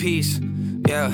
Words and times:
Peace. 0.00 0.40
Yeah. 0.88 1.10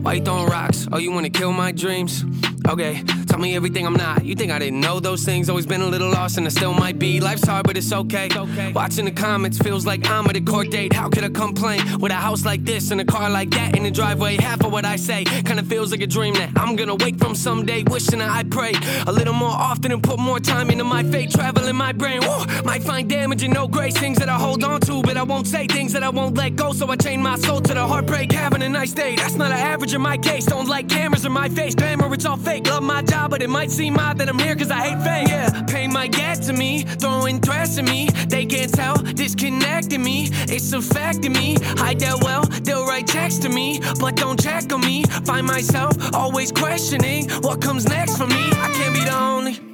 Why 0.00 0.14
you 0.14 0.24
throwing 0.24 0.46
rocks? 0.46 0.88
Oh, 0.90 0.96
you 0.96 1.12
wanna 1.12 1.28
kill 1.28 1.52
my 1.52 1.70
dreams? 1.70 2.24
Okay, 2.66 3.04
me 3.42 3.56
everything 3.56 3.84
I'm 3.84 3.94
not. 3.94 4.24
You 4.24 4.34
think 4.36 4.52
I 4.52 4.58
didn't 4.58 4.80
know 4.80 5.00
those 5.00 5.24
things? 5.24 5.50
Always 5.50 5.66
been 5.66 5.82
a 5.82 5.86
little 5.86 6.10
lost 6.10 6.38
and 6.38 6.46
I 6.46 6.50
still 6.50 6.72
might 6.72 6.98
be. 6.98 7.20
Life's 7.20 7.46
hard, 7.46 7.66
but 7.66 7.76
it's 7.76 7.92
okay. 7.92 8.28
okay. 8.34 8.72
Watching 8.72 9.04
the 9.04 9.10
comments 9.10 9.58
feels 9.58 9.84
like 9.84 10.08
I'm 10.08 10.26
at 10.26 10.36
a 10.36 10.40
court 10.40 10.70
date. 10.70 10.92
How 10.92 11.08
could 11.08 11.24
I 11.24 11.28
complain 11.28 11.80
with 11.98 12.12
a 12.12 12.20
house 12.28 12.44
like 12.44 12.64
this 12.64 12.92
and 12.92 13.00
a 13.00 13.04
car 13.04 13.28
like 13.28 13.50
that 13.50 13.76
in 13.76 13.82
the 13.82 13.90
driveway? 13.90 14.36
Half 14.36 14.64
of 14.64 14.72
what 14.72 14.84
I 14.84 14.96
say 14.96 15.24
kinda 15.24 15.64
feels 15.64 15.90
like 15.90 16.02
a 16.02 16.06
dream 16.06 16.34
that 16.34 16.50
I'm 16.56 16.76
gonna 16.76 16.94
wake 16.94 17.18
from 17.18 17.34
someday. 17.34 17.82
Wishing 17.82 18.20
that 18.20 18.30
I 18.30 18.44
pray 18.44 18.74
a 19.06 19.12
little 19.12 19.34
more 19.34 19.56
often 19.70 19.90
and 19.90 20.02
put 20.02 20.20
more 20.20 20.38
time 20.38 20.70
into 20.70 20.84
my 20.84 21.02
fate. 21.02 21.30
Traveling 21.32 21.76
my 21.76 21.92
brain, 21.92 22.20
Woo! 22.20 22.46
might 22.64 22.84
find 22.84 23.08
damage 23.10 23.42
and 23.42 23.52
no 23.52 23.66
grace. 23.66 23.96
Things 23.96 24.18
that 24.18 24.28
I 24.28 24.38
hold 24.38 24.62
on 24.62 24.80
to, 24.82 25.02
but 25.02 25.16
I 25.16 25.24
won't 25.24 25.48
say 25.48 25.66
things 25.66 25.92
that 25.94 26.04
I 26.04 26.10
won't 26.10 26.36
let 26.36 26.54
go. 26.54 26.72
So 26.72 26.88
I 26.88 26.96
chain 26.96 27.20
my 27.20 27.36
soul 27.36 27.60
to 27.60 27.74
the 27.74 27.86
heartbreak. 27.86 28.30
Having 28.30 28.62
a 28.62 28.68
nice 28.68 28.92
day, 28.92 29.16
that's 29.16 29.34
not 29.34 29.50
an 29.50 29.58
average 29.58 29.94
in 29.94 30.00
my 30.00 30.16
case. 30.16 30.46
Don't 30.46 30.68
like 30.68 30.88
cameras 30.88 31.24
in 31.24 31.32
my 31.32 31.48
face, 31.48 31.74
glamour, 31.74 32.12
it's 32.14 32.24
all 32.24 32.36
fake. 32.36 32.66
Love 32.68 32.84
my 32.84 33.02
job, 33.02 33.31
but 33.32 33.40
it 33.40 33.48
might 33.48 33.70
seem 33.70 33.98
odd 33.98 34.18
that 34.18 34.28
I'm 34.28 34.38
here 34.38 34.54
cause 34.54 34.70
I 34.70 34.80
hate 34.88 35.02
fame. 35.02 35.26
Yeah, 35.26 35.62
pay 35.62 35.88
my 35.88 36.06
gas 36.06 36.46
to 36.48 36.52
me, 36.52 36.82
throwing 36.82 37.40
threats 37.40 37.78
at 37.78 37.84
me. 37.86 38.10
They 38.28 38.44
can't 38.44 38.70
tell, 38.70 38.96
disconnecting 38.96 40.02
me. 40.02 40.28
It's 40.54 40.70
a 40.74 40.82
fact 40.82 41.22
to 41.22 41.30
me. 41.30 41.56
Hide 41.78 41.98
that 42.00 42.22
well, 42.22 42.42
they'll 42.42 42.84
write 42.84 43.06
checks 43.06 43.38
to 43.38 43.48
me, 43.48 43.80
but 43.98 44.16
don't 44.16 44.38
check 44.38 44.70
on 44.70 44.82
me. 44.82 45.04
Find 45.24 45.46
myself 45.46 45.96
always 46.14 46.52
questioning 46.52 47.30
what 47.40 47.62
comes 47.62 47.88
next 47.88 48.18
for 48.18 48.26
me. 48.26 48.50
I 48.66 48.70
can't 48.76 48.94
be 48.94 49.00
the 49.00 49.16
only. 49.16 49.71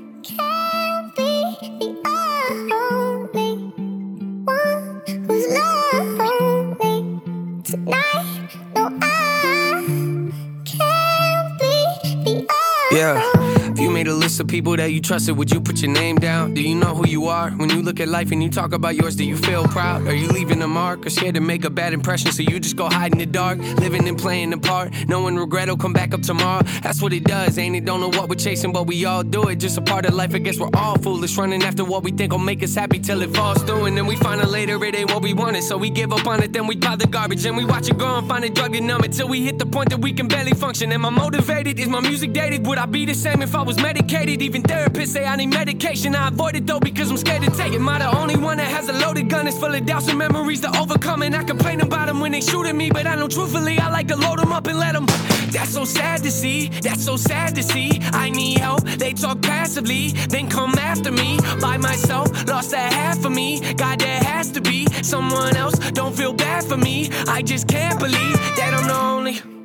List 14.39 14.45
of 14.45 14.49
people 14.49 14.77
that 14.77 14.93
you 14.93 15.01
trusted, 15.01 15.37
would 15.37 15.51
you 15.51 15.61
put 15.61 15.83
your 15.83 15.91
name 15.91 16.17
down? 16.17 16.55
Do 16.55 16.63
you 16.63 16.75
know 16.75 16.95
who 16.95 17.09
you 17.09 17.27
are? 17.27 17.51
When 17.51 17.71
you 17.71 17.83
look 17.83 17.99
at 17.99 18.09
life 18.09 18.31
and 18.31 18.41
you 18.41 18.49
talk 18.49 18.73
about 18.73 18.95
yours, 18.95 19.17
do 19.17 19.25
you 19.25 19.37
feel 19.37 19.65
proud? 19.65 20.07
Are 20.07 20.15
you 20.15 20.29
leaving 20.29 20.63
a 20.63 20.69
mark 20.69 21.05
or 21.07 21.11
scared 21.11 21.35
to 21.35 21.41
make 21.41 21.65
a 21.65 21.71
bad 21.71 21.93
impression? 21.93 22.31
So 22.31 22.43
you 22.43 22.61
just 22.61 22.77
go 22.77 22.89
hide 22.89 23.13
in 23.13 23.19
the 23.19 23.27
dark, 23.27 23.59
living 23.59 24.07
and 24.07 24.17
playing 24.17 24.51
the 24.51 24.59
part. 24.59 24.93
Knowing 25.09 25.37
regret 25.37 25.69
will 25.69 25.77
come 25.77 25.93
back 25.93 26.15
up 26.15 26.23
tomorrow. 26.23 26.63
That's 26.83 27.03
what 27.03 27.13
it 27.13 27.25
does, 27.25 27.59
ain't 27.59 27.75
it? 27.75 27.85
Don't 27.85 28.01
know 28.01 28.11
what 28.17 28.29
we're 28.29 28.37
chasing, 28.37 28.73
but 28.73 28.87
we 28.87 29.05
all 29.05 29.25
do 29.25 29.49
it. 29.49 29.57
Just 29.57 29.77
a 29.77 29.83
part 29.83 30.07
of 30.07 30.15
life, 30.15 30.35
I 30.35 30.39
guess 30.39 30.61
we're 30.61 30.75
all 30.75 30.97
foolish. 30.99 31.37
Running 31.37 31.63
after 31.65 31.85
what 31.85 32.05
we 32.05 32.13
think 32.13 32.31
will 32.31 32.39
make 32.39 32.63
us 32.63 32.75
happy 32.75 33.01
till 33.01 33.23
it 33.23 33.35
falls 33.35 33.63
through. 33.65 33.87
And 33.87 33.97
then 33.97 34.07
we 34.07 34.15
find 34.17 34.41
out 34.41 34.51
later 34.51 34.83
it 34.85 34.95
ain't 34.95 35.13
what 35.13 35.23
we 35.23 35.35
wanted. 35.35 35.63
So 35.65 35.77
we 35.77 35.91
give 35.91 36.13
up 36.13 36.27
on 36.27 36.43
it, 36.45 36.53
then 36.53 36.67
we 36.69 36.77
pile 36.77 36.97
the 36.97 37.09
garbage. 37.09 37.45
And 37.45 37.57
we 37.57 37.65
watch 37.65 37.89
it 37.89 37.99
grow 37.99 38.19
and 38.19 38.29
find 38.29 38.45
a 38.45 38.51
drug 38.51 38.73
to 38.75 38.81
numb 38.81 39.03
it 39.03 39.13
till 39.13 39.29
we 39.29 39.43
hit 39.43 39.59
the 39.59 39.67
point 39.67 39.91
that 39.91 40.01
we 40.01 40.13
can 40.13 40.29
barely 40.29 40.53
function. 40.53 40.93
Am 40.93 41.05
I 41.05 41.11
motivated? 41.11 41.81
Is 41.81 41.89
my 41.89 42.01
music 42.01 42.33
dated? 42.33 42.67
Would 42.67 42.79
I 42.79 42.87
be 42.87 43.05
the 43.05 43.15
same 43.15 43.43
if 43.43 43.55
I 43.57 43.63
was 43.63 43.77
medicated. 43.83 44.28
Even 44.29 44.63
therapists 44.63 45.09
say 45.09 45.25
I 45.25 45.37
need 45.37 45.47
medication. 45.47 46.15
I 46.15 46.29
avoid 46.29 46.55
it 46.57 46.67
though 46.67 46.81
because 46.81 47.11
I'm 47.11 47.17
scared 47.17 47.43
to 47.43 47.51
take 47.51 47.73
it. 47.73 47.77
Am 47.77 47.89
I 47.89 47.99
the 47.99 48.17
only 48.17 48.37
one 48.37 48.59
that 48.59 48.71
has 48.71 48.89
a 48.89 48.93
loaded 48.93 49.31
gun? 49.31 49.47
It's 49.47 49.59
full 49.59 49.75
of 49.75 49.87
doubts 49.87 50.09
and 50.09 50.19
memories 50.19 50.61
to 50.61 50.79
overcome. 50.79 51.23
And 51.23 51.35
I 51.35 51.45
complain 51.45 51.81
about 51.81 52.07
them 52.09 52.21
when 52.21 52.33
they 52.33 52.43
shoot 52.43 52.67
at 52.67 52.77
me. 52.77 52.91
But 52.91 53.07
I 53.07 53.15
know 53.15 53.29
truthfully, 53.29 53.79
I 53.79 53.91
like 53.91 54.09
to 54.09 54.17
load 54.17 54.39
them 54.39 54.53
up 54.53 54.67
and 54.67 54.79
let 54.79 54.93
them. 54.93 55.07
That's 55.51 55.71
so 55.71 55.85
sad 55.85 56.23
to 56.25 56.31
see. 56.31 56.69
That's 56.69 57.03
so 57.03 57.17
sad 57.17 57.55
to 57.55 57.63
see. 57.63 58.01
I 58.13 58.29
need 58.29 58.59
help. 58.59 58.83
They 58.83 59.15
talk 59.15 59.41
passively, 59.41 60.09
then 60.29 60.49
come 60.51 60.75
after 60.79 61.11
me. 61.11 61.39
By 61.61 61.79
myself, 61.79 62.29
lost 62.47 62.73
that 62.73 62.93
half 62.93 63.25
of 63.25 63.33
me. 63.33 63.61
God, 63.75 64.01
there 64.01 64.21
has 64.21 64.51
to 64.53 64.61
be 64.61 64.87
someone 65.03 65.57
else. 65.57 65.79
Don't 65.93 66.15
feel 66.15 66.35
bad 66.35 66.65
for 66.65 66.77
me. 66.77 67.11
I 67.27 67.41
just 67.43 67.67
can't 67.67 67.99
believe 67.99 68.37
that 68.57 68.75
I'm 68.75 68.87
the 68.87 68.95
only. 68.95 69.58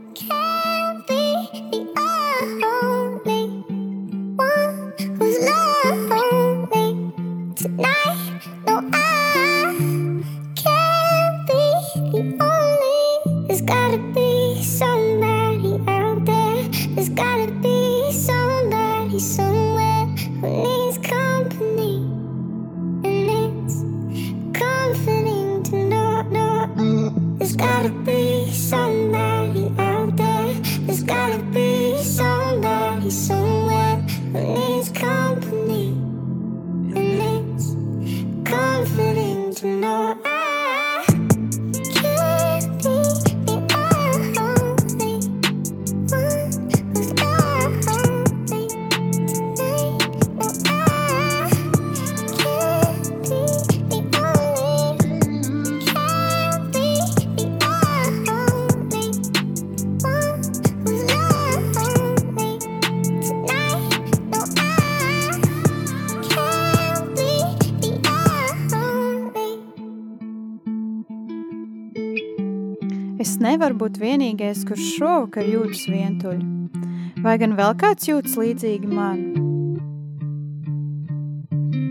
Es 73.63 73.67
nevaru 73.69 73.79
būt 73.79 73.97
vienīgais, 74.01 74.61
kurš 74.67 74.87
šovakar 74.97 75.45
jūtas 75.47 75.85
vientuļi. 75.87 77.21
Vai 77.23 77.37
gan 77.39 77.53
vēl 77.55 77.69
kāds 77.79 78.09
jūtas 78.09 78.33
līdzīgi 78.35 78.89
man? 78.91 79.21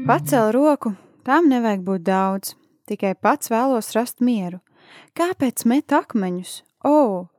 Pacēl 0.05 0.50
roku, 0.53 0.91
tām 1.25 1.47
nevajag 1.49 1.87
būt 1.87 2.03
daudz, 2.05 2.50
tikai 2.85 3.14
pats 3.17 3.49
vēlos 3.49 3.88
rast 3.97 4.20
mieru. 4.20 4.61
Kāpēc 5.17 5.64
met 5.64 5.94
akmeņus? 5.97 6.58
O, 6.85 7.31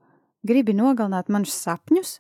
gribi 0.42 0.74
nogalināt 0.74 1.30
manus 1.30 1.54
sapņus? 1.54 2.16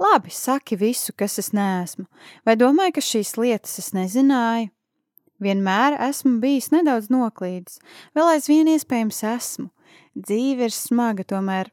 Labi, 0.00 0.32
saki 0.32 0.78
visu, 0.80 1.12
kas 1.12 1.36
es 1.44 1.52
neesmu, 1.52 2.06
vai 2.48 2.54
domāju, 2.56 2.94
ka 2.96 3.04
šīs 3.04 3.34
lietas 3.36 3.76
es 3.84 3.92
nezināju? 3.92 4.72
Vienmēr 5.44 5.98
esmu 6.08 6.38
bijis 6.40 6.72
nedaudz 6.72 7.12
noklīdis, 7.12 7.82
vēl 8.16 8.32
aizvien 8.38 8.72
iespējams 8.78 9.20
esmu. 9.34 9.68
Dzīve 10.18 10.68
ir 10.68 10.74
smaga, 10.74 11.24
tomēr 11.24 11.70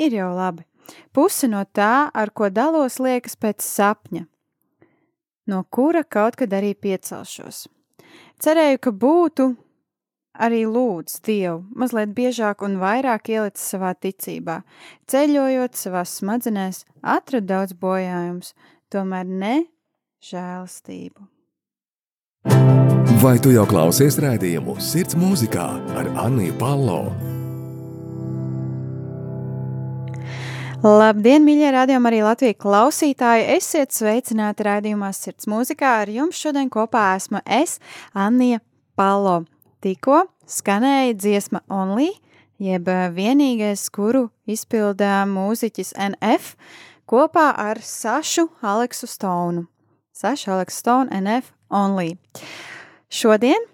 ir 0.00 0.16
jau 0.18 0.32
labi. 0.36 0.66
Puse 1.12 1.48
no 1.48 1.62
tā, 1.64 2.08
ar 2.14 2.32
ko 2.32 2.48
dalos, 2.52 2.98
liekas 3.02 3.36
pēc 3.36 3.64
sapņa, 3.64 4.24
no 5.48 5.62
kura 5.70 6.04
kaut 6.04 6.38
kad 6.40 6.52
arī 6.56 6.74
piecelšos. 6.74 7.66
Cerēju, 8.40 8.80
ka 8.80 8.92
būtu 8.94 9.48
arī 10.38 10.62
lūdzu 10.70 11.22
Dievu 11.26 11.62
mazliet 11.76 12.12
biežāk 12.16 12.62
un 12.64 12.78
vairāk 12.80 13.32
ielicis 13.34 13.72
savā 13.74 13.94
ticībā, 13.98 14.60
ceļojot 15.10 15.76
savās 15.76 16.14
smadzenēs, 16.20 16.84
atradu 17.02 17.50
daudz 17.52 17.74
bojājumus, 17.80 18.54
tomēr 18.92 19.26
ne 19.26 19.56
žēlastību. 20.24 21.26
Vai 23.18 23.34
tu 23.42 23.50
jau 23.50 23.64
klausies 23.66 24.20
rādījumu 24.22 24.76
Sirds 24.78 25.18
mūzikā 25.18 25.66
ar 25.98 26.12
Anniju 26.22 26.54
Palo? 26.60 27.02
Labdien, 30.78 31.42
mīļie 31.42 31.72
radījumi, 31.74 32.06
arī 32.06 32.18
Latvijas 32.22 32.56
klausītāji! 32.62 33.48
Esiet 33.56 33.90
sveicināti 33.90 34.62
raidījumā 34.62 35.08
Sirds 35.16 35.48
mūzikā. 35.50 35.96
Ar 36.04 36.12
jums 36.14 36.38
šodien 36.38 36.68
kopā 36.70 37.16
esmu 37.16 37.40
es, 37.42 37.80
Anija 38.14 38.60
Palo. 38.94 39.40
Tikko 39.82 40.20
skanēja 40.46 41.16
dziesma 41.18 41.64
Only, 41.66 42.12
jeb 42.62 42.86
vienīgais, 43.16 43.88
kuru 43.90 44.28
izpildā 44.46 45.24
mūziķis 45.26 45.96
NF 46.12 46.54
kopā 47.10 47.48
ar 47.58 47.82
Sašu 47.82 48.46
Aleksu 48.62 49.10
Stonu. 49.10 49.66
Saša 50.14 50.54
Aleksu 50.60 50.78
Stone 50.84 51.22
NF 51.24 51.50
Only. 51.74 52.14
Šodien, 53.10 53.66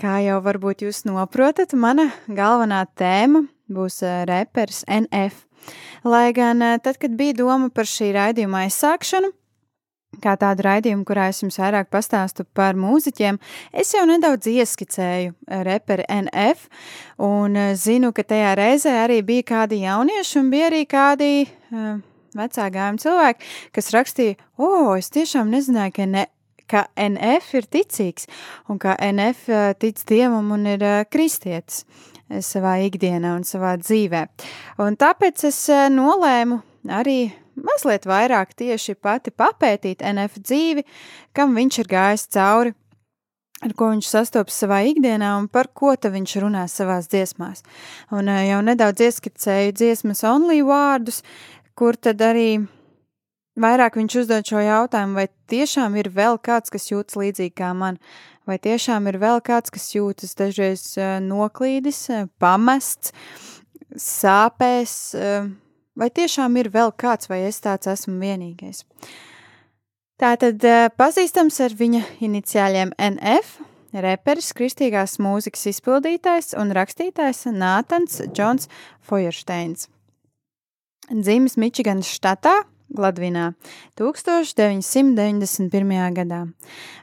kā 0.00 0.22
jau 0.24 0.40
varbūt 0.48 0.88
jūs 0.88 1.04
noprotat, 1.04 1.76
mana 1.76 2.08
galvenā 2.24 2.86
tēma 2.96 3.44
būs 3.68 4.00
reperis 4.32 4.80
NF. 4.88 5.45
Lai 6.06 6.30
gan 6.32 6.62
eh, 6.62 6.78
tad, 6.78 6.98
kad 7.02 7.16
bija 7.18 7.34
doma 7.40 7.70
par 7.74 7.88
šī 7.90 8.12
raidījuma 8.14 8.66
aizsākšanu, 8.66 9.32
kā 10.22 10.36
tādu 10.40 10.64
raidījumu, 10.66 11.04
kurā 11.08 11.26
es 11.32 11.42
jums 11.42 11.58
vairāk 11.60 11.90
pastāstu 11.92 12.46
par 12.56 12.78
mūziķiem, 12.78 13.40
es 13.74 13.90
jau 13.94 14.04
nedaudz 14.08 14.46
ieskicēju 14.52 15.32
eh, 15.32 15.64
reperi 15.66 16.06
NF, 16.12 16.68
un 17.26 17.58
eh, 17.58 17.74
zinu, 17.80 18.12
ka 18.16 18.22
tajā 18.22 18.54
reizē 18.58 18.94
arī 19.02 19.18
bija 19.26 19.48
kādi 19.50 19.82
jaunieši 19.82 20.38
un 20.40 20.52
bija 20.54 20.70
arī 20.70 20.84
kādi 20.88 21.30
uh, 21.46 21.98
vecā 22.38 22.70
gājuma 22.72 23.02
cilvēki, 23.02 23.52
kas 23.74 23.92
rakstīja, 23.96 24.38
o, 24.56 24.70
oh, 24.70 24.90
es 24.94 25.10
tiešām 25.14 25.50
nezināju, 25.52 25.96
ka 25.98 26.10
ne, 26.10 26.26
ka 26.70 26.86
NF 26.98 27.54
ir 27.58 27.70
ticīgs 27.70 28.26
un 28.70 28.78
ka 28.82 28.96
NF 28.98 29.46
tic 29.82 30.02
dievam 30.08 30.50
un 30.54 30.66
ir 30.70 30.82
kristietis 31.10 31.84
savā 32.44 32.76
ikdienā 32.86 33.34
un 33.36 33.44
savā 33.46 33.76
dzīvē. 33.80 34.26
Un 34.82 34.96
tāpēc 34.98 35.46
es 35.48 35.60
eh, 35.72 35.86
nolēmu 35.92 36.60
arī 36.92 37.30
mazliet 37.56 38.06
vairāk 38.08 38.54
tieši 38.58 38.96
pati 39.00 39.32
papētīt 39.32 40.04
NF 40.04 40.40
dzīvi, 40.42 40.84
kam 41.36 41.54
viņš 41.56 41.78
ir 41.82 41.90
gājis 41.90 42.26
cauri, 42.36 42.74
ar 43.64 43.72
ko 43.78 43.90
viņš 43.94 44.10
sastopas 44.10 44.58
savā 44.64 44.82
ikdienā 44.90 45.32
un 45.40 45.48
par 45.48 45.70
ko 45.72 45.94
viņš 45.96 46.36
runā 46.42 46.66
savās 46.68 47.08
dziesmās. 47.12 47.62
Un 48.12 48.28
eh, 48.28 48.48
jau 48.50 48.62
nedaudz 48.62 49.06
ieskicēju 49.08 49.76
dziesmas 49.76 50.24
only 50.24 50.62
vārdus, 50.66 51.22
kur 51.76 51.96
tad 51.96 52.20
arī 52.24 52.66
vairāk 53.56 53.96
viņš 53.96 54.20
uzdod 54.22 54.46
šo 54.48 54.60
jautājumu, 54.60 55.16
vai 55.16 55.28
tiešām 55.50 55.96
ir 56.00 56.10
vēl 56.12 56.38
kāds, 56.42 56.72
kas 56.72 56.90
jūtas 56.90 57.16
līdzīgi 57.16 57.54
kā 57.56 57.72
man, 57.76 58.00
Vai 58.46 58.60
tiešām 58.62 59.08
ir 59.10 59.18
vēl 59.18 59.40
kāds, 59.42 59.72
kas 59.74 59.88
jūtas 59.90 60.36
dažreiz 60.38 60.82
noklīdis, 61.24 62.04
pamests, 62.38 63.10
sāpēs, 63.98 64.92
vai 65.98 66.08
tiešām 66.14 66.58
ir 66.62 66.70
vēl 66.70 66.92
kāds, 66.94 67.26
vai 67.26 67.40
es 67.48 67.58
tāds 67.64 67.90
esmu 67.90 68.20
vienīgais? 68.22 68.84
Tātad 70.16 70.62
pazīstams 70.96 71.58
ar 71.66 71.74
viņa 71.76 72.04
iniciāļiem 72.24 72.94
NF, 72.96 73.58
reperis, 74.06 74.52
kristīgās 74.56 75.18
mūzikas 75.20 75.66
izpildītājs 75.74 76.54
un 76.56 76.70
rakstītājs 76.76 77.48
Nātans 77.50 78.22
Džons 78.30 78.70
Fojersteins. 79.04 79.90
Dzimis 81.10 81.58
Mičiganas 81.58 82.08
štatā 82.14 82.54
Gladvinā 82.92 83.54
1991. 83.98 86.14
gadā. 86.16 86.46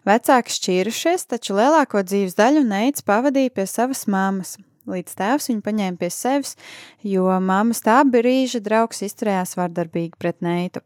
Vecāki 0.08 0.52
šķīrušies, 0.56 1.26
taču 1.28 1.58
lielāko 1.58 2.04
dzīves 2.06 2.38
daļu 2.40 2.64
Neits 2.68 3.02
pavadīja 3.06 3.52
pie 3.58 3.66
savas 3.68 4.08
mammas, 4.08 4.58
līdz 4.88 5.12
tēvs 5.20 5.50
viņu 5.52 5.62
paņēma 5.66 5.98
pie 6.00 6.10
sevis, 6.14 6.56
jo 7.04 7.28
mammas 7.44 7.82
tā 7.84 7.98
brīža 8.08 8.60
draugs 8.64 9.04
izturējās 9.06 9.58
vardarbīgi 9.60 10.16
pret 10.20 10.38
Neitu. 10.46 10.80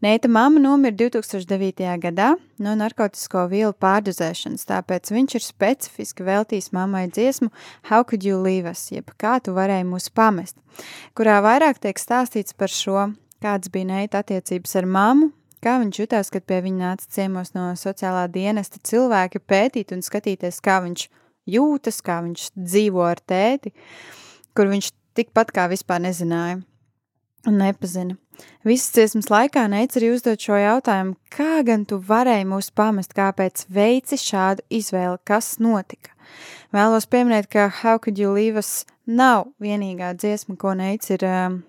Neita 0.00 0.28
mamma 0.28 0.60
nomira 0.60 0.96
2009. 0.96 1.84
gadā 2.00 2.30
no 2.64 2.72
narkotisko 2.80 3.44
vielu 3.50 3.74
pārdozēšanas, 3.76 4.64
tāpēc 4.64 5.12
viņš 5.12 5.36
ir 5.36 5.44
specifiski 5.44 6.24
veltījis 6.24 6.72
mammai 6.72 7.10
dziesmu 7.12 7.50
How 7.90 8.08
Could 8.08 8.24
You 8.24 8.40
Leave 8.40 8.72
Us, 8.72 8.88
jeb 8.88 9.12
kā 9.20 9.36
tu 9.44 9.52
varēji 9.56 9.84
mūs 9.90 10.08
pamest, 10.16 10.56
kurā 11.12 11.42
vairāk 11.44 11.76
tiek 11.84 12.00
stāstīts 12.00 12.56
par 12.56 12.72
šo 12.72 13.10
kādas 13.42 13.72
bija 13.72 13.88
Neita 13.90 14.22
attiecības 14.24 14.76
ar 14.80 14.88
mammu, 14.88 15.30
kā 15.64 15.76
viņš 15.82 16.00
jutās, 16.02 16.30
kad 16.32 16.46
pie 16.48 16.60
viņa 16.64 16.80
nāca 16.84 17.10
ciemos 17.16 17.52
no 17.56 17.70
sociālā 17.78 18.26
dienesta 18.32 18.80
cilvēki 18.86 19.42
pētīt 19.42 19.94
un 19.96 20.04
skatīties, 20.04 20.62
kā 20.64 20.80
viņš 20.84 21.06
jūtas, 21.50 22.00
kā 22.04 22.20
viņš 22.24 22.50
dzīvo 22.56 23.04
ar 23.06 23.20
tēti, 23.20 23.72
kur 24.56 24.70
viņš 24.72 24.92
tikpat 25.18 25.52
kā 25.54 25.68
vispār 25.72 26.02
nezināja 26.04 26.60
un 27.48 27.56
nepazina. 27.60 28.16
Visas 28.64 28.92
dziesmas 28.94 29.28
laikā 29.32 29.66
Neic 29.68 29.96
arī 29.98 30.10
uzdot 30.14 30.40
šo 30.40 30.56
jautājumu, 30.56 31.16
kā 31.32 31.60
gan 31.66 31.84
tu 31.88 31.98
varēji 32.00 32.46
mūs 32.48 32.70
pamest, 32.76 33.12
kāpēc 33.16 33.66
veici 33.72 34.16
šādu 34.20 34.64
izvēli, 34.72 35.18
kas 35.28 35.58
notika. 35.60 36.14
Vēlos 36.72 37.08
pieminēt, 37.10 37.50
ka 37.52 37.68
How 37.82 37.98
Could 37.98 38.20
You 38.20 38.32
Leave 38.36 38.62
Us 38.62 38.86
nav 39.04 39.50
vienīgā 39.60 40.14
dziesma, 40.16 40.56
ko 40.56 40.72
Neic 40.78 41.08
ir 41.12 41.26
um, 41.26 41.60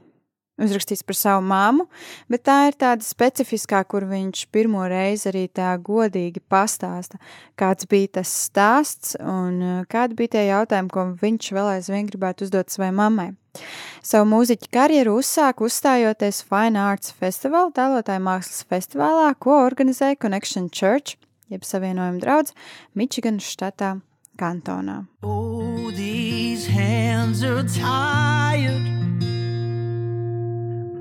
uzrakstīts 0.62 1.06
par 1.08 1.18
savu 1.18 1.44
māmu, 1.48 1.88
bet 2.32 2.46
tā 2.48 2.58
ir 2.70 2.78
tāda 2.80 3.06
specifiskā, 3.06 3.82
kur 3.90 4.06
viņš 4.10 4.46
pirmo 4.54 4.84
reizi 4.90 5.30
arī 5.32 5.46
tā 5.50 5.74
godīgi 5.82 6.44
pastāsta, 6.52 7.20
kāds 7.60 7.90
bija 7.92 8.18
tas 8.20 8.32
stāsts 8.48 9.18
un 9.20 9.62
uh, 9.62 9.78
kādi 9.92 10.18
bija 10.20 10.36
tie 10.38 10.48
jautājumi, 10.50 10.92
ko 10.94 11.08
viņš 11.22 11.52
vēl 11.58 11.76
aizvien 11.78 12.10
gribētu 12.10 12.48
uzdot 12.48 12.74
savai 12.74 12.92
mammai. 12.96 13.32
Savu 14.06 14.30
mūziķu 14.32 14.70
karjeru 14.72 15.18
uzsāk 15.20 15.60
uzstājoties 15.66 16.40
Fine 16.48 16.80
Arts 16.80 17.12
Festival, 17.12 17.74
tēlotāju 17.76 18.24
mākslas 18.24 18.64
festivālā, 18.72 19.34
ko 19.36 19.60
organizēja 19.66 20.20
Connection 20.22 20.70
Church, 20.72 21.18
jeb 21.52 21.68
savienojuma 21.68 22.24
draudz, 22.24 22.56
Mičiganas 22.96 23.52
štatā 23.52 23.98
kantonā. 24.40 25.02
Oh, 25.28 25.52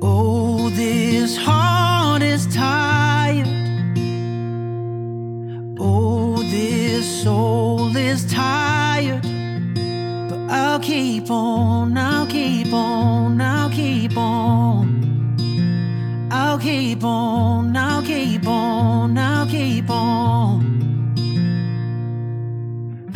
Oh, 0.03 0.71
this 0.71 1.37
heart 1.37 2.23
is 2.23 2.47
tired. 2.55 3.47
Oh, 5.79 6.43
this 6.51 7.23
soul 7.23 7.95
is 7.95 8.25
tired. 8.33 9.23
But 9.23 10.39
I'll 10.51 10.81
keep 10.81 11.31
on, 11.31 11.99
I'll 11.99 12.27
keep 12.27 12.73
on, 12.73 13.41
I'll 13.41 13.71
keep 13.71 14.17
on. 14.17 15.01
I'll 16.33 16.59
keep 16.59 17.05
on, 17.05 17.77
I'll 17.77 18.03
keep 18.03 18.47
on, 18.47 19.19
I'll 19.19 19.47
keep 19.47 19.91
on. 19.91 21.13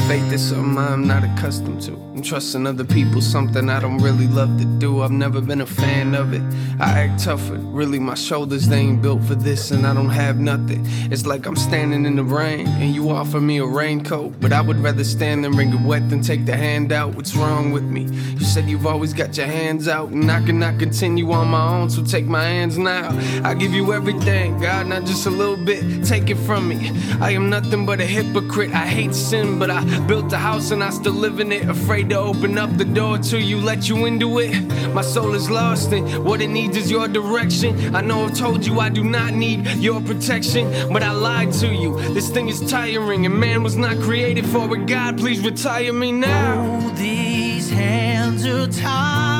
Faith 0.06 0.32
is 0.32 0.48
something 0.50 0.76
I'm 0.76 1.06
not 1.06 1.24
accustomed 1.24 1.80
to. 1.82 2.03
Trusting 2.24 2.66
other 2.66 2.84
people, 2.84 3.20
something 3.20 3.68
I 3.68 3.80
don't 3.80 3.98
really 3.98 4.26
love 4.26 4.56
to 4.58 4.64
do. 4.64 5.02
I've 5.02 5.10
never 5.10 5.42
been 5.42 5.60
a 5.60 5.66
fan 5.66 6.14
of 6.14 6.32
it. 6.32 6.40
I 6.80 7.00
act 7.00 7.22
tougher, 7.22 7.56
really, 7.56 7.98
my 7.98 8.14
shoulders, 8.14 8.66
they 8.66 8.78
ain't 8.78 9.02
built 9.02 9.22
for 9.24 9.34
this, 9.34 9.70
and 9.70 9.86
I 9.86 9.92
don't 9.92 10.08
have 10.08 10.38
nothing. 10.40 10.86
It's 11.12 11.26
like 11.26 11.44
I'm 11.46 11.54
standing 11.54 12.06
in 12.06 12.16
the 12.16 12.24
rain, 12.24 12.66
and 12.66 12.94
you 12.94 13.10
offer 13.10 13.42
me 13.42 13.58
a 13.58 13.66
raincoat. 13.66 14.40
But 14.40 14.54
I 14.54 14.62
would 14.62 14.78
rather 14.78 15.04
stand 15.04 15.44
and 15.44 15.54
get 15.54 15.80
wet 15.82 16.08
than 16.08 16.22
take 16.22 16.46
the 16.46 16.56
hand 16.56 16.92
out. 16.92 17.14
What's 17.14 17.36
wrong 17.36 17.72
with 17.72 17.84
me? 17.84 18.04
You 18.04 18.44
said 18.44 18.70
you've 18.70 18.86
always 18.86 19.12
got 19.12 19.36
your 19.36 19.46
hands 19.46 19.86
out, 19.86 20.08
and 20.08 20.30
I 20.30 20.40
cannot 20.40 20.78
continue 20.78 21.30
on 21.30 21.48
my 21.48 21.68
own, 21.76 21.90
so 21.90 22.02
take 22.02 22.24
my 22.24 22.44
hands 22.44 22.78
now. 22.78 23.10
I 23.44 23.52
give 23.52 23.72
you 23.72 23.92
everything, 23.92 24.58
God, 24.60 24.86
not 24.86 25.04
just 25.04 25.26
a 25.26 25.30
little 25.30 25.62
bit. 25.62 26.04
Take 26.06 26.30
it 26.30 26.38
from 26.38 26.68
me. 26.68 26.90
I 27.20 27.32
am 27.32 27.50
nothing 27.50 27.84
but 27.84 28.00
a 28.00 28.06
hypocrite. 28.06 28.70
I 28.70 28.86
hate 28.86 29.14
sin, 29.14 29.58
but 29.58 29.70
I 29.70 29.84
Built 30.06 30.32
a 30.32 30.36
house 30.36 30.70
and 30.70 30.84
I 30.84 30.90
still 30.90 31.14
live 31.14 31.40
in 31.40 31.50
it. 31.50 31.68
Afraid 31.68 32.12
to 32.14 32.20
open 32.20 32.56
up 32.58 32.70
the 32.76 32.84
door 32.84 33.18
to 33.18 33.40
you 33.40 33.58
let 33.58 33.88
you 33.88 34.06
into 34.06 34.38
it. 34.38 34.54
My 34.94 35.02
soul 35.02 35.34
is 35.34 35.50
lost 35.50 35.92
and 35.92 36.24
what 36.24 36.40
it 36.40 36.46
needs 36.46 36.76
is 36.76 36.88
your 36.88 37.08
direction. 37.08 37.92
I 37.92 38.02
know 38.02 38.24
I've 38.24 38.38
told 38.38 38.64
you 38.64 38.78
I 38.78 38.88
do 38.88 39.02
not 39.02 39.34
need 39.34 39.66
your 39.78 40.00
protection, 40.00 40.92
but 40.92 41.02
I 41.02 41.10
lied 41.10 41.52
to 41.54 41.66
you. 41.66 41.98
This 42.14 42.30
thing 42.30 42.48
is 42.48 42.60
tiring 42.70 43.26
and 43.26 43.34
man 43.34 43.64
was 43.64 43.76
not 43.76 43.98
created 43.98 44.46
for 44.46 44.72
it. 44.76 44.86
God, 44.86 45.18
please 45.18 45.40
retire 45.40 45.92
me 45.92 46.12
now. 46.12 46.82
Oh, 46.84 46.90
these 46.90 47.68
hands 47.70 48.46
are 48.46 48.68
tired. 48.68 49.33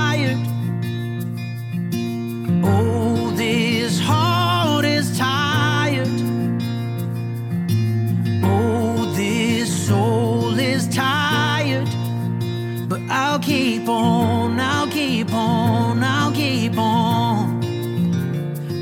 I'll 13.08 13.38
keep 13.38 13.88
on, 13.88 14.58
I'll 14.58 14.86
keep 14.88 15.32
on, 15.32 16.02
I'll 16.02 16.32
keep 16.32 16.76
on. 16.78 17.62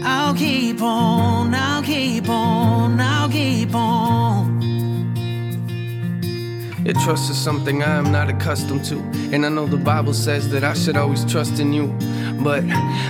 I'll 0.05 0.35
keep 0.35 0.81
on, 0.81 1.55
I'll 1.55 1.83
keep 1.83 2.29
on, 2.29 3.01
I'll 3.01 3.29
keep 3.29 3.75
on. 3.75 4.02
Your 6.85 6.95
trust 6.95 7.31
is 7.31 7.39
something 7.39 7.83
I 7.83 7.97
am 7.97 8.11
not 8.11 8.29
accustomed 8.29 8.85
to. 8.87 8.99
And 9.33 9.47
I 9.47 9.49
know 9.49 9.67
the 9.67 9.77
Bible 9.77 10.15
says 10.15 10.49
that 10.51 10.65
I 10.65 10.75
should 10.75 10.97
always 10.97 11.25
trust 11.25 11.61
in 11.61 11.73
you. 11.73 11.87
But 12.43 12.65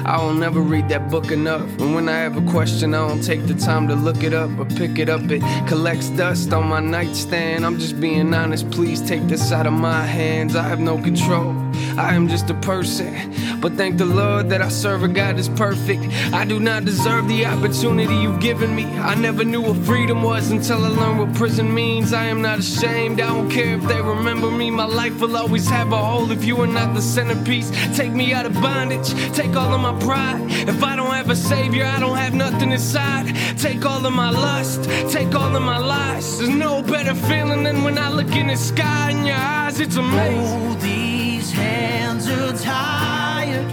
I 0.05 0.23
will 0.23 0.35
never 0.35 0.61
read 0.61 0.91
that 0.91 1.11
book 1.11 1.31
enough. 1.31 1.69
And 1.81 1.95
when 1.95 2.07
I 2.09 2.19
have 2.19 2.37
a 2.37 2.50
question, 2.50 2.93
I 2.93 3.09
don't 3.09 3.23
take 3.23 3.47
the 3.47 3.55
time 3.55 3.88
to 3.88 3.95
look 3.95 4.23
it 4.23 4.35
up 4.35 4.50
or 4.59 4.67
pick 4.67 4.99
it 4.99 5.09
up. 5.09 5.23
It 5.31 5.43
collects 5.67 6.11
dust 6.11 6.52
on 6.52 6.69
my 6.69 6.81
nightstand. 6.81 7.64
I'm 7.64 7.79
just 7.79 7.99
being 7.99 8.35
honest. 8.35 8.71
Please 8.71 9.00
take 9.00 9.26
this 9.26 9.52
out 9.52 9.67
of 9.67 9.73
my 9.73 10.02
hands. 10.02 10.55
I 10.55 10.62
have 10.64 10.81
no 10.81 10.99
control. 11.00 11.55
I 12.02 12.14
am 12.14 12.26
just 12.26 12.50
a 12.50 12.54
person. 12.54 13.32
But 13.61 13.75
thank 13.75 13.97
the 13.97 14.04
Lord 14.04 14.50
that 14.50 14.61
I 14.61 14.68
serve 14.68 15.04
a 15.04 15.09
God 15.09 15.38
that's 15.38 15.49
perfect. 15.49 16.02
I 16.32 16.44
do 16.44 16.59
not 16.59 16.85
deserve 16.85 17.28
the 17.28 17.47
opportunity 17.47 18.16
you've 18.16 18.40
given 18.40 18.75
me. 18.75 18.85
I 18.85 19.14
never 19.14 19.44
knew 19.44 19.62
what 19.62 19.76
freedom 19.87 20.25
was 20.25 20.50
until 20.50 20.85
I 20.85 20.88
learned 20.88 21.21
what 21.21 21.35
prison 21.35 21.73
means. 21.73 22.12
I 22.12 22.25
am 22.25 22.42
not 22.42 22.59
ashamed. 22.59 23.21
I 23.21 23.28
don't 23.28 23.49
care 23.49 23.76
if 23.76 23.85
they 23.85 24.02
remember 24.02 24.50
me. 24.50 24.68
My 24.71 24.85
life 24.85 25.21
will 25.21 25.37
always 25.37 25.68
have 25.68 25.92
a 25.92 25.97
hole 25.97 26.32
if 26.32 26.44
you 26.44 26.61
are 26.61 26.66
not 26.66 26.92
the 26.92 27.00
centerpiece. 27.00 27.71
Take 27.97 28.12
me 28.12 28.32
out 28.32 28.47
of 28.47 28.54
bondage. 28.54 29.09
Take 29.32 29.54
all 29.54 29.73
of 29.73 29.80
my 29.80 29.97
pride. 30.00 30.40
If 30.68 30.82
I 30.82 30.97
don't 30.97 31.14
have 31.14 31.30
a 31.30 31.37
savior, 31.37 31.85
I 31.85 32.00
don't 32.00 32.16
have 32.16 32.35
nothing 32.35 32.73
inside. 32.73 33.32
Take 33.59 33.87
all 33.87 34.04
of 34.04 34.12
my 34.12 34.30
lust. 34.30 34.85
Take 35.12 35.37
all 35.37 35.54
of 35.54 35.62
my 35.62 35.78
lies. 35.78 36.38
There's 36.38 36.50
no 36.50 36.82
better 36.82 37.14
feeling 37.14 37.62
than 37.62 37.85
when 37.85 37.97
I 37.97 38.11
look 38.11 38.35
in 38.35 38.49
the 38.49 38.56
sky 38.56 39.12
in 39.12 39.25
your 39.25 39.37
eyes. 39.37 39.78
It's 39.78 39.97
amazing. 39.97 41.12
Hands 41.50 42.28
are 42.28 42.52
tired. 42.56 43.66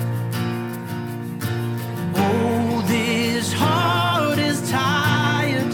Oh, 2.16 2.84
this 2.88 3.54
heart 3.54 4.40
is 4.40 4.70
tired. 4.70 5.72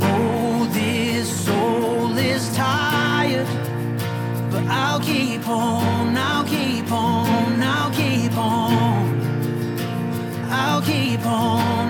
Oh, 0.00 0.66
this 0.72 1.44
soul 1.44 2.16
is 2.16 2.56
tired. 2.56 3.46
But 4.50 4.64
I'll 4.64 5.00
keep 5.00 5.46
on, 5.46 6.16
I'll 6.16 6.44
keep 6.44 6.90
on, 6.90 7.62
I'll 7.62 7.90
keep 7.92 8.36
on. 8.36 9.20
I'll 10.50 10.82
keep 10.82 11.24
on, 11.26 11.85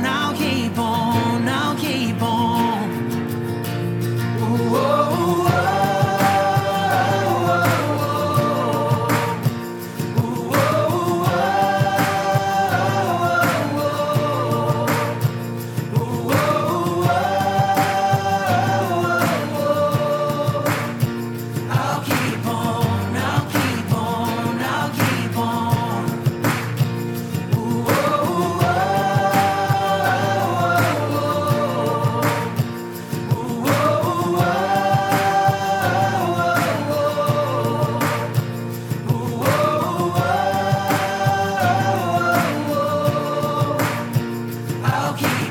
oh, 44.98 45.16
I'll 45.18 45.45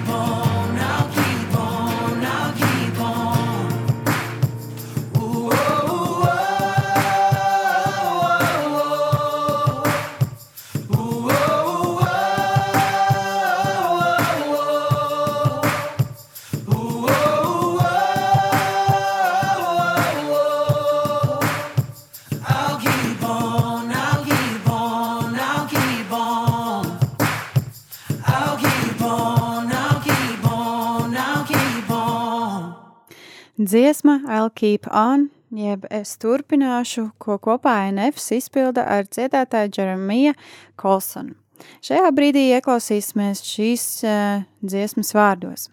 Dziesma 33.76 34.22
I'll 34.30 34.50
Keep 34.56 34.88
On, 34.88 35.26
jeb 35.52 35.84
es 35.92 36.14
turpināšu, 36.24 37.10
ko 37.20 37.36
kopā 37.44 37.74
NFS 37.90 38.38
izpilda 38.38 38.86
ar 38.88 39.04
dziedātāju 39.04 39.74
Jeremiju 39.76 40.32
Kolsonu. 40.80 41.36
Šajā 41.84 42.14
brīdī 42.16 42.46
ieklausīsimies 42.56 43.42
šīs 43.44 43.84
uh, 44.08 44.46
dziesmas 44.64 45.12
vārdos. 45.18 45.68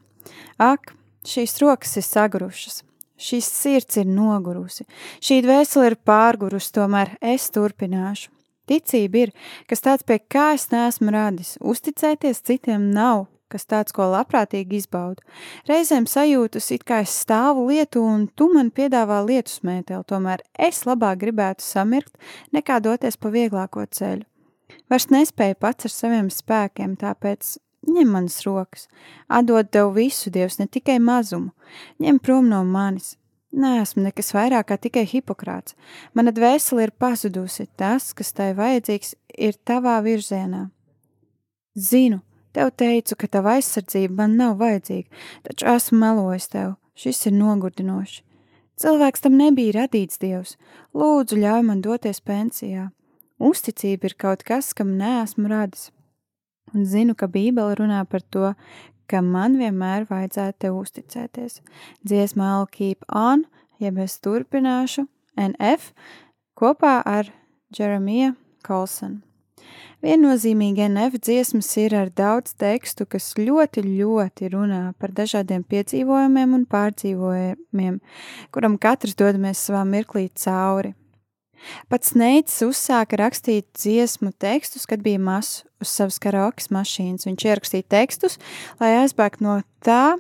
Ak, 0.58 0.96
šīs 1.22 1.54
rokas 1.62 1.94
ir 2.00 2.06
sagurušas, 2.08 2.80
šīs 3.22 3.54
sirds 3.62 4.02
ir 4.02 4.10
nogurusi, 4.10 4.88
šī 5.22 5.38
dvēsele 5.46 5.92
ir 5.92 5.98
pārgurusi, 6.02 6.72
tomēr 6.74 7.14
es 7.22 7.52
turpināšu. 7.54 8.32
Ticība 8.66 9.28
ir, 9.28 9.36
kas 9.70 9.86
tāds 9.86 10.02
pie 10.02 10.18
kā 10.26 10.56
es 10.56 10.72
neesmu 10.74 11.14
radis, 11.14 11.54
uzticēties 11.62 12.42
citiem 12.50 12.90
nav, 12.98 13.28
kas 13.52 13.68
tāds, 13.68 13.94
ko 13.94 14.08
labprātīgi 14.12 14.80
izbaudu. 14.80 15.22
Reizēm 15.68 16.08
sajūtas, 16.10 16.70
it 16.74 16.86
kā 16.88 17.02
es 17.04 17.14
stāvu 17.24 17.68
lietu, 17.68 18.02
un 18.02 18.26
tu 18.28 18.48
man 18.54 18.72
piedāvā 18.74 19.20
lietu 19.26 19.52
smēteli, 19.52 20.04
tomēr 20.08 20.44
es 20.58 20.84
labāk 20.88 21.22
gribētu 21.22 21.64
samirkt, 21.66 22.16
nekā 22.56 22.80
doties 22.84 23.20
pa 23.20 23.32
vieglāko 23.34 23.86
ceļu. 23.86 24.26
Vairs 24.90 25.10
nespēju 25.12 25.58
pats 25.60 25.88
ar 25.88 25.92
saviem 25.92 26.28
spēkiem, 26.32 26.96
tāpēc 27.00 27.56
ņem 27.88 28.12
manas 28.14 28.40
rokas, 28.46 28.86
atdod 29.28 29.70
tev 29.72 29.92
visu, 29.96 30.30
Dievs, 30.32 30.58
ne 30.60 30.68
tikai 30.70 30.98
mazumu, 31.02 31.52
ņem 32.02 32.20
prom 32.22 32.48
no 32.50 32.62
manis. 32.64 33.16
Nē, 33.52 33.82
esmu 33.82 34.06
nekas 34.06 34.30
vairāk 34.32 34.70
kā 34.70 34.78
tikai 34.80 35.02
hipokrāts. 35.04 35.74
Mana 36.16 36.32
dvēsele 36.32 36.86
ir 36.86 36.92
pazudusi, 36.96 37.66
tas, 37.76 38.14
kas 38.16 38.32
tai 38.32 38.54
vajadzīgs, 38.56 39.12
ir 39.36 39.58
tavā 39.68 39.98
virzienā. 40.04 40.70
Zinu, 41.76 42.22
tev 42.56 42.72
teicu, 42.76 43.16
ka 43.18 43.28
tava 43.28 43.56
aizsardzība 43.58 44.22
man 44.22 44.36
nav 44.40 44.58
vajadzīga, 44.60 45.08
taču 45.48 45.68
esmu 45.74 45.98
melojis 46.02 46.48
tev, 46.52 46.76
šis 46.98 47.26
ir 47.30 47.36
nogurdinoši. 47.38 48.22
Cilvēks 48.82 49.22
tam 49.24 49.36
nebija 49.38 49.76
radīts 49.76 50.20
Dievs, 50.22 50.56
lūdzu 50.96 51.38
ļauj 51.38 51.64
man 51.68 51.82
doties 51.84 52.22
pensijā. 52.24 52.88
Uzticība 53.42 54.08
ir 54.08 54.16
kaut 54.18 54.44
kas, 54.46 54.72
kam 54.74 54.96
neesmu 54.98 55.50
radis. 55.50 55.90
Un 56.72 56.86
zinu, 56.88 57.14
ka 57.18 57.28
Bībele 57.28 57.76
runā 57.78 58.04
par 58.08 58.22
to, 58.32 58.52
ka 59.10 59.20
man 59.20 59.58
vienmēr 59.60 60.06
vajadzētu 60.08 60.58
te 60.64 60.70
uzticēties. 60.72 61.58
Dziesmā 62.06 62.52
I'll 62.56 62.70
keep 62.70 63.04
on, 63.08 63.44
jeb 63.82 63.98
es 64.00 64.16
turpināšu, 64.24 65.04
NF, 65.36 65.90
kopā 66.56 67.00
ar 67.04 67.28
Jeremiju 67.76 68.34
Kolsonu. 68.64 69.31
Viennozīmīgi 70.02 70.82
NF 70.88 71.20
dziesmas 71.22 71.68
ir 71.78 71.94
ar 71.94 72.08
daudz 72.10 72.56
tekstu, 72.58 73.06
kas 73.06 73.28
ļoti, 73.38 73.84
ļoti 73.86 74.48
runā 74.50 74.80
par 74.98 75.12
dažādiem 75.14 75.62
piedzīvojumiem 75.62 76.56
un 76.58 76.64
pārdzīvojumiem, 76.66 78.00
kuram 78.50 78.80
katrs 78.82 79.14
dodamies 79.14 79.62
savā 79.62 79.84
mirklī 79.86 80.26
cauri. 80.34 80.96
Pats 81.86 82.16
Neits 82.18 82.58
uzsāka 82.66 83.18
rakstīt 83.20 83.68
dziesmu 83.78 84.32
tekstus, 84.42 84.88
kad 84.90 85.02
bija 85.04 85.20
mazs 85.22 85.62
uz 85.82 85.92
savas 85.92 86.18
karaokas 86.22 86.72
mašīnas. 86.74 87.28
Viņš 87.28 87.46
ierakstīja 87.46 87.86
tekstus, 87.94 88.38
lai 88.82 88.96
aizbēgtu 89.04 89.46
no 89.46 89.60
tā, 89.86 90.16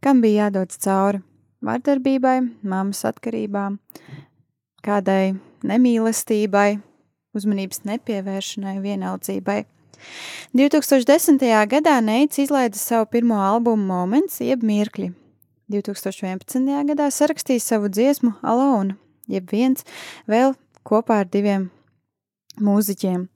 kam 0.00 0.22
bija 0.24 0.46
jādodas 0.46 0.80
cauri- 0.80 1.20
vardarbībai, 1.68 2.38
mammas 2.62 3.04
atkarībām, 3.04 3.78
kādai 4.80 5.38
nemīlestībai, 5.66 6.80
uzmanības 7.38 7.84
nepievēršanai, 7.88 8.78
vienaldzībai. 8.84 9.62
2010. 10.54 11.42
gadā 11.70 11.96
Neits 12.04 12.38
izlaida 12.38 12.78
savu 12.78 13.08
pirmo 13.10 13.38
albumu 13.42 13.86
Moments, 13.88 14.40
jeb 14.44 14.62
Mirkļi. 14.66 15.12
2011. 15.68 16.68
gadā 16.88 17.10
sarakstīja 17.12 17.60
savu 17.60 17.90
dziesmu 17.92 18.38
Alone, 18.42 18.96
jeb 19.28 19.50
viens 19.52 19.84
vēl 20.30 20.54
kopā 20.88 21.22
ar 21.24 21.28
diviem 21.28 21.68
mūziķiem. 22.64 23.26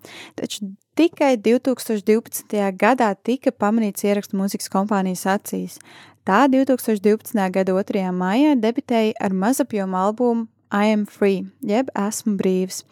Taču 0.41 0.71
tikai 0.99 1.35
2012. 1.37 2.57
gadā 2.81 3.11
tika 3.23 3.53
pamanīts 3.53 4.07
ierakstu 4.09 4.41
mūzikas 4.41 4.73
kompānijas 4.73 5.27
acīs. 5.29 5.77
Tā 6.25 6.47
2012. 6.49 7.37
gada 7.53 7.75
2. 7.75 8.09
maijā 8.15 8.57
debitēja 8.57 9.17
ar 9.21 9.35
mazapjomu 9.35 9.99
albumu 9.99 10.47
I 10.73 10.93
am 10.95 11.05
free, 11.07 11.45
jeb 11.61 11.91
esmu 11.99 12.39
brīvs. 12.41 12.83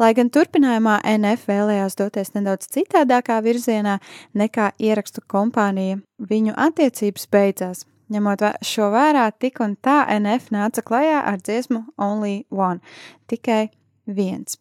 Lai 0.00 0.12
gan 0.16 0.28
turpinājumā 0.32 0.98
NF 1.14 1.48
vēlējās 1.48 1.96
doties 1.96 2.34
nedaudz 2.36 2.68
citādākā 2.74 3.38
virzienā 3.44 3.98
nekā 4.36 4.72
ierakstu 4.76 5.24
kompānija, 5.32 6.02
viņu 6.20 6.52
attiecības 6.60 7.26
beidzās. 7.32 7.86
Ņemot 8.12 8.44
šo 8.68 8.90
vērā, 8.92 9.30
tik 9.40 9.62
un 9.64 9.78
tā 9.80 10.02
NF 10.18 10.50
nāca 10.52 10.84
klajā 10.84 11.22
ar 11.30 11.40
dziesmu 11.40 11.86
Only 11.96 12.42
One- 12.50 12.80
tikai 13.32 13.70
viens. 14.06 14.58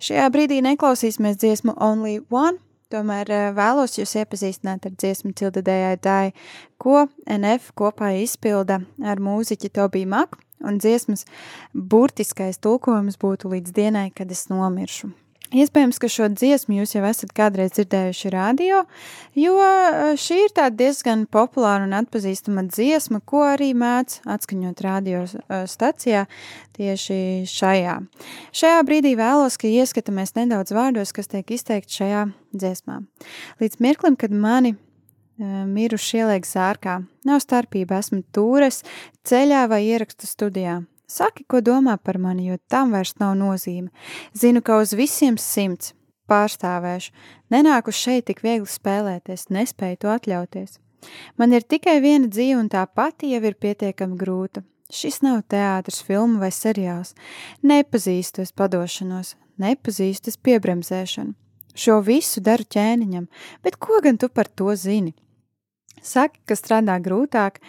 Šajā 0.00 0.30
brīdī 0.32 0.62
neklausīsimies 0.64 1.36
dziesmu 1.36 1.76
Only 1.76 2.22
One, 2.30 2.56
tomēr 2.88 3.30
eh, 3.30 3.50
vēlos 3.56 3.98
jūs 3.98 4.16
iepazīstināt 4.22 4.86
ar 4.88 4.96
dziesmu 4.96 5.34
Cildedējai 5.36 6.00
Dai, 6.00 6.32
ko 6.78 7.06
NF 7.26 7.72
kopā 7.76 8.14
izpilda 8.22 8.80
ar 9.04 9.20
mūziķi 9.20 9.72
Tobiju 9.74 10.08
Maku, 10.08 10.40
un 10.64 10.80
dziesmas 10.82 11.26
burtiskais 11.74 12.60
tulkojums 12.62 13.20
būtu 13.20 13.52
līdz 13.52 13.76
dienai, 13.76 14.08
kad 14.14 14.32
es 14.34 14.48
nomiršu. 14.52 15.12
Iespējams, 15.54 16.00
ka 16.02 16.08
šo 16.10 16.26
dziesmu 16.32 16.80
jūs 16.80 16.96
jau 16.96 17.04
esat 17.06 17.30
kādreiz 17.36 17.76
dzirdējuši 17.76 18.30
radio, 18.32 18.80
jo 19.38 19.52
eh, 19.62 20.14
šī 20.18 20.38
ir 20.48 20.54
tāda 20.56 20.74
diezgan 20.80 21.26
populāra 21.30 21.84
un 21.86 21.94
atpazīstama 21.94 22.64
dziesma, 22.66 23.20
ko 23.22 23.44
arī 23.46 23.70
mēdz 23.78 24.24
atskaņot 24.34 24.82
radio 24.82 25.22
eh, 25.22 25.66
stacijā 25.70 26.24
tieši 26.74 27.18
šajā. 27.50 28.00
Šajā 28.56 28.80
brīdī 28.88 29.14
vēlos, 29.20 29.58
ka 29.60 29.70
ieskatāmies 29.70 30.34
nedaudz 30.40 30.74
vārdos, 30.74 31.14
kas 31.14 31.30
tiek 31.30 31.54
izteikti 31.54 32.00
šajā 32.00 32.24
dziesmā. 32.56 33.04
Līdz 33.62 33.78
mirklim, 33.84 34.18
kad 34.18 34.34
mani 34.34 34.74
miruši 35.38 36.22
ieliek 36.22 36.46
zārkā, 36.46 37.00
nav 37.26 37.42
starpība, 37.42 37.98
esmu 38.02 38.22
tūres, 38.34 38.82
ceļā 39.26 39.64
vai 39.70 39.82
ierakstu 39.88 40.28
studijā. 40.30 40.82
Saki, 41.10 41.44
ko 41.44 41.60
domā 41.60 41.98
par 42.00 42.18
mani, 42.18 42.48
jo 42.48 42.56
tam 42.70 42.94
vairs 42.94 43.14
nav 43.20 43.34
nozīme. 43.38 43.90
Zinu, 44.34 44.62
ka 44.64 44.78
uz 44.80 44.94
visiem 44.96 45.36
simts 45.38 45.92
pārstāvēšu. 46.30 47.12
Nenāku 47.52 47.92
šeit 47.92 48.26
tik 48.30 48.40
viegli 48.44 48.70
spēlēties, 48.70 49.50
nespēju 49.52 50.00
to 50.00 50.12
atļauties. 50.14 50.78
Man 51.36 51.52
ir 51.52 51.66
tikai 51.68 51.98
viena 52.00 52.30
dzīve, 52.32 52.56
un 52.62 52.70
tā 52.72 52.86
pati 52.88 53.34
jau 53.34 53.42
ir 53.44 53.58
pietiekami 53.60 54.16
grūta. 54.16 54.64
Šis 54.94 55.20
nav 55.24 55.42
teātris, 55.50 56.02
filma 56.04 56.40
vai 56.44 56.50
seriāls. 56.54 57.14
Nepazīstu 57.64 58.44
es 58.44 58.52
padošanos, 58.56 59.34
nepazīstu 59.60 60.32
es 60.32 60.40
piebremzēšanu. 60.40 61.34
Šo 61.74 61.98
visu 62.06 62.40
daru 62.44 62.64
ķēniņam, 62.70 63.26
bet 63.64 63.76
ko 63.82 63.98
gan 64.04 64.20
tu 64.20 64.28
par 64.30 64.46
to 64.46 64.70
zini? 64.78 65.14
Saki, 66.04 66.40
ka 66.44 66.56
strādā 66.58 66.98
grūtāk, 67.00 67.60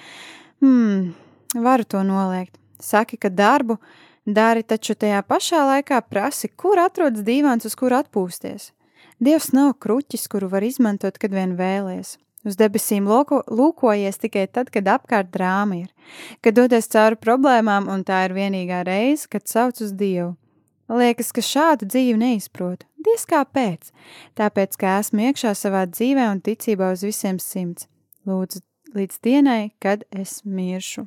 hmm, 0.64 1.14
varu 1.56 1.88
to 1.88 2.04
noliegt. 2.04 2.58
Saki, 2.84 3.18
ka 3.18 3.32
darbu 3.32 3.80
dari, 4.26 4.66
taču 4.68 4.98
tajā 5.00 5.22
pašā 5.24 5.64
laikā 5.70 6.02
prasi, 6.10 6.50
kur 6.52 6.82
atrodas 6.82 7.24
dīvāns, 7.24 7.66
uz 7.66 7.78
kur 7.80 7.96
atpūsties. 7.96 8.72
Dievs 9.24 9.54
nav 9.56 9.78
kruķis, 9.80 10.28
kuru 10.28 10.50
var 10.52 10.66
izmantot, 10.68 11.18
kad 11.22 11.32
vien 11.32 11.56
vēlies. 11.56 12.18
Uz 12.46 12.58
debesīm 12.60 13.08
loko, 13.10 13.40
lūkojies 13.50 14.20
tikai 14.22 14.46
tad, 14.52 14.68
kad 14.70 14.86
apkārt 14.92 15.32
drāma 15.34 15.80
ir, 15.80 15.88
kad 16.46 16.58
doties 16.60 16.92
cauri 16.94 17.18
problēmām, 17.18 17.88
un 17.90 18.04
tā 18.06 18.26
ir 18.28 18.36
vienīgā 18.36 18.84
reize, 18.86 19.26
kad 19.32 19.48
sauc 19.50 19.80
uz 19.82 19.96
Dievu. 19.98 20.36
Liekas, 20.92 21.32
ka 21.34 21.42
šādu 21.42 21.88
dzīvi 21.90 22.20
neizprotu. 22.22 22.86
Diez 23.02 23.26
kāpēc? 23.26 23.90
Tāpēc, 24.38 24.78
ka 24.78 25.00
esmu 25.00 25.32
iekšā 25.32 25.56
savā 25.58 25.88
dzīvē 25.90 26.28
un 26.30 26.44
ticībā 26.46 26.92
uz 26.94 27.02
visiem 27.08 27.40
simts. 27.42 27.88
Lūdzu, 28.26 28.64
līdz 28.98 29.20
dienai, 29.22 29.76
kad 29.78 30.02
es 30.10 30.40
miršu 30.50 31.06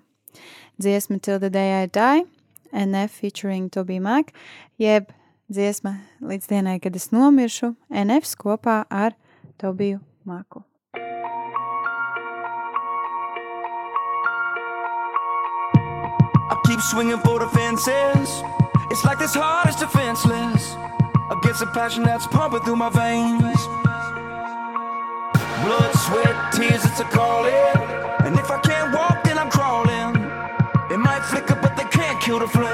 dziesma 0.78 1.18
Till 1.18 1.40
the 1.42 1.50
Day 1.50 1.82
I 1.82 1.87
Die, 1.87 2.22
NF 2.70 3.10
featuring 3.10 3.70
Toby 3.70 3.98
Mac, 3.98 4.30
jeb 4.78 5.10
dziesma 5.50 5.96
līdz 6.22 6.46
dienai, 6.46 6.78
kad 6.78 6.94
es 6.94 7.10
nomiršu, 7.10 7.72
NF 7.90 8.37
kopā 8.38 8.84
ar 8.87 9.16
Tobiju 9.58 9.98
Maku. 10.25 10.62
I 16.50 16.56
keep 16.66 16.80
swinging 16.80 17.18
for 17.26 17.40
the 17.40 17.48
fences. 17.48 18.30
It's 18.92 19.04
like 19.04 19.18
this 19.18 19.34
heart 19.34 19.68
is 19.68 19.76
defenseless 19.76 20.76
against 21.30 21.60
the 21.60 21.66
passion 21.75 22.04
that's 22.04 22.28
pumping 22.28 22.61
through 22.61 22.76
my 22.76 22.90
veins. 22.90 23.88
Blood, 25.64 25.92
sweat, 25.94 26.53
tears, 26.53 26.85
it's 26.85 27.01
a 27.01 27.05
calling. 27.05 27.53
And 28.27 28.38
if 28.38 28.51
I 28.51 28.59
can't 28.61 28.94
walk, 28.94 29.25
then 29.25 29.38
I'm 29.38 29.51
crawling. 29.51 30.14
It 30.90 30.99
might 30.99 31.25
flicker, 31.25 31.59
but 31.61 31.77
they 31.77 31.85
can't 31.85 32.21
kill 32.23 32.38
the 32.38 32.49
flame. 32.49 32.67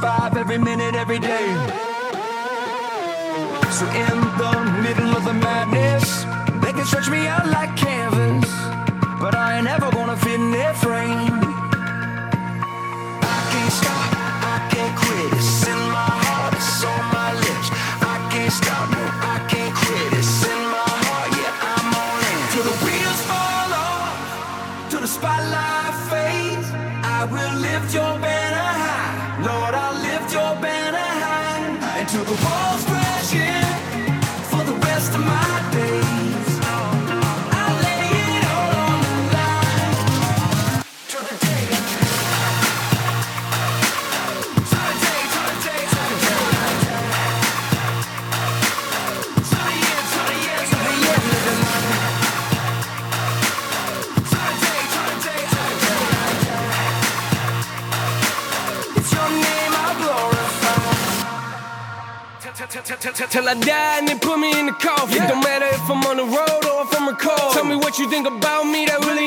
Five, 0.00 0.36
every 0.36 0.58
minute, 0.58 0.94
every 0.94 1.18
day. 1.18 1.46
So 3.78 3.84
in 4.04 4.16
the 4.42 4.54
middle 4.82 5.16
of 5.16 5.24
the 5.24 5.34
madness, 5.34 6.24
they 6.62 6.72
can 6.72 6.84
stretch 6.84 7.08
me 7.10 7.26
out 7.26 7.46
like 7.46 7.76
canvas, 7.76 8.15
till 32.16 32.24
the 32.24 32.44
walls 32.44 32.95
Till 63.36 63.50
I 63.50 63.52
die 63.52 63.98
and 63.98 64.08
they 64.08 64.14
put 64.16 64.38
me 64.38 64.48
in 64.58 64.64
the 64.64 64.72
coffin. 64.72 65.20
Don't 65.28 65.44
matter 65.44 65.68
if 65.68 65.90
I'm 65.90 66.00
on 66.08 66.16
the 66.16 66.24
road 66.24 66.64
or 66.72 66.88
if 66.88 66.96
I'm 66.96 67.06
recording. 67.06 67.52
Tell 67.52 67.66
me 67.66 67.76
what 67.76 67.98
you 67.98 68.08
think 68.08 68.26
about 68.26 68.64
me, 68.64 68.86
that 68.86 69.04
really 69.04 69.25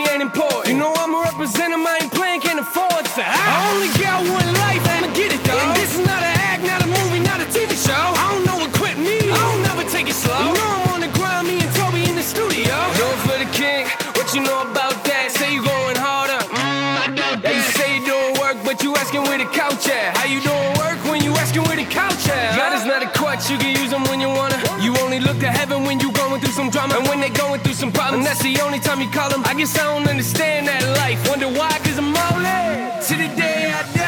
drama. 26.80 27.00
And 27.00 27.08
when 27.10 27.20
they 27.20 27.30
going 27.30 27.60
through 27.62 27.74
some 27.74 27.92
problems, 27.92 28.26
that's 28.26 28.42
the 28.42 28.60
only 28.62 28.80
time 28.80 29.02
you 29.02 29.10
call 29.10 29.30
them. 29.30 29.44
I 29.46 29.54
guess 29.54 29.78
I 29.78 29.84
don't 29.84 30.08
understand 30.08 30.68
that 30.68 30.84
life. 30.98 31.20
Wonder 31.30 31.48
why, 31.48 31.72
cause 31.84 31.98
I'm 31.98 32.16
all 32.16 32.40
in. 32.40 33.02
To 33.08 33.14
the 33.16 33.30
day 33.36 33.72
I 33.72 33.94
die. 33.94 33.99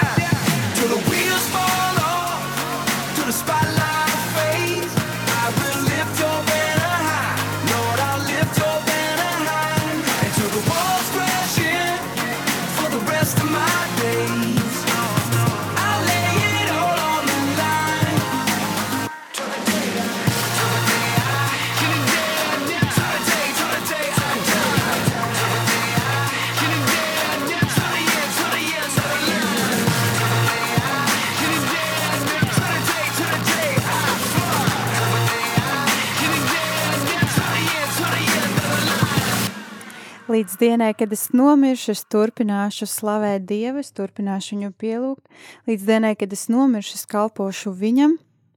Līdz 40.42 40.56
dienai, 40.58 40.94
kad 40.98 41.12
es 41.14 41.28
nomiršu, 41.38 41.92
es 41.94 42.00
turpināšu 42.10 42.88
slavēt 42.90 43.44
Dievu, 43.46 43.84
es 43.84 43.92
turpināšu 43.94 44.56
viņu 44.56 44.70
pielūgt. 44.82 45.44
Līdz 45.70 45.84
dienai, 45.86 46.16
kad 46.18 46.32
es 46.34 46.48
nomiršu, 46.50 46.96
es 46.98 47.04
kalpošu 47.12 47.70
viņam 47.78 48.16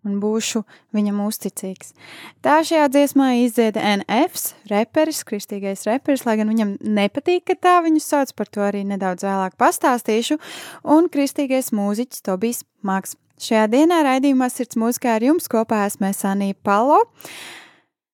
un 0.09 0.15
būšu 0.23 0.63
viņam 0.97 1.19
uzticīgs. 1.27 1.93
Tā 2.41 2.55
šajā 2.65 2.87
dziesmā 2.95 3.27
izdzieda 3.43 3.85
NFs, 3.99 4.55
reperis, 4.73 5.21
kristīgais 5.29 5.85
reperis, 5.91 6.25
lai 6.25 6.39
gan 6.41 6.55
viņam 6.55 6.73
nepatīk, 6.81 7.45
ka 7.51 7.59
tā 7.67 7.77
viņu 7.85 8.01
sauc, 8.01 8.33
par 8.33 8.49
to 8.49 8.65
arī 8.65 8.81
nedaudz 8.89 9.29
vēlāk 9.29 9.61
pastāstīšu, 9.61 10.41
un 10.89 11.13
kristīgais 11.13 11.69
mūziķis 11.77 12.25
Tobijs 12.25 12.65
Maks. 12.81 13.19
Šajā 13.45 13.69
dienā 13.77 14.01
raidījumā 14.09 14.49
sirds 14.49 14.81
mūzikā 14.81 15.19
ar 15.19 15.29
jums 15.29 15.53
kopā 15.53 15.85
esmu 15.91 16.17
Sanija 16.17 16.57
Palo, 16.65 17.05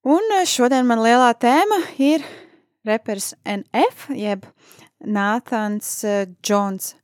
un 0.02 0.38
šodien 0.42 0.90
man 0.90 1.06
lielā 1.06 1.36
tēma 1.38 1.84
ir 2.02 2.26
reperis 2.86 3.34
NF, 3.44 4.08
jeb 4.16 4.48
Nāthans 5.00 5.92
Džons 6.40 6.94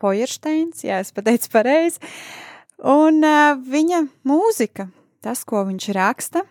Pojersteins, 0.00 0.84
jā, 0.86 1.02
es 1.04 1.12
pateicu 1.12 1.50
pareizi, 1.52 2.00
Un 2.80 3.20
uh, 3.20 3.58
viņa 3.60 4.06
mūzika, 4.24 4.88
tas, 5.20 5.44
ko 5.44 5.66
viņš 5.68 5.90
raksta, 5.92 6.46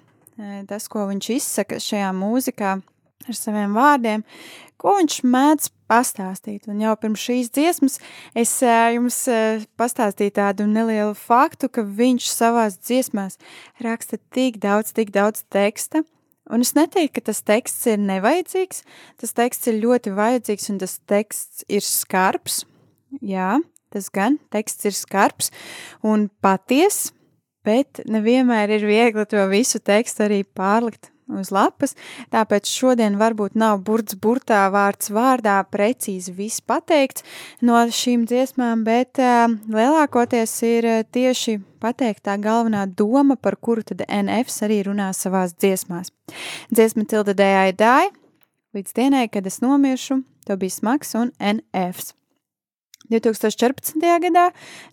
tas, 0.70 0.86
ko 0.88 1.08
viņš 1.10 1.30
izsaka 1.34 1.80
šajā 1.82 2.12
mūzikā 2.16 2.76
ar 3.28 3.36
saviem 3.36 3.74
vārdiem, 3.76 4.22
ko 4.80 4.94
viņš 5.00 5.18
mēdz 5.26 5.72
pastāstīt. 5.90 6.70
Un 6.70 6.84
jau 6.86 6.94
pirms 7.02 7.26
šīs 7.26 7.50
dziesmas 7.52 7.98
es 8.38 8.54
jums 8.62 9.18
pastāstīju 9.80 10.36
tādu 10.38 10.70
nelielu 10.70 11.18
faktu, 11.18 11.68
ka 11.74 11.84
viņš 11.84 12.30
savās 12.30 12.78
dziesmās 12.78 13.42
raksta 13.84 14.22
tik 14.32 14.62
daudz, 14.62 14.94
tik 14.94 15.12
daudz 15.12 15.44
teksta. 15.50 16.06
Un 16.50 16.66
es 16.66 16.74
neteiktu, 16.78 17.20
ka 17.20 17.30
tas 17.30 17.44
teksts 17.46 17.86
ir 17.92 18.00
nevajadzīgs. 18.02 18.84
Tas 19.22 19.36
teksts 19.38 19.70
ir 19.70 19.82
ļoti 19.84 20.16
vajadzīgs, 20.18 20.70
un 20.74 20.80
tas 20.82 20.98
teksts 21.10 21.68
ir 21.70 21.86
skarbs. 21.86 22.64
Jā, 23.22 23.60
Tas 23.90 24.10
gan 24.14 24.38
teksts 24.54 24.86
ir 24.86 24.94
skarbs 24.94 25.50
un 26.06 26.28
patiess, 26.44 27.10
bet 27.66 28.04
nevienmēr 28.06 28.76
ir 28.78 28.86
viegli 28.86 29.26
to 29.30 29.42
visu 29.50 29.82
tekstu 29.82 30.28
arī 30.28 30.44
pārlikt 30.46 31.10
uz 31.30 31.52
lapas, 31.54 31.96
tāpēc 32.34 32.70
šodien 32.70 33.18
varbūt 33.20 33.58
nav 33.60 33.84
burts 33.86 34.18
burtā 34.20 34.66
vārds 34.74 35.12
vārdā 35.14 35.60
precīzi 35.72 36.34
viss 36.36 36.62
pateikts 36.62 37.26
no 37.62 37.80
šīm 37.86 38.26
dziesmām, 38.30 38.84
bet 38.88 39.22
uh, 39.22 39.48
lielākoties 39.70 40.56
ir 40.68 40.90
tieši 41.14 41.60
pateiktā 41.80 42.36
galvenā 42.42 42.86
doma, 42.88 43.38
par 43.40 43.56
kuru 43.56 43.86
tad 43.88 44.04
NFs 44.06 44.64
arī 44.68 44.84
runā 44.90 45.12
savās 45.16 45.56
dziesmās. 45.56 46.12
Dziesma 46.74 47.08
Tilda 47.10 47.36
Dējai 47.38 47.74
Dai, 47.80 48.06
līdz 48.76 48.96
dienai, 48.96 49.28
kad 49.32 49.48
es 49.48 49.62
nomiršu, 49.64 50.22
to 50.48 50.58
bija 50.60 50.76
smags 50.76 51.16
un 51.18 51.34
NFs. 51.40 52.14
2014. 53.10 53.98
gadā 54.22 54.50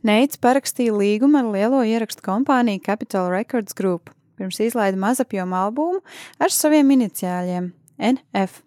Neits 0.07 0.41
parakstīja 0.41 0.95
līgumu 0.97 1.43
ar 1.43 1.51
lielo 1.53 1.83
ierakstu 1.85 2.25
kompāniju 2.25 2.81
Capital 2.87 3.29
Records 3.33 3.77
Group, 3.77 4.09
pirms 4.39 4.61
izlaida 4.65 5.01
mazapjomu 5.01 5.57
albumu 5.59 6.03
ar 6.39 6.53
saviem 6.53 6.91
iniciāļiem- 6.99 7.71
NF. 8.15 8.63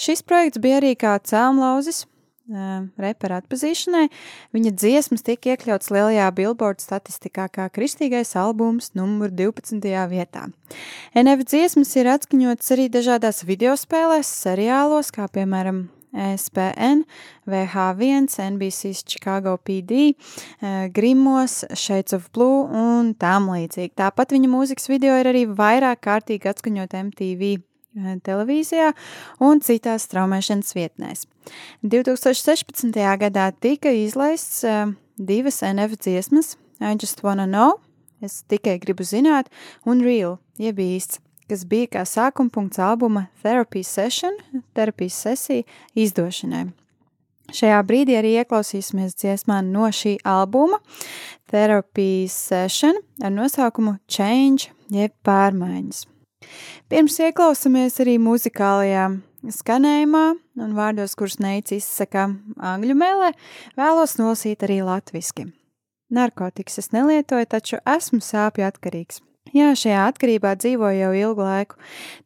Šis 0.00 0.22
projekts 0.22 0.60
bija 0.60 0.80
arī 0.80 0.94
kā 0.98 1.14
cēlmlauzis 1.18 2.04
uh, 2.04 2.88
repera 3.00 3.40
atpazīšanai. 3.40 4.08
Viņa 4.52 4.74
dziesmas 4.76 5.24
tika 5.24 5.54
iekļauts 5.54 5.92
lielajā 5.94 6.28
billboard 6.36 6.82
statistikā 6.82 7.48
kā 7.52 7.68
kristīgais 7.72 8.34
albums 8.36 8.92
numur 8.98 9.30
12. 9.30 9.80
vietā. 10.12 10.48
NF 11.14 11.46
dziesmas 11.48 11.96
ir 11.96 12.12
atskaņotas 12.12 12.74
arī 12.76 12.90
dažādās 12.92 13.44
videospēlēs, 13.48 14.30
seriālos, 14.44 15.12
kā 15.14 15.28
piemēram 15.32 15.86
ESPN, 16.12 17.02
VH1, 17.48 18.38
NBC's 18.52 19.02
Chicago 19.08 19.56
PD, 19.56 20.14
eh, 20.60 20.88
Grimos, 20.92 21.64
Shades 21.74 22.12
of 22.12 22.30
Blue 22.32 22.68
un 22.68 23.14
tam 23.14 23.50
līdzīgi. 23.52 23.94
Tāpat 23.96 24.36
viņa 24.36 24.52
mūzikas 24.52 24.88
video 24.88 25.18
ir 25.18 25.32
arī 25.32 25.44
vairāk 25.48 26.04
kārtīgi 26.04 26.52
atskaņot 26.52 26.96
MTV 27.02 27.52
eh, 27.56 28.16
televīzijā 28.24 28.92
un 29.40 29.60
citās 29.60 30.08
straumēšanas 30.08 30.74
vietnēs. 30.78 31.26
2016. 31.82 32.92
gadā 33.18 33.50
tika 33.58 33.90
izlaists 33.90 34.62
uh, 34.62 34.92
divas 35.18 35.62
NF 35.66 35.98
dziesmas– 35.98 36.56
I 36.82 36.96
Just 36.96 37.22
Wanna 37.22 37.46
Know, 37.46 37.78
es 38.20 38.42
tikai 38.50 38.78
gribu 38.82 39.04
zināt, 39.06 39.50
un 39.86 40.02
Real, 40.02 40.38
jeb 40.58 40.80
īsts 40.82 41.20
kas 41.52 41.66
bija 41.68 41.88
kā 41.98 42.02
sākuma 42.08 42.48
punkts 42.52 42.80
albuma 42.80 43.26
Therapy 43.42 43.82
Session, 43.84 44.38
terapijas 44.72 45.18
sesija 45.26 45.66
izdošanai. 45.98 46.70
Šajā 47.52 47.80
brīdī 47.84 48.14
arī 48.16 48.30
ieklausīsimies 48.40 49.12
dziesmā 49.20 49.58
no 49.66 49.90
šī 49.92 50.14
albuma 50.24 50.78
Therapy 51.52 52.24
Session 52.32 52.96
ar 53.20 53.34
nosaukumu 53.34 53.98
Change, 54.08 54.70
jeb 54.88 55.12
pārmaiņas. 55.26 56.06
Pirms 56.88 57.18
ieklausāmies 57.26 58.00
arī 58.00 58.16
muzikālajā 58.22 59.10
skanējumā 59.52 60.22
un 60.64 60.72
vārdos, 60.78 61.16
kurus 61.18 61.36
neic 61.42 61.74
izsaka 61.76 62.30
angļu 62.56 62.96
mēlē, 62.96 63.34
vēlos 63.76 64.16
nolasīt 64.20 64.64
arī 64.64 64.80
latviski. 64.86 65.50
Narkotikas 66.12 66.80
es 66.80 66.90
nelietoju, 66.96 67.50
taču 67.52 67.82
esmu 67.88 68.22
sāpju 68.24 68.64
atkarīgs. 68.70 69.20
Jā, 69.50 69.72
šajā 69.74 70.06
atkarībā 70.12 70.54
dzīvoju 70.60 71.00
jau 71.00 71.10
ilgu 71.18 71.42
laiku, 71.42 71.76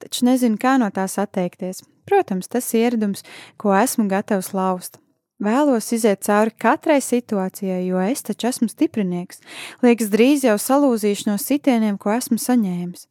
taču 0.02 0.29
nezinu, 0.29 0.61
kā 0.61 0.76
no 0.79 0.90
tās 0.92 1.16
atteikties. 1.18 1.81
Protams, 2.07 2.46
tas 2.46 2.68
ir 2.76 2.92
ieradums, 2.92 3.24
ko 3.59 3.72
esmu 3.74 4.07
gatavs 4.12 4.52
laust. 4.55 5.00
Vēlos 5.42 5.90
iziet 5.92 6.22
cauri 6.24 6.52
katrai 6.57 7.00
situācijai, 7.05 7.83
jo 7.88 7.98
es 8.00 8.22
taču 8.24 8.48
esmu 8.48 8.70
stiprinieks. 8.72 9.42
Liekas, 9.85 10.12
drīz 10.12 10.46
jau 10.46 10.55
salūzīšu 10.61 11.29
no 11.29 11.35
sitieniem, 11.40 11.98
ko 12.00 12.14
esmu 12.14 12.38
saņēmis. 12.40 13.09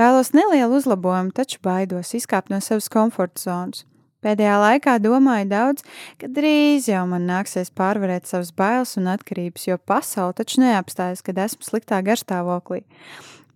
Vēlos 0.00 0.32
nelielu 0.34 0.80
uzlabojumu, 0.80 1.34
taču 1.36 1.60
baidos 1.62 2.14
izkāpt 2.18 2.50
no 2.50 2.58
savas 2.64 2.88
komforta 2.90 3.44
zonas. 3.44 3.84
Pēdējā 4.24 4.56
laikā 4.58 4.96
domāju 4.98 5.46
daudz, 5.52 5.84
ka 6.18 6.26
drīz 6.26 6.88
jau 6.90 7.04
man 7.06 7.28
nāksies 7.28 7.70
pārvarēt 7.70 8.26
savas 8.26 8.50
bailes 8.50 8.96
un 8.98 9.06
atkarības, 9.12 9.68
jo 9.68 9.78
pasaule 9.78 10.34
taču 10.40 10.64
neapstājas, 10.64 11.22
kad 11.22 11.38
esmu 11.44 11.62
sliktā 11.62 12.00
garstāvoklī. 12.02 12.82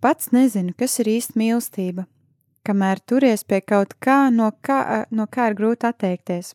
Pats 0.03 0.33
nezinu, 0.35 0.73
kas 0.75 0.97
ir 0.99 1.07
īsta 1.07 1.37
mīlestība. 1.39 2.03
Kamēr 2.67 2.99
turies 3.07 3.45
pie 3.47 3.61
kaut 3.63 3.93
kā, 4.03 4.27
no 4.35 4.49
kā, 4.59 5.05
no 5.15 5.29
kā 5.31 5.45
ir 5.47 5.53
grūti 5.55 5.87
atteikties. 5.87 6.49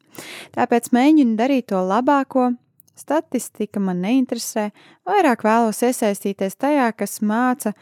Tāpēc 0.52 0.90
mēģinu 0.92 1.36
darīt 1.38 1.70
to 1.72 1.80
labāko. 1.80 2.50
Statistika 2.98 3.80
man 3.80 4.02
neinteresē, 4.04 4.66
vairāk 5.08 5.46
vēlos 5.46 5.80
iesaistīties 5.80 6.58
tajā, 6.60 6.90
kas 6.92 7.22
māca 7.24 7.72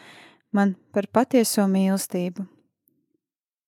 man 0.55 0.77
par 0.95 1.09
patieso 1.11 1.65
mīlestību. 1.73 2.45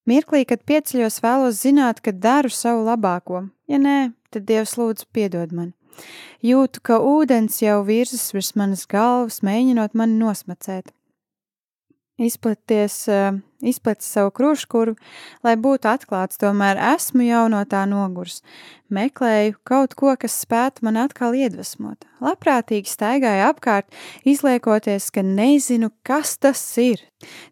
Mirklī, 0.07 0.45
kad 0.47 0.63
pieceļos, 0.71 1.17
vēlos 1.25 1.59
zināt, 1.65 1.99
ka 1.99 2.13
daru 2.15 2.53
savu 2.55 2.85
labāko. 2.87 3.49
Ja 3.67 3.81
nē, 3.83 4.13
tad 4.31 4.47
Dievs 4.47 4.77
lūdzu 4.79 5.09
piedod 5.11 5.51
man. 5.51 5.75
Jūtu, 6.47 6.79
ka 6.79 7.01
ūdens 7.03 7.59
jau 7.65 7.81
virzas 7.83 8.29
virs 8.37 8.53
manas 8.55 8.87
galvas, 8.87 9.41
mēģinot 9.43 9.99
mani 9.99 10.21
nosmacēt 10.23 10.95
izplaties, 12.19 13.09
eh, 13.09 13.33
izplatis 13.61 14.07
savu 14.07 14.31
kruškuru, 14.31 14.95
lai 15.45 15.55
būtu 15.57 15.89
atklāts, 15.91 16.39
tomēr 16.39 16.79
esmu 16.95 17.27
jau 17.27 17.45
no 17.51 17.63
tā 17.65 17.85
nogurs. 17.89 18.43
Meklēju 18.91 19.55
kaut 19.65 19.95
ko, 19.95 20.15
kas 20.17 20.45
spētu 20.45 20.83
man 20.83 20.97
atkal 20.97 21.37
iedvesmot. 21.37 22.07
Labprātīgi 22.25 22.89
staigāju 22.89 23.53
apkārt, 23.53 23.87
izliekoties, 24.25 25.11
ka 25.15 25.23
nezinu, 25.23 25.91
kas 26.03 26.37
tas 26.39 26.63
ir. 26.79 27.05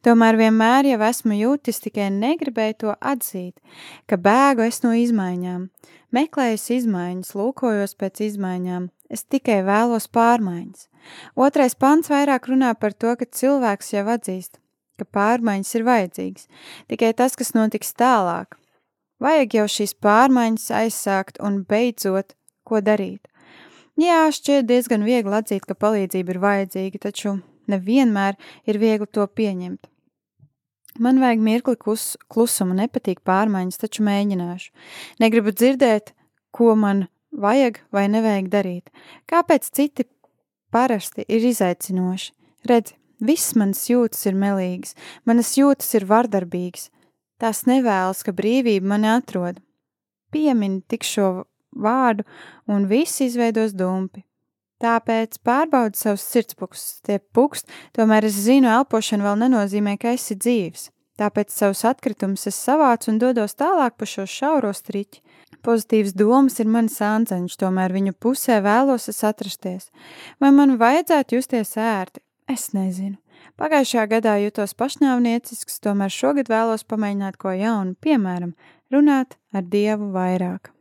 Tomēr 0.02 0.38
vienmēr 0.40 0.90
jau 0.92 1.00
esmu 1.10 1.36
jūtis, 1.36 1.82
tikai 1.84 2.10
negribēju 2.10 2.78
to 2.78 2.96
atzīt, 3.00 3.54
ka 4.08 4.16
bēgu 4.16 4.66
es 4.66 4.82
no 4.82 4.94
izmaiņām. 4.96 5.68
Meklējusi 6.14 6.80
izmaiņas, 6.80 7.34
lūkojos 7.36 7.96
pēc 7.98 8.22
izmaiņām, 8.30 8.88
es 9.12 9.24
tikai 9.24 9.60
vēlos 9.66 10.08
pārmaiņas. 10.12 10.88
Otrais 11.38 11.76
pants 11.78 12.10
vairāk 12.10 12.48
runā 12.50 12.72
par 12.78 12.94
to, 12.94 13.14
ka 13.18 13.26
cilvēks 13.26 13.92
jau 13.94 14.04
atzīst, 14.16 14.58
ka 14.98 15.06
pārmaiņas 15.16 15.74
ir 15.78 15.86
vajadzīgas, 15.86 16.48
tikai 16.90 17.12
tas, 17.16 17.36
kas 17.38 17.54
notiks 17.56 17.94
tālāk. 17.94 18.58
Vajag 19.22 19.54
jau 19.60 19.66
šīs 19.78 19.96
pārmaiņas 20.04 20.70
aizsākt 20.82 21.40
un 21.40 21.62
beidzot, 21.68 22.34
ko 22.66 22.82
darīt. 22.84 23.22
Jā, 23.96 24.26
šķiet 24.28 24.66
diezgan 24.68 25.06
viegli 25.06 25.32
atzīt, 25.38 25.64
ka 25.64 25.76
palīdzība 25.78 26.34
ir 26.34 26.40
vajadzīga, 26.42 27.00
taču 27.06 27.38
nevienmēr 27.70 28.36
ir 28.68 28.78
viegli 28.82 29.08
to 29.08 29.24
pieņemt. 29.24 29.88
Man 31.00 31.20
vajag 31.20 31.40
mirkli 31.44 31.76
kus, 31.80 32.04
klusuma, 32.32 32.76
nepatīk 32.76 33.20
pārmaiņas, 33.24 33.80
taču 33.80 34.04
mēģināšu. 34.04 34.70
Negribu 35.20 35.52
dzirdēt, 35.52 36.12
ko 36.52 36.74
man 36.76 37.06
vajag 37.36 37.80
vai 37.92 38.06
nevajag 38.10 38.50
darīt. 38.52 38.92
Kāpēc 39.30 39.68
citi 39.70 40.06
parasti 40.72 41.24
ir 41.28 41.44
izaicinoši. 41.50 42.32
Redz, 42.66 42.94
viss 43.22 43.54
manas 43.56 43.84
jūtas 43.90 44.26
ir 44.26 44.36
melīgas, 44.38 44.96
manas 45.24 45.54
jūtas 45.58 45.92
ir 45.96 46.08
vardarbīgas. 46.08 46.90
Tās 47.40 47.66
nevēlas, 47.68 48.22
ka 48.24 48.32
brīvība 48.32 48.94
mani 48.94 49.12
atrod. 49.12 49.60
piemin 50.32 50.82
tik 50.82 51.04
šo 51.06 51.46
vārdu, 51.72 52.24
un 52.68 52.88
viss 52.90 53.22
izveidos 53.24 53.72
dumpi. 53.72 54.24
Tāpēc 54.82 55.38
pārbaudi 55.40 55.96
savus 55.96 56.24
sirdspūkstus, 56.28 57.00
tie 57.06 57.16
pukst, 57.32 57.70
tomēr 57.96 58.26
es 58.28 58.36
zinu, 58.44 58.68
elpošana 58.68 59.24
vēl 59.24 59.38
nenozīmē, 59.46 59.96
ka 59.96 60.12
esi 60.12 60.36
dzīves. 60.36 60.90
Tāpēc 61.16 61.52
savus 61.54 61.80
atkritumus 61.88 62.44
es 62.50 62.58
savācu 62.60 63.08
un 63.12 63.20
dodos 63.22 63.56
tālāk 63.56 63.96
pa 63.96 64.04
šo 64.04 64.26
šauro 64.28 64.74
striķi. 64.76 65.22
Pozitīvas 65.64 66.14
domas 66.16 66.58
ir 66.62 66.68
mans 66.70 66.98
sānceņš, 67.00 67.56
tomēr 67.60 67.94
viņu 67.94 68.16
pusē 68.20 68.60
vēlos 68.64 69.08
es 69.12 69.22
atrasties. 69.26 69.90
Vai 70.42 70.52
man 70.54 70.76
vajadzētu 70.80 71.38
justies 71.38 71.76
ērti? 71.80 72.22
Es 72.50 72.70
nezinu. 72.76 73.16
Pagājušajā 73.56 74.06
gadā 74.10 74.36
jutos 74.42 74.76
pašnāvniecisks, 74.76 75.80
tomēr 75.84 76.12
šogad 76.12 76.50
vēlos 76.52 76.84
pamēģināt 76.88 77.40
ko 77.40 77.54
jaunu, 77.56 77.96
piemēram, 78.04 78.56
runāt 78.92 79.38
ar 79.56 79.64
Dievu 79.72 80.12
vairāk. 80.14 80.72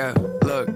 Yeah, 0.00 0.14
look, 0.44 0.66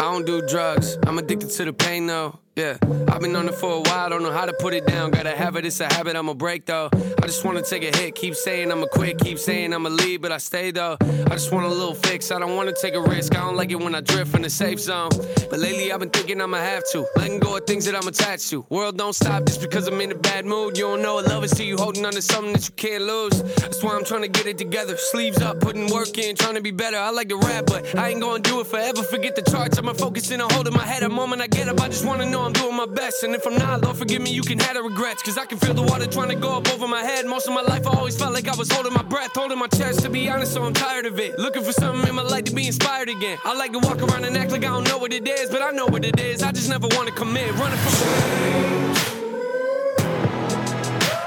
I 0.00 0.04
don't 0.10 0.24
do 0.24 0.40
drugs. 0.40 0.96
I'm 1.06 1.18
addicted 1.18 1.50
to 1.50 1.66
the 1.66 1.74
pain 1.74 2.06
though. 2.06 2.38
Yeah, 2.56 2.78
I've 3.08 3.20
been 3.20 3.36
on 3.36 3.48
it 3.48 3.54
for 3.54 3.70
a 3.70 3.80
while, 3.80 4.08
don't 4.08 4.22
know 4.22 4.32
how 4.32 4.46
to 4.46 4.54
put 4.54 4.72
it 4.72 4.86
down. 4.86 5.10
Gotta 5.10 5.36
have 5.36 5.56
it, 5.56 5.66
it's 5.66 5.78
a 5.80 5.92
habit, 5.92 6.16
I'ma 6.16 6.32
break 6.32 6.64
though. 6.64 6.88
I 6.90 7.26
just 7.26 7.44
wanna 7.44 7.60
take 7.60 7.82
a 7.82 7.94
hit, 7.94 8.14
keep 8.14 8.34
saying 8.34 8.72
I'ma 8.72 8.86
quit, 8.86 9.18
keep 9.18 9.38
saying 9.38 9.74
I'ma 9.74 9.90
leave, 9.90 10.22
but 10.22 10.32
I 10.32 10.38
stay 10.38 10.70
though. 10.70 10.96
I 11.02 11.34
just 11.36 11.52
want 11.52 11.66
a 11.66 11.68
little 11.68 11.92
fix, 11.94 12.30
I 12.30 12.38
don't 12.38 12.56
wanna 12.56 12.72
take 12.72 12.94
a 12.94 13.02
risk. 13.02 13.36
I 13.36 13.40
don't 13.44 13.56
like 13.56 13.72
it 13.72 13.78
when 13.78 13.94
I 13.94 14.00
drift 14.00 14.32
from 14.32 14.40
the 14.40 14.48
safe 14.48 14.80
zone. 14.80 15.10
But 15.50 15.58
lately 15.58 15.92
I've 15.92 16.00
been 16.00 16.08
thinking 16.08 16.40
I'ma 16.40 16.56
have 16.56 16.82
to, 16.92 17.06
letting 17.16 17.40
go 17.40 17.58
of 17.58 17.66
things 17.66 17.84
that 17.84 17.94
I'm 17.94 18.08
attached 18.08 18.48
to. 18.48 18.64
World 18.70 18.96
don't 18.96 19.14
stop 19.14 19.44
just 19.44 19.60
because 19.60 19.86
I'm 19.86 20.00
in 20.00 20.12
a 20.12 20.14
bad 20.14 20.46
mood. 20.46 20.78
You 20.78 20.84
don't 20.84 21.02
know 21.02 21.16
what 21.16 21.26
love 21.26 21.44
is 21.44 21.50
till 21.50 21.66
you 21.66 21.76
holding 21.76 22.06
on 22.06 22.12
to 22.12 22.22
something 22.22 22.54
that 22.54 22.66
you 22.66 22.74
can't 22.74 23.04
lose. 23.04 23.42
That's 23.56 23.82
why 23.82 23.94
I'm 23.94 24.04
trying 24.06 24.22
to 24.22 24.28
get 24.28 24.46
it 24.46 24.56
together. 24.56 24.96
Sleeves 24.96 25.42
up, 25.42 25.60
putting 25.60 25.92
work 25.92 26.16
in, 26.16 26.34
trying 26.36 26.54
to 26.54 26.62
be 26.62 26.70
better. 26.70 26.96
I 26.96 27.10
like 27.10 27.28
to 27.28 27.36
rap, 27.36 27.66
but 27.66 27.94
I 27.98 28.08
ain't 28.08 28.22
gonna 28.22 28.42
do 28.42 28.60
it 28.60 28.66
forever. 28.66 29.02
Forget 29.02 29.36
the 29.36 29.42
charts, 29.42 29.76
I'ma 29.76 29.92
focus 29.92 30.30
in 30.30 30.40
on 30.40 30.48
holding 30.54 30.72
my 30.72 30.86
head. 30.86 31.02
A 31.02 31.10
moment 31.10 31.42
I 31.42 31.48
get 31.48 31.68
up, 31.68 31.82
I 31.82 31.88
just 31.88 32.06
wanna 32.06 32.24
know 32.24 32.45
I'm 32.46 32.52
doing 32.52 32.76
my 32.76 32.86
best. 32.86 33.24
And 33.24 33.34
if 33.34 33.44
I'm 33.44 33.56
not, 33.56 33.82
Lord, 33.82 33.96
forgive 33.96 34.22
me, 34.22 34.30
you 34.30 34.42
can 34.42 34.60
have 34.60 34.74
the 34.74 34.82
regrets. 34.82 35.20
Cause 35.20 35.36
I 35.36 35.46
can 35.46 35.58
feel 35.58 35.74
the 35.74 35.82
water 35.82 36.06
trying 36.06 36.28
to 36.28 36.36
go 36.36 36.56
up 36.58 36.72
over 36.72 36.86
my 36.86 37.02
head. 37.02 37.26
Most 37.26 37.48
of 37.48 37.54
my 37.54 37.60
life, 37.60 37.84
I 37.88 37.90
always 37.90 38.16
felt 38.16 38.34
like 38.34 38.46
I 38.46 38.54
was 38.54 38.70
holding 38.70 38.92
my 38.92 39.02
breath, 39.02 39.32
holding 39.34 39.58
my 39.58 39.66
chest. 39.66 40.02
To 40.02 40.08
be 40.08 40.28
honest, 40.28 40.52
so 40.52 40.62
I'm 40.62 40.72
tired 40.72 41.06
of 41.06 41.18
it. 41.18 41.36
Looking 41.40 41.64
for 41.64 41.72
something 41.72 42.08
in 42.08 42.14
my 42.14 42.22
life 42.22 42.44
to 42.44 42.54
be 42.54 42.68
inspired 42.68 43.08
again. 43.08 43.36
I 43.44 43.52
like 43.54 43.72
to 43.72 43.80
walk 43.80 44.00
around 44.00 44.24
and 44.24 44.36
act 44.36 44.52
like 44.52 44.64
I 44.64 44.68
don't 44.68 44.84
know 44.84 44.96
what 44.96 45.12
it 45.12 45.26
is, 45.26 45.50
but 45.50 45.60
I 45.60 45.72
know 45.72 45.86
what 45.86 46.04
it 46.04 46.20
is. 46.20 46.44
I 46.44 46.52
just 46.52 46.68
never 46.68 46.86
wanna 46.92 47.10
commit. 47.10 47.52
Running 47.54 47.78
from 47.78 47.94
change. 48.04 48.98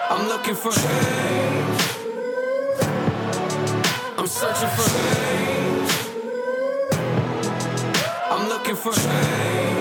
I'm 0.09 0.25
looking 0.29 0.55
for 0.55 0.71
change. 0.71 1.81
I'm 4.17 4.27
searching 4.27 4.69
for 4.69 4.89
change. 4.95 5.91
I'm 8.31 8.47
looking 8.47 8.75
for 8.77 8.93
change. 8.93 9.78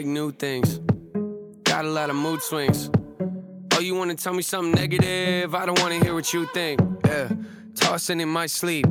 Like 0.00 0.06
new 0.06 0.32
things. 0.32 0.78
Got 1.64 1.84
a 1.84 1.90
lot 1.90 2.08
of 2.08 2.16
mood 2.16 2.40
swings. 2.40 2.88
Oh, 3.74 3.80
you 3.80 3.94
wanna 3.94 4.14
tell 4.14 4.32
me 4.32 4.40
something 4.40 4.72
negative? 4.72 5.54
I 5.54 5.66
don't 5.66 5.78
wanna 5.78 5.96
hear 6.02 6.14
what 6.14 6.32
you 6.32 6.46
think. 6.46 6.80
Yeah, 7.04 7.28
tossing 7.74 8.18
in 8.20 8.30
my 8.30 8.46
sleep. 8.46 8.86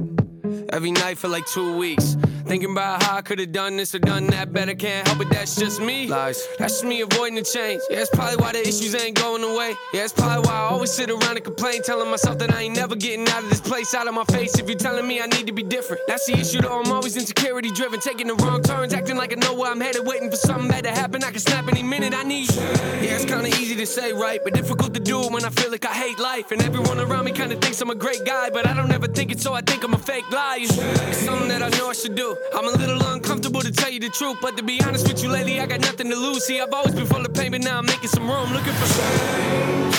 Every 0.72 0.92
night 0.92 1.18
for 1.18 1.28
like 1.28 1.48
two 1.48 1.76
weeks. 1.78 2.16
Thinking 2.50 2.72
about 2.72 3.04
how 3.04 3.16
I 3.16 3.22
could 3.22 3.38
have 3.38 3.52
done 3.52 3.78
this 3.78 3.94
or 3.94 4.00
done 4.00 4.26
that 4.32 4.52
better. 4.52 4.74
Can't 4.74 5.08
help 5.08 5.22
it, 5.22 5.30
that's 5.30 5.56
just 5.56 5.80
me. 5.80 6.08
Lies. 6.08 6.48
That's 6.58 6.74
just 6.74 6.84
me 6.84 7.02
avoiding 7.02 7.36
the 7.36 7.44
change. 7.44 7.80
Yeah, 7.92 7.98
that's 7.98 8.10
probably 8.10 8.38
why 8.38 8.54
the 8.54 8.62
issues 8.68 8.96
ain't 8.96 9.16
going 9.16 9.44
away. 9.44 9.76
Yeah, 9.94 10.02
that's 10.02 10.14
probably 10.14 10.48
why 10.48 10.56
I 10.56 10.62
always 10.72 10.92
sit 10.92 11.12
around 11.12 11.36
and 11.36 11.44
complain, 11.44 11.84
telling 11.84 12.10
myself 12.10 12.40
that 12.40 12.52
I 12.52 12.62
ain't 12.64 12.76
never 12.76 12.96
getting 12.96 13.30
out 13.30 13.44
of 13.44 13.52
this 13.52 13.62
place, 13.62 13.94
out 13.94 14.08
of 14.08 14.16
my 14.16 14.24
face. 14.24 14.58
If 14.58 14.68
you're 14.68 14.80
telling 14.80 15.08
me 15.08 15.22
I 15.22 15.28
need 15.28 15.46
to 15.46 15.54
be 15.54 15.62
different, 15.62 16.02
that's 16.08 16.26
the 16.26 16.40
issue 16.40 16.60
though. 16.60 16.80
I'm 16.80 16.92
always 16.92 17.16
insecurity 17.18 17.70
driven, 17.70 18.00
taking 18.00 18.26
the 18.26 18.34
wrong 18.34 18.64
turns, 18.64 18.96
acting 18.96 19.18
like 19.18 19.32
I 19.32 19.36
know 19.36 19.54
where 19.54 19.70
I'm 19.70 19.80
headed, 19.80 20.08
waiting 20.08 20.32
for 20.32 20.38
something 20.38 20.68
bad 20.68 20.86
to 20.86 20.92
happen. 20.92 21.24
I 21.24 21.30
can 21.30 21.42
snap 21.42 21.68
any 21.68 21.84
minute 21.84 22.16
I 22.16 22.24
need. 22.24 22.52
Yeah, 22.56 23.14
it's 23.14 23.26
kinda 23.26 23.50
easy 23.62 23.76
to 23.76 23.86
say, 23.86 24.12
right? 24.12 24.40
But 24.44 24.56
difficult 24.56 24.96
to 24.96 25.00
do 25.00 25.22
when 25.30 25.46
I 25.46 25.50
feel 25.50 25.70
like 25.70 25.86
I 25.86 25.94
hate 25.94 26.18
life. 26.18 26.52
And 26.52 26.64
everyone 26.64 27.00
around 27.00 27.26
me 27.26 27.32
kinda 27.32 27.58
thinks 27.58 27.80
I'm 27.80 27.92
a 27.92 27.96
great 27.96 28.26
guy, 28.26 28.50
but 28.50 28.68
I 28.68 28.74
don't 28.74 28.92
ever 28.92 29.06
think 29.06 29.32
it, 29.32 29.40
so 29.40 29.54
I 29.54 29.62
think 29.62 29.84
I'm 29.84 29.94
a 29.94 30.00
fake 30.00 30.32
liar. 30.32 30.62
It's 30.62 31.18
something 31.18 31.50
that 31.50 31.62
I 31.62 31.70
know 31.78 31.92
I 31.92 31.94
should 31.94 32.16
do. 32.16 32.39
I'm 32.54 32.66
a 32.66 32.72
little 32.78 33.02
uncomfortable 33.14 33.62
to 33.62 33.72
tell 33.72 33.90
you 33.90 34.00
the 34.00 34.10
truth, 34.10 34.38
but 34.42 34.58
to 34.58 34.64
be 34.64 34.82
honest 34.84 35.08
with 35.08 35.22
you, 35.24 35.30
lately 35.30 35.60
I 35.60 35.66
got 35.66 35.82
nothing 35.82 36.10
to 36.10 36.16
lose. 36.16 36.46
See, 36.46 36.60
I've 36.60 36.74
always 36.74 36.96
been 36.96 37.06
full 37.06 37.26
of 37.26 37.34
pain, 37.34 37.52
but 37.52 37.62
now 37.62 37.78
I'm 37.78 37.86
making 37.86 38.10
some 38.10 38.30
room, 38.30 38.52
looking 38.52 38.74
for 38.74 38.88
change. 39.00 39.96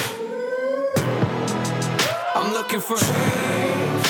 I'm 2.34 2.52
looking 2.52 2.80
for 2.80 2.96
change. 2.96 4.06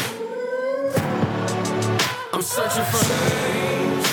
I'm 2.32 2.42
searching 2.42 2.84
for 2.84 3.04
change. 3.10 4.06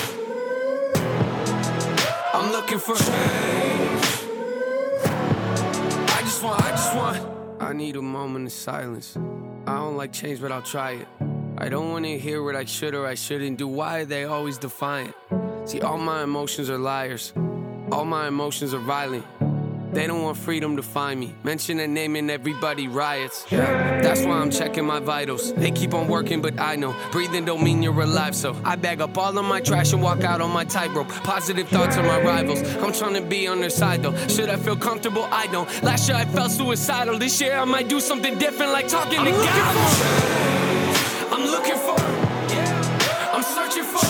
I'm 2.34 2.52
looking 2.52 2.78
for 2.78 2.94
change. 2.94 4.04
I 6.10 6.20
just 6.22 6.42
want, 6.42 6.62
I 6.62 6.70
just 6.70 6.94
want. 6.94 7.38
I 7.60 7.72
need 7.72 7.96
a 7.96 8.02
moment 8.02 8.46
of 8.46 8.52
silence. 8.52 9.16
I 9.66 9.76
don't 9.76 9.96
like 9.96 10.12
change, 10.12 10.40
but 10.40 10.52
I'll 10.52 10.62
try 10.62 10.92
it. 10.92 11.08
I 11.60 11.68
don't 11.68 11.90
want 11.90 12.04
to 12.04 12.16
hear 12.16 12.40
what 12.40 12.54
I 12.54 12.64
should 12.64 12.94
or 12.94 13.04
I 13.04 13.14
shouldn't 13.14 13.58
do. 13.58 13.66
Why 13.66 13.98
are 13.98 14.04
they 14.04 14.24
always 14.24 14.58
defiant? 14.58 15.12
See, 15.64 15.80
all 15.80 15.98
my 15.98 16.22
emotions 16.22 16.70
are 16.70 16.78
liars. 16.78 17.32
All 17.90 18.04
my 18.04 18.28
emotions 18.28 18.72
are 18.74 18.78
violent. 18.78 19.26
They 19.92 20.06
don't 20.06 20.22
want 20.22 20.36
freedom 20.36 20.76
to 20.76 20.84
find 20.84 21.18
me. 21.18 21.34
Mention 21.42 21.80
a 21.80 21.88
name 21.88 22.14
and 22.14 22.30
everybody 22.30 22.86
riots. 22.86 23.42
That's 23.50 24.22
why 24.22 24.36
I'm 24.36 24.52
checking 24.52 24.86
my 24.86 25.00
vitals. 25.00 25.52
They 25.52 25.72
keep 25.72 25.94
on 25.94 26.06
working, 26.06 26.40
but 26.40 26.60
I 26.60 26.76
know 26.76 26.94
breathing 27.10 27.44
don't 27.44 27.64
mean 27.64 27.82
you're 27.82 28.00
alive. 28.02 28.36
So 28.36 28.54
I 28.64 28.76
bag 28.76 29.00
up 29.00 29.18
all 29.18 29.36
of 29.36 29.44
my 29.44 29.60
trash 29.60 29.92
and 29.92 30.00
walk 30.00 30.22
out 30.22 30.40
on 30.40 30.52
my 30.52 30.64
tightrope. 30.64 31.08
Positive 31.08 31.66
thoughts 31.66 31.96
on 31.96 32.06
my 32.06 32.20
rivals. 32.20 32.62
I'm 32.76 32.92
trying 32.92 33.14
to 33.14 33.20
be 33.20 33.48
on 33.48 33.58
their 33.58 33.70
side 33.70 34.04
though. 34.04 34.16
Should 34.28 34.48
I 34.48 34.58
feel 34.58 34.76
comfortable? 34.76 35.24
I 35.32 35.48
don't. 35.48 35.68
Last 35.82 36.08
year 36.08 36.18
I 36.18 36.24
felt 36.24 36.52
suicidal. 36.52 37.18
This 37.18 37.40
year 37.40 37.58
I 37.58 37.64
might 37.64 37.88
do 37.88 37.98
something 37.98 38.38
different, 38.38 38.70
like 38.70 38.86
talking 38.86 39.24
to 39.24 39.32
God. 39.32 40.47
I'm 41.58 41.64
looking 41.64 41.80
for. 41.80 42.00
I'm 43.34 43.42
searching 43.42 43.82
for. 43.82 44.06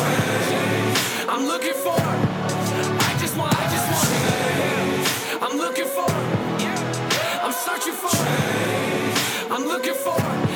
I'm 1.31 1.47
looking 1.47 1.73
for. 1.73 1.97
I 1.99 3.17
just 3.19 3.39
want. 3.39 3.55
I 3.55 3.65
just 3.73 3.89
want. 3.91 5.43
I'm 5.43 5.57
looking 5.57 5.87
for. 5.87 6.11
I'm 7.43 7.53
searching 7.53 7.95
for. 7.95 8.15
I'm 9.51 9.65
looking 9.67 9.95
for. 9.95 10.48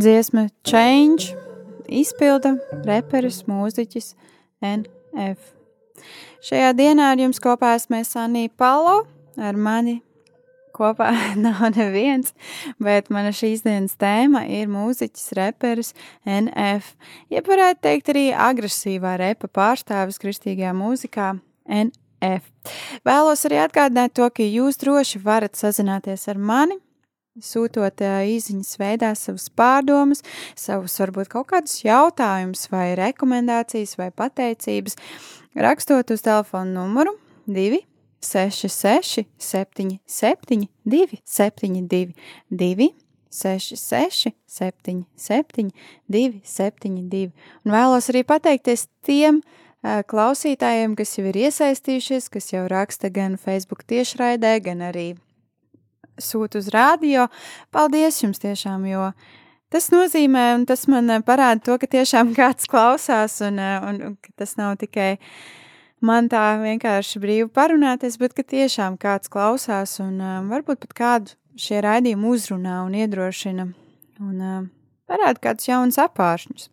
Dziesma 0.00 0.46
Change 0.64 1.34
izpilda 1.92 2.54
reperis, 2.88 3.42
mūziķis 3.44 4.14
NF. 4.64 5.50
Šajā 6.46 6.70
dienā 6.78 7.10
ar 7.12 7.20
jums 7.20 7.40
kopā 7.44 7.74
esmu 7.76 8.00
Sanija 8.08 8.48
Palo, 8.56 9.02
ar 9.36 9.60
mani 9.60 9.98
kopā 10.72 11.10
nav 11.44 11.60
neviens, 11.76 12.32
bet 12.80 13.12
mana 13.12 13.34
šīs 13.36 13.60
dienas 13.66 13.98
tēma 14.00 14.46
ir 14.48 14.72
mūziķis, 14.72 15.34
reperis 15.36 15.92
NF. 16.24 16.94
Ja 17.28 17.44
varētu 17.44 17.84
teikt 17.90 18.12
arī 18.14 18.26
agresīvā 18.32 19.18
repa 19.20 19.52
pārstāvis 19.52 20.22
kristīgajā 20.22 20.72
mūzikā 20.80 21.34
NF. 21.68 22.48
Vēlos 23.04 23.44
arī 23.50 23.60
atgādināt 23.66 24.16
to, 24.16 24.32
ka 24.32 24.48
jūs 24.48 24.80
droši 24.80 25.20
varat 25.26 25.60
sazināties 25.60 26.24
ar 26.32 26.40
mani, 26.40 26.80
sūtot 27.44 28.02
īsiņas 28.04 28.72
veidā 28.80 29.12
savus 29.18 29.48
pārdomas, 29.56 30.24
savus 30.58 30.96
varbūt 31.02 31.32
kaut 31.32 31.50
kādus 31.52 31.80
jautājumus 31.84 32.66
vai 32.72 32.92
rekomendācijas 32.98 33.96
vai 34.00 34.10
pateicības, 34.14 34.96
rakstot 35.58 36.12
uz 36.14 36.24
telefonu 36.26 36.76
numuru 36.78 37.16
2 37.50 37.82
66 38.20 39.24
77 39.38 40.68
272 40.84 42.14
2 42.50 42.90
66 43.30 44.34
77 44.46 45.70
272 46.10 47.30
un 47.64 47.72
vēlos 47.72 48.10
arī 48.10 48.24
pateikties 48.26 48.88
tiem 49.06 49.40
klausītājiem, 49.80 50.94
kas 50.98 51.16
jau 51.16 51.24
ir 51.30 51.38
iesaistījušies, 51.46 52.28
kas 52.28 52.52
jau 52.52 52.66
raksta 52.68 53.08
gan 53.08 53.38
Facebook 53.40 53.86
tiešraidē, 53.88 54.58
gan 54.66 54.84
arī 54.90 55.14
sūta 56.24 56.60
uz 56.60 56.70
rādio. 56.74 57.28
Paldies 57.74 58.20
jums 58.22 58.42
tiešām, 58.42 58.86
jo 58.90 59.10
tas 59.70 59.90
nozīmē, 59.94 60.44
un 60.58 60.66
tas 60.68 60.86
man 60.90 61.10
ā, 61.12 61.20
parāda 61.26 61.62
to, 61.68 61.78
ka 61.80 61.88
tiešām 61.90 62.32
kāds 62.38 62.70
klausās, 62.70 63.38
un, 63.46 63.60
ā, 63.62 63.72
un, 63.88 64.02
un 64.10 64.16
ka 64.20 64.34
tas 64.42 64.56
nav 64.60 64.76
tikai 64.80 65.16
man 66.04 66.30
tā 66.32 66.44
vienkārši 66.62 67.22
brīvi 67.22 67.48
parunāties, 67.54 68.18
bet 68.20 68.34
ka 68.36 68.44
tiešām 68.46 68.98
kāds 69.00 69.32
klausās, 69.32 69.98
un 70.04 70.20
ā, 70.20 70.36
varbūt 70.50 70.84
pat 70.86 70.96
kādu 71.02 71.36
šie 71.60 71.82
raidījumi 71.84 72.30
uzrunā 72.30 72.80
un 72.86 72.94
iedrošina, 72.96 73.66
un 74.22 74.44
ā, 74.44 74.54
parāda 75.10 75.42
kādus 75.48 75.68
jaunus 75.68 76.00
apāršņus. 76.00 76.70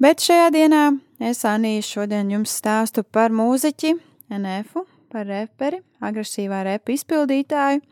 Bet 0.00 0.22
šajā 0.24 0.48
dienā 0.54 0.84
es 1.20 1.42
Anī 1.44 1.74
šodien 1.84 2.30
jums 2.32 2.54
stāstu 2.56 3.04
par 3.04 3.34
mūziķi 3.36 3.92
NF, 4.32 4.78
par 5.10 5.26
reperi, 5.28 5.80
agresīvā 6.04 6.62
repa 6.66 6.94
izpildītāju. 6.94 7.82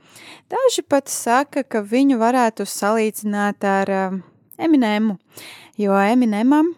Daži 0.53 0.85
pat 0.89 1.11
saka, 1.13 1.65
ka 1.65 1.83
viņu 1.85 2.19
varētu 2.21 2.67
salīdzināt 2.69 3.67
ar 3.67 3.93
um, 3.97 4.21
Eminemu, 4.59 5.19
jo 5.79 5.99
Eminemam, 5.99 6.73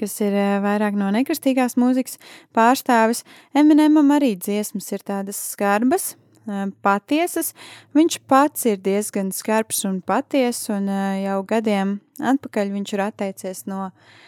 kas 0.00 0.18
ir 0.24 0.36
uh, 0.36 0.56
vairāk 0.64 0.96
no 0.98 1.10
nekristīgās 1.14 1.76
mūzikas 1.80 2.18
pārstāvis, 2.56 3.24
Eminemam 3.54 4.10
arī 4.16 4.34
dziesmas 4.40 4.90
ir 4.92 5.04
tādas 5.04 5.40
skarbas, 5.52 6.14
um, 6.48 6.72
patiesas. 6.84 7.52
Viņš 7.96 8.20
pats 8.28 8.68
ir 8.72 8.82
diezgan 8.82 9.32
skarbs 9.36 9.84
un 9.88 10.00
patiess, 10.00 10.70
un 10.72 10.88
uh, 10.88 11.14
jau 11.20 11.40
gadiem 11.48 11.98
atpakaļ 12.18 12.76
viņš 12.78 12.96
ir 12.96 13.06
atteicies 13.10 13.66
no 13.68 13.88
uh, 13.90 14.20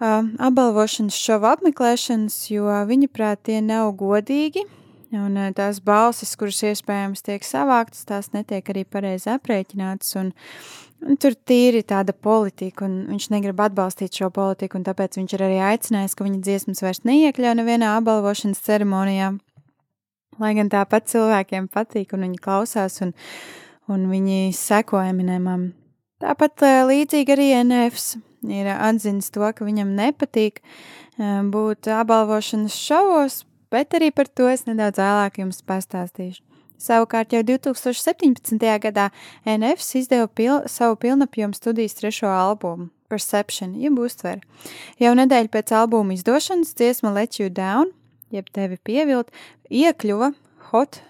apbalvošanas 0.00 1.16
šovu 1.16 1.48
apmeklēšanas, 1.54 2.36
jo 2.52 2.68
viņa 2.88 3.08
prāt 3.12 3.46
tie 3.48 3.62
nav 3.64 3.94
godīgi, 3.96 4.66
un 5.16 5.38
tās 5.56 5.80
balsis, 5.80 6.34
kuras 6.36 6.60
iespējams 6.66 7.24
tiek 7.24 7.44
savāktas, 7.46 8.04
tās 8.08 8.32
netiek 8.34 8.66
arī 8.72 8.84
pareizi 8.84 9.30
aprēķinātas, 9.32 10.12
un, 10.20 10.32
un 11.06 11.16
tur 11.22 11.36
tīri 11.48 11.80
tāda 11.86 12.12
politika, 12.12 12.84
un 12.84 13.06
viņš 13.14 13.30
negrib 13.32 13.62
atbalstīt 13.64 14.20
šo 14.20 14.28
politiku, 14.34 14.76
un 14.76 14.84
tāpēc 14.84 15.16
viņš 15.16 15.36
ir 15.36 15.46
arī 15.48 15.58
aicinājis, 15.70 16.16
ka 16.18 16.28
viņa 16.28 16.42
dziesmas 16.44 16.84
vairs 16.84 17.04
neiekļauj 17.08 17.56
nevienā 17.62 17.96
apbalvošanas 17.96 18.60
ceremonijā, 18.68 19.32
lai 20.42 20.52
gan 20.58 20.72
tāpat 20.72 21.08
cilvēkiem 21.08 21.72
patīk, 21.72 22.12
un 22.12 22.28
viņi 22.28 22.44
klausās, 22.44 23.00
un, 23.06 23.16
un 23.88 24.06
viņi 24.12 24.52
seko 24.56 25.00
Eminemam. 25.08 25.70
Tāpat 26.20 26.64
līdzīgi 26.88 27.32
arī 27.32 27.50
NFs 27.62 28.16
ir 28.52 28.70
atzinis 28.74 29.30
to, 29.34 29.44
ka 29.44 29.66
viņam 29.66 29.94
nepatīk 29.98 30.62
būt 31.52 31.88
apbalvošanas 31.92 32.76
šovos, 32.76 33.44
bet 33.72 33.96
arī 33.96 34.12
par 34.14 34.28
to 34.28 34.48
es 34.50 34.66
nedaudz 34.68 35.00
vēlāk 35.00 35.40
jums 35.42 35.62
pastāstīšu. 35.66 36.42
Savukārt 36.76 37.32
jau 37.32 37.40
2017. 37.40 38.60
gadā 38.82 39.08
NFs 39.48 39.94
izdeva 40.02 40.28
pil 40.28 40.60
savu 40.68 40.98
pilnapjomu 41.00 41.56
studijas 41.56 41.96
trešo 41.96 42.28
albumu 42.28 42.90
Perception, 43.08 43.76
jeb 43.80 43.96
uztveri. 44.02 44.42
Jau 45.00 45.14
nedēļu 45.16 45.48
pēc 45.54 45.72
albuma 45.78 46.16
izdošanas 46.16 46.74
dziesma 46.76 47.14
Let 47.14 47.38
You 47.38 47.48
Down, 47.54 47.94
jeb 48.34 48.50
tevi 48.52 48.76
pievilt, 48.82 49.30
iekļuva 49.70 50.32
Hot 50.72 51.00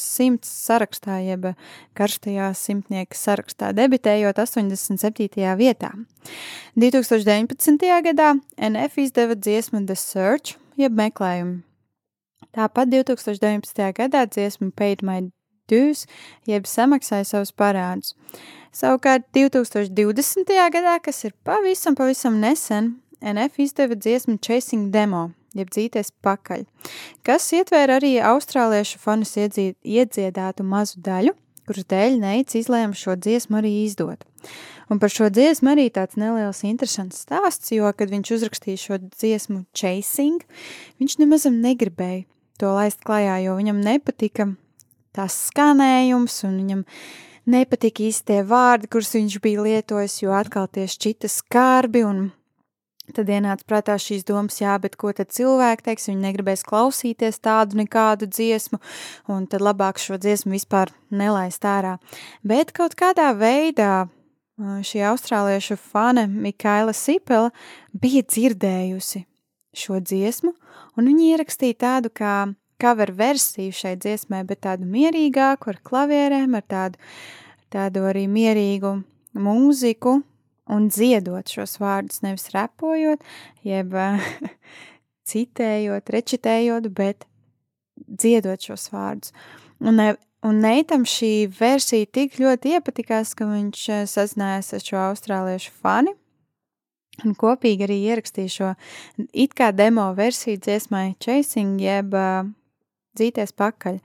simts 0.00 0.50
sarakstā, 0.66 1.18
jeb 1.24 1.52
karstajā 1.96 2.50
simtnieka 2.56 3.16
sarakstā, 3.16 3.72
debitējot 3.76 4.38
87. 4.42 5.56
vietā. 5.58 5.92
2019. 6.76 7.86
gadā 8.08 8.34
NF 8.56 9.00
izdeva 9.06 9.38
dziesmu 9.38 9.86
The 9.86 9.96
Search, 9.96 10.56
jeb 10.76 10.96
meklējumu. 10.98 11.62
Tāpat 12.56 12.92
2019. 12.92 13.92
gadā 13.96 14.26
dziesmu 14.28 14.70
Paid 14.76 15.02
My 15.04 15.30
Dues, 15.68 16.06
jeb 16.46 16.68
samaksāja 16.70 17.26
savus 17.26 17.52
parādus. 17.52 18.14
Savukārt 18.76 19.24
2020. 19.34 20.52
gadā, 20.72 20.98
kas 21.02 21.24
ir 21.24 21.34
pavisam, 21.44 21.96
pavisam 21.96 22.38
nesen, 22.40 22.96
NF 23.20 23.60
izdeva 23.64 23.96
dziesmu 23.96 24.38
Chasing 24.44 24.92
Demo, 24.92 25.30
jeb 25.62 25.72
dzīties 25.72 26.12
pakaļ, 26.24 26.64
kas 27.26 27.48
ietvēra 27.56 27.98
arī 28.00 28.16
austrāliešu 28.20 29.00
iedzied, 29.00 29.76
iedziedātu 29.82 30.66
mazu 30.66 31.00
daļu, 31.00 31.34
kuras 31.66 31.88
dēļ 31.90 32.20
Neits 32.22 32.58
izlēma 32.58 32.94
šo 32.94 33.16
dziesmu 33.18 33.58
arī 33.60 33.72
izdot. 33.84 34.24
Un 34.86 35.00
par 35.02 35.10
šo 35.10 35.26
dziesmu 35.34 35.72
arī 35.72 35.88
tāds 35.90 36.14
neliels 36.20 36.62
interesants 36.62 37.24
stāsts, 37.26 37.72
jo, 37.74 37.90
kad 37.90 38.12
viņš 38.12 38.32
uzrakstīja 38.36 38.78
šo 38.78 38.98
dziesmu 39.02 39.64
Chasing, 39.74 40.44
viņš 41.02 41.18
nemazam 41.18 41.58
negribēja 41.64 42.24
to 42.60 42.70
laist 42.72 43.02
klajā, 43.04 43.40
jo 43.44 43.56
viņam 43.58 43.82
nepatika 43.82 44.52
tās 45.16 45.36
skanējums 45.50 46.38
un 46.46 46.58
viņam 46.60 46.84
nepatika 47.50 48.04
īsti 48.06 48.30
tie 48.30 48.40
vārdi, 48.46 48.90
kurus 48.92 49.14
viņš 49.16 49.38
bija 49.42 49.64
lietojis, 49.66 50.20
jo 50.22 50.34
atkal 50.36 50.68
tie 50.70 50.86
šķita 50.90 51.30
skarbi 51.32 52.04
un 52.06 52.28
Tad 53.14 53.30
ienāca 53.30 53.62
prātā 53.68 53.94
šīs 54.02 54.24
domas, 54.26 54.58
jā, 54.58 54.74
bet 54.82 54.96
ko 54.98 55.12
tad 55.14 55.30
cilvēki 55.34 55.84
teiks, 55.86 56.08
viņi 56.10 56.24
negribēs 56.24 56.64
klausīties 56.66 57.38
tādu 57.38 57.78
nekādu 57.78 58.26
dziesmu, 58.26 58.80
un 59.30 59.46
tad 59.50 59.62
labāk 59.62 60.00
šo 60.02 60.18
dziesmu 60.18 60.56
vispār 60.56 60.90
nelaist 61.14 61.62
ārā. 61.62 61.96
Bet 62.42 62.74
kaut 62.74 62.98
kādā 62.98 63.30
veidā 63.38 64.08
šī 64.58 65.04
austrāliešu 65.12 65.76
fane 65.78 66.26
Mikaila 66.26 66.94
Sipela 66.96 67.52
bija 67.94 68.24
dzirdējusi 68.26 69.26
šo 69.76 70.00
dziesmu, 70.00 70.54
un 70.96 71.10
viņa 71.10 71.32
ierakstīja 71.36 71.78
tādu 71.84 72.10
kā 72.10 72.36
cover 72.80 73.12
versiju 73.12 73.72
šai 73.72 73.96
dziesmai, 74.00 74.42
bet 74.48 74.64
tādu 74.66 74.88
mierīgāku 74.88 75.72
ar 75.72 75.80
klavierēm, 75.84 76.56
ar 76.56 76.64
tādu, 76.68 77.00
tādu 77.72 78.06
arī 78.08 78.26
mierīgu 78.28 78.96
mūziku, 79.36 80.18
un 80.72 80.88
dziedot 80.90 81.50
šos 81.50 81.78
vārdus, 81.82 82.22
nevis 82.24 82.50
repojot, 82.54 83.22
jeb 83.66 83.94
citējot, 85.30 86.12
rečitējot, 86.14 86.90
bet 86.96 87.26
dziedot 88.06 88.70
šos 88.70 88.90
vārdus. 88.94 89.34
Un, 89.80 90.00
un 90.46 90.62
Neitam 90.62 91.04
šī 91.08 91.48
versija 91.58 92.08
tik 92.08 92.38
ļoti 92.40 92.76
iepatikās, 92.78 93.34
ka 93.36 93.48
viņš 93.48 93.88
eh, 93.92 94.06
sazinājās 94.10 94.72
ar 94.76 94.86
šo 94.90 95.02
austrāliešu 95.10 95.74
fani 95.82 96.14
un 97.24 97.36
kopīgi 97.38 97.86
arī 97.86 97.98
ierakstīja 98.10 98.52
šo 98.52 98.72
it 99.32 99.54
kā 99.56 99.70
demo 99.72 100.08
versiju 100.16 100.60
dziesmai 100.60 101.14
Chasing, 101.22 101.80
jeb 101.80 102.12
uh, 102.16 102.48
dzīties 103.16 103.54
pakaļ, 103.56 104.00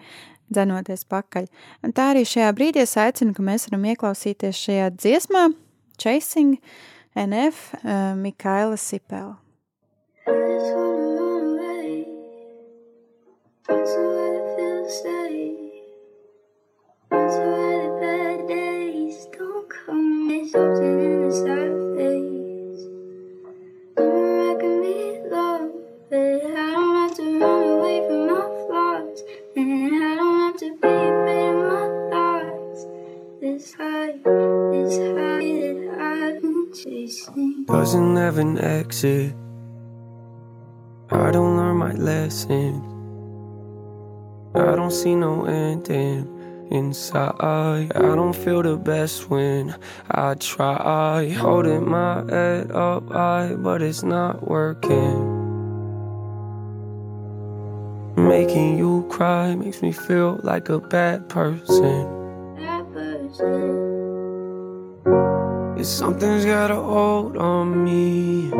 dzenoties 0.52 1.04
pakaļ. 1.12 1.50
Un 1.86 1.96
tā 1.96 2.12
arī 2.14 2.24
šajā 2.28 2.52
brīdī 2.56 2.86
es 2.86 2.96
aicinu, 3.00 3.36
ka 3.36 3.44
mēs 3.46 3.68
varam 3.70 3.90
ieklausīties 3.92 4.64
šajā 4.68 4.90
dziesmā, 4.96 5.50
Chasing 6.02 6.58
NF, 7.16 7.76
uh, 7.86 8.16
Mikaela 8.16 8.76
Sipel. 8.76 9.38
Doesn't 36.84 38.16
have 38.16 38.40
an 38.40 38.58
exit. 38.58 39.36
I 41.12 41.30
don't 41.30 41.56
learn 41.56 41.78
my 41.78 41.92
lessons. 41.92 42.82
I 44.56 44.76
don't 44.76 44.90
see 44.90 45.14
no 45.14 45.46
ending 45.46 46.28
inside. 46.72 47.36
I 47.40 47.88
don't 47.94 48.36
feel 48.36 48.64
the 48.64 48.78
best 48.78 49.30
when 49.30 49.76
I 50.10 50.34
try. 50.36 51.30
Holding 51.30 51.88
my 51.88 52.24
head 52.28 52.72
up 52.72 53.12
high, 53.12 53.54
but 53.56 53.84
it's 53.84 54.02
not 54.02 54.50
working. 54.50 55.38
Making 58.16 58.80
you 58.80 59.06
cry 59.08 59.54
makes 59.54 59.84
me 59.84 59.92
feel 59.92 60.40
like 60.42 60.70
a 60.70 60.80
bad 60.80 61.30
person. 61.30 62.56
That 62.56 62.92
person. 62.92 63.91
Something's 65.84 66.46
got 66.46 66.70
a 66.70 66.76
hold 66.76 67.38
on 67.38 67.84
me. 67.84 68.52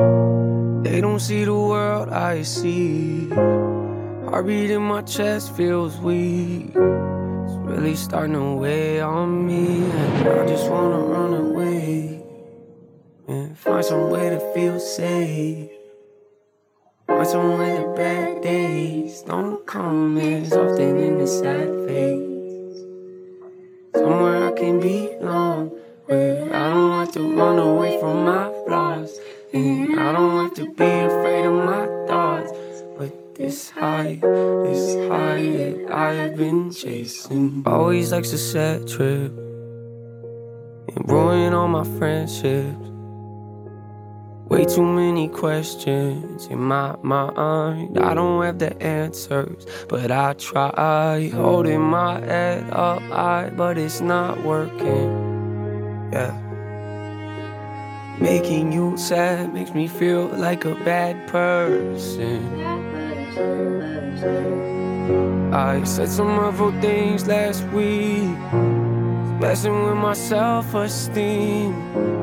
They 0.82 1.02
don't 1.02 1.20
see 1.20 1.44
the 1.44 1.54
world 1.54 2.10
I 2.10 2.42
see. 2.42 3.30
Heartbeat 3.30 4.72
in 4.72 4.82
my 4.82 5.04
chest 5.04 5.56
feels 5.56 5.98
weak. 6.00 6.70
It's 6.70 7.58
really 7.62 7.96
starting 7.96 8.34
to 8.34 8.56
weigh 8.56 9.02
on 9.02 9.46
me. 9.46 9.84
And 9.84 10.28
I 10.30 10.48
just 10.48 10.70
wanna 10.70 10.98
run 10.98 11.34
away 11.34 12.24
and 13.28 13.56
find 13.58 13.86
some 13.86 14.10
way 14.10 14.30
to 14.32 14.40
feel 14.54 14.80
safe. 14.80 15.70
Watching 17.08 17.58
when 17.58 17.82
the 17.82 17.88
bad 17.96 18.42
days 18.42 19.22
don't 19.22 19.64
come 19.68 20.18
as 20.18 20.54
often 20.54 20.98
in 20.98 21.20
the 21.20 21.28
sad 21.28 21.70
phase. 21.88 22.84
Somewhere 23.94 24.48
I 24.48 24.52
can 24.54 24.80
belong, 24.80 25.72
To 27.12 27.36
run 27.36 27.60
away 27.60 28.00
from 28.00 28.24
my 28.24 28.50
flaws, 28.66 29.20
and 29.52 30.00
I 30.00 30.14
don't 30.14 30.46
have 30.46 30.54
to 30.54 30.66
be 30.74 30.86
afraid 30.86 31.46
of 31.46 31.54
my 31.54 31.86
thoughts. 32.08 32.54
But 32.98 33.36
this 33.36 33.70
high, 33.70 34.18
this 34.22 34.96
high 35.10 35.44
that 35.58 35.92
I 35.92 36.14
have 36.14 36.38
been 36.38 36.72
chasing, 36.72 37.64
always 37.66 38.14
likes 38.14 38.30
to 38.30 38.38
set 38.38 38.88
trip 38.88 39.34
and 40.88 41.10
ruin 41.12 41.54
all 41.54 41.68
my 41.68 41.84
friendships. 42.00 42.78
Way 44.48 44.64
too 44.64 44.86
many 44.86 45.28
questions 45.28 46.46
in 46.46 46.60
my 46.60 46.96
mind. 47.04 48.00
I 48.00 48.14
don't 48.14 48.42
have 48.42 48.60
the 48.60 48.82
answers, 48.82 49.66
but 49.90 50.12
I 50.12 50.32
try. 50.34 51.30
Holding 51.34 51.82
my 51.82 52.22
head 52.22 52.70
up 52.72 53.02
high, 53.02 53.50
but 53.50 53.78
it's 53.78 54.00
not 54.00 54.42
working. 54.46 56.10
Yeah. 56.14 56.51
Making 58.22 58.72
you 58.72 58.98
sad 58.98 59.54
makes 59.54 59.74
me 59.74 59.88
feel 59.88 60.28
like 60.28 60.66
a 60.66 60.76
bad 60.76 61.28
person. 61.28 62.64
I 65.54 65.84
said 65.84 66.10
some 66.10 66.40
awful 66.40 66.72
things 66.80 67.28
last 67.28 67.64
week, 67.74 68.38
messing 69.42 69.84
with 69.84 69.98
my 69.98 70.14
self 70.14 70.74
esteem 70.74 72.22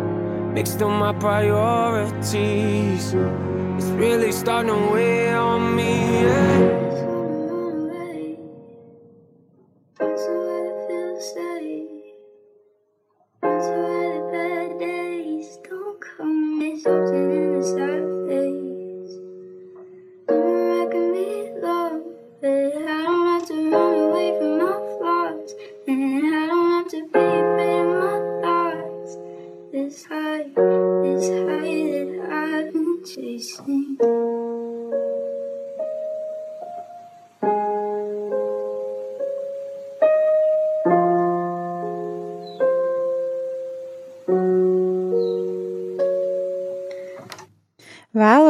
mixed 0.59 0.82
up 0.82 0.90
my 0.90 1.12
priorities. 1.12 3.14
It's 3.76 3.86
really 3.94 4.32
starting 4.32 4.72
to 4.72 4.92
weigh 4.92 5.32
on 5.32 5.76
me. 5.76 6.22
Yeah. 6.22 7.07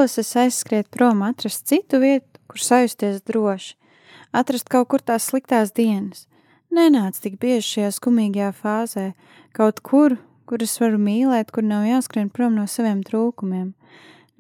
Vēlos 0.09 0.23
es 0.25 0.37
aizskriet 0.41 0.87
prom, 0.89 1.19
atrast 1.21 1.67
citu 1.69 1.99
vietu, 2.01 2.39
kur 2.49 2.63
sajusties 2.65 3.19
droši, 3.29 3.75
atrast 4.33 4.71
kaut 4.73 4.87
kur 4.89 5.03
tās 5.05 5.27
sliktās 5.29 5.69
dienas. 5.77 6.23
Nenāc 6.73 7.19
tik 7.21 7.35
bieži 7.37 7.75
šajā 7.75 7.91
skumīgajā 7.93 8.55
fāzē, 8.57 9.05
kaut 9.53 9.83
kur, 9.85 10.15
kur 10.49 10.65
es 10.65 10.79
varu 10.81 10.97
mīlēt, 10.97 11.53
kur 11.53 11.67
nav 11.69 11.85
jāskrien 11.85 12.31
prom 12.33 12.57
no 12.57 12.65
saviem 12.65 13.03
trūkumiem. 13.05 13.75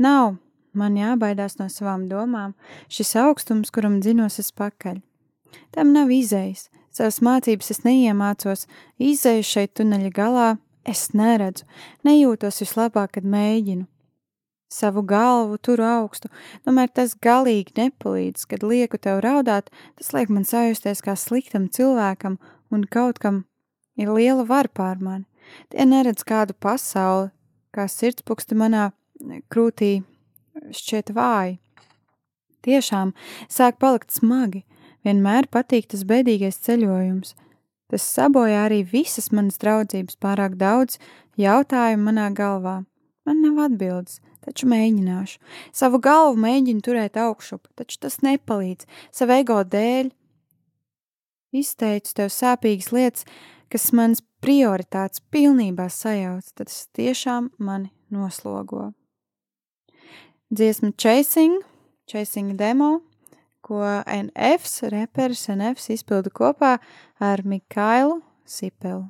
Nav 0.01 0.39
man 0.73 0.97
jābaidās 0.97 1.59
no 1.61 1.69
savām 1.69 2.09
domām, 2.09 2.57
šis 2.89 3.13
augstums, 3.21 3.69
kuram 3.69 4.01
dzinos 4.01 4.41
es 4.41 4.49
pakaļ. 4.57 5.03
Tam 5.77 5.93
nav 5.93 6.09
izējas, 6.09 6.71
savas 6.97 7.21
mācības 7.21 7.75
es 7.77 7.85
neiemācos, 7.85 8.65
izēju 8.97 9.45
šeit 9.53 9.77
tuneļa 9.77 10.17
galā, 10.17 10.49
es 10.89 11.11
neredzu, 11.13 11.69
nejūtos 12.09 12.65
vislabāk, 12.65 13.19
kad 13.21 13.29
mēģinu. 13.37 13.85
Savu 14.69 15.01
galvu 15.03 15.57
turu 15.65 15.85
augstu, 15.89 16.29
tomēr 16.67 16.91
tas 16.93 17.15
galīgi 17.17 17.73
nepalīdz, 17.79 18.45
kad 18.51 18.67
lieku 18.67 19.01
tev 19.01 19.23
raudāt, 19.25 19.71
tas 19.97 20.13
liek 20.13 20.29
man 20.29 20.45
sajusties 20.45 21.01
kā 21.05 21.15
sliktam 21.17 21.71
cilvēkam 21.73 22.37
un 22.69 22.85
kaut 22.85 23.21
kam 23.23 23.47
ir 23.97 24.13
liela 24.13 24.45
vara 24.45 24.69
pār 24.69 25.01
mani. 25.01 25.25
Tie 25.73 25.85
neredz 25.89 26.21
kādu 26.29 26.53
pasauli, 26.53 27.31
kā 27.73 27.89
sirdspuksti 27.89 28.59
manā 28.61 28.91
krūtī 29.49 30.03
šķiet 30.69 31.15
vāji. 31.17 31.59
Tiešām 32.67 33.15
sāk 33.49 33.79
palikt 33.81 34.13
smagi, 34.13 34.65
vienmēr 35.07 35.49
patīk 35.49 35.89
tas 35.93 36.05
bēdīgais 36.05 36.61
ceļojums. 36.67 37.35
Tas 37.89 38.05
sabojā 38.05 38.67
arī 38.67 38.83
visas 38.85 39.31
manas 39.33 39.57
draudzības 39.63 40.19
pārāk 40.21 40.59
daudz 40.61 40.99
jautājumu 41.41 42.11
manā 42.11 42.29
galvā. 42.37 42.83
Man 43.25 43.41
nav 43.45 43.63
atbildes, 43.69 44.19
taču 44.45 44.69
mēģināšu. 44.71 45.41
Savu 45.75 46.01
galvu 46.03 46.39
mēģinu 46.45 46.85
turēt 46.85 47.19
augšup, 47.21 47.69
taču 47.79 48.01
tas 48.05 48.21
nepalīdz. 48.25 48.89
Savu 49.15 49.37
ego 49.39 49.61
dēļ 49.65 50.13
izteicu 51.59 52.15
tev 52.19 52.33
sāpīgas 52.33 52.93
lietas, 52.95 53.27
kas 53.73 53.91
mans 53.97 54.23
prioritātes 54.45 55.23
pilnībā 55.33 55.89
sajauc, 55.93 56.47
tas 56.57 56.87
tiešām 56.97 57.51
mani 57.59 57.91
noslogo. 58.15 58.93
Dziesma 60.49 60.95
Chasing, 60.97 61.61
Chasing 62.09 62.57
demo, 62.57 63.03
ko 63.61 63.83
NFs, 64.07 64.83
reperis 64.89 65.45
NFs 65.53 65.91
izpilda 65.93 66.33
kopā 66.33 66.79
ar 67.21 67.45
Mikailu 67.45 68.23
Sipelu. 68.49 69.05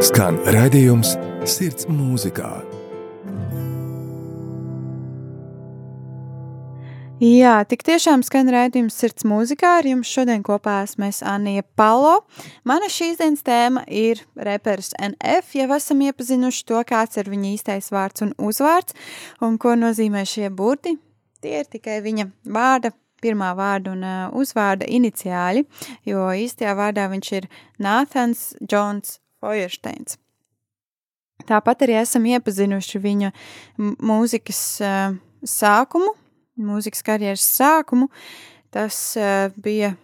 Skan 0.00 0.40
raidījums 0.48 1.18
Sirds 1.44 1.84
mūzikā. 1.90 2.79
Jā, 7.20 7.58
tik 7.68 7.82
tiešām 7.84 8.22
skan 8.24 8.48
raidījums 8.48 8.94
sirds 8.96 9.26
mūzikā. 9.28 9.74
Ar 9.82 9.84
jums 9.84 10.08
šodien 10.08 10.40
kopā 10.40 10.78
esmu 10.86 11.04
es 11.10 11.18
Anija 11.20 11.60
Palo. 11.76 12.22
Mana 12.64 12.86
šīs 12.88 13.18
dienas 13.20 13.42
tēma 13.44 13.82
ir 13.92 14.22
reperis 14.40 14.94
NF. 14.96 15.50
Jau 15.58 15.66
esam 15.76 16.00
iepazinuši 16.06 16.62
to, 16.70 16.80
kāds 16.88 17.20
ir 17.20 17.28
viņa 17.28 17.50
īstais 17.50 17.90
vārds 17.92 18.24
un 18.24 18.32
uzvārds, 18.40 18.96
un 19.44 19.58
ko 19.60 19.74
nozīmē 19.76 20.22
šie 20.24 20.48
burti. 20.48 20.94
Tie 21.44 21.58
ir 21.60 21.68
tikai 21.68 21.98
viņa 22.06 22.24
vārda, 22.56 22.94
pirmā 23.20 23.50
vārda 23.58 23.92
un 23.92 24.00
uh, 24.00 24.32
uzvārda 24.40 24.88
iniciāļi, 24.88 25.66
jo 26.08 26.24
īstajā 26.24 26.72
vārdā 26.78 27.04
viņš 27.12 27.32
ir 27.36 27.50
Nāthans 27.84 28.46
Džons 28.64 29.18
Feuersteins. 29.44 30.16
Tāpat 31.44 31.84
arī 31.84 32.00
esam 32.00 32.24
iepazinuši 32.32 33.04
viņa 33.04 33.34
mūzikas 34.08 34.64
uh, 34.80 35.20
sākumu, 35.44 36.16
mūzikas 36.64 37.04
karjeras 37.06 37.46
sākumu. 37.56 38.10
Tas 38.74 38.96
uh, 39.18 39.50
bija 39.60 39.94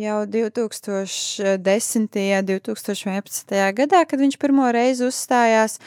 jau 0.00 0.20
2010. 0.30 2.06
un 2.06 2.46
2011. 2.52 3.56
gadā, 3.80 4.04
kad 4.08 4.22
viņš 4.22 4.38
pirmo 4.40 4.68
reizi 4.72 5.08
uzstājās 5.08 5.80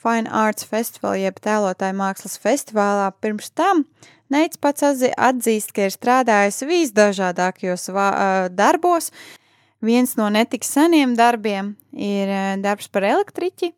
Fine 0.00 0.30
Arts 0.32 0.64
Festival, 0.64 1.18
jeb 1.20 1.36
tēlotāju 1.44 1.98
mākslas 1.98 2.40
festivālā. 2.40 3.10
Pirms 3.20 3.52
tam 3.52 3.84
Neits 4.30 4.60
pats 4.62 4.84
atzīst, 4.86 5.72
ka 5.74 5.88
ir 5.88 5.94
strādājis 5.94 6.62
visdažādākajos 6.68 7.88
uh, 7.90 8.46
darbos. 8.54 9.10
Viens 9.82 10.14
no 10.20 10.28
netik 10.30 10.62
seniem 10.62 11.16
darbiem 11.18 11.72
ir 11.90 12.30
uh, 12.30 12.52
darbs 12.62 12.86
par 12.94 13.08
elektriķi, 13.08 13.72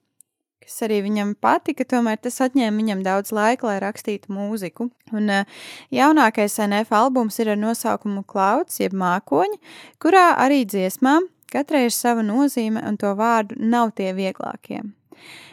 kas 0.62 0.78
arī 0.86 1.02
viņam 1.04 1.34
patika, 1.42 1.84
tomēr 1.88 2.20
tas 2.22 2.40
atņēma 2.44 2.78
viņam 2.78 3.04
daudz 3.06 3.34
laika, 3.34 3.68
lai 3.68 3.76
rakstītu 3.82 4.32
mūziku. 4.32 4.88
Un 5.12 5.28
uh, 5.32 5.60
jaunākais 5.94 6.58
NF 6.64 6.94
albums 6.96 7.38
ir 7.42 7.52
ar 7.52 7.60
nosaukumu 7.60 8.24
Clouds, 8.30 8.80
jeb 8.82 8.96
mākoņi, 8.96 9.60
kurā 10.02 10.32
arī 10.40 10.62
dziesmām 10.68 11.28
katrai 11.52 11.86
ir 11.86 11.94
sava 11.94 12.24
nozīme 12.24 12.82
un 12.88 12.96
to 13.00 13.12
vārdu 13.18 13.58
nav 13.60 13.92
tie 13.98 14.12
vieglākie. 14.16 14.80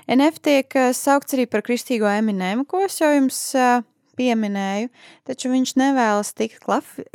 NF 0.10 0.41
tiek 0.45 0.76
uh, 0.80 0.91
saukts 0.95 1.36
arī 1.38 1.45
par 1.49 1.66
kristīgo 1.66 2.10
Eminēmu, 2.10 2.66
ko 2.70 2.86
es 2.86 2.97
jau 3.01 3.12
jums 3.14 3.39
uh, 3.57 3.84
pieminēju, 4.20 4.89
taču 5.28 5.51
viņš 5.53 5.76
nevēlas 5.80 6.34
tikt 6.38 6.66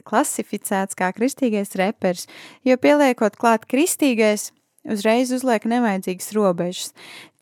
klasificēts 0.09 0.99
kā 0.99 1.11
kristīgais 1.17 1.75
reperis, 1.81 2.29
jo 2.65 2.77
pieliekot 2.81 3.37
klāt 3.41 3.67
kristīgais, 3.71 4.51
uzreiz 4.89 5.33
uzliek 5.35 5.65
nevajadzīgas 5.69 6.33
robežas. 6.37 6.91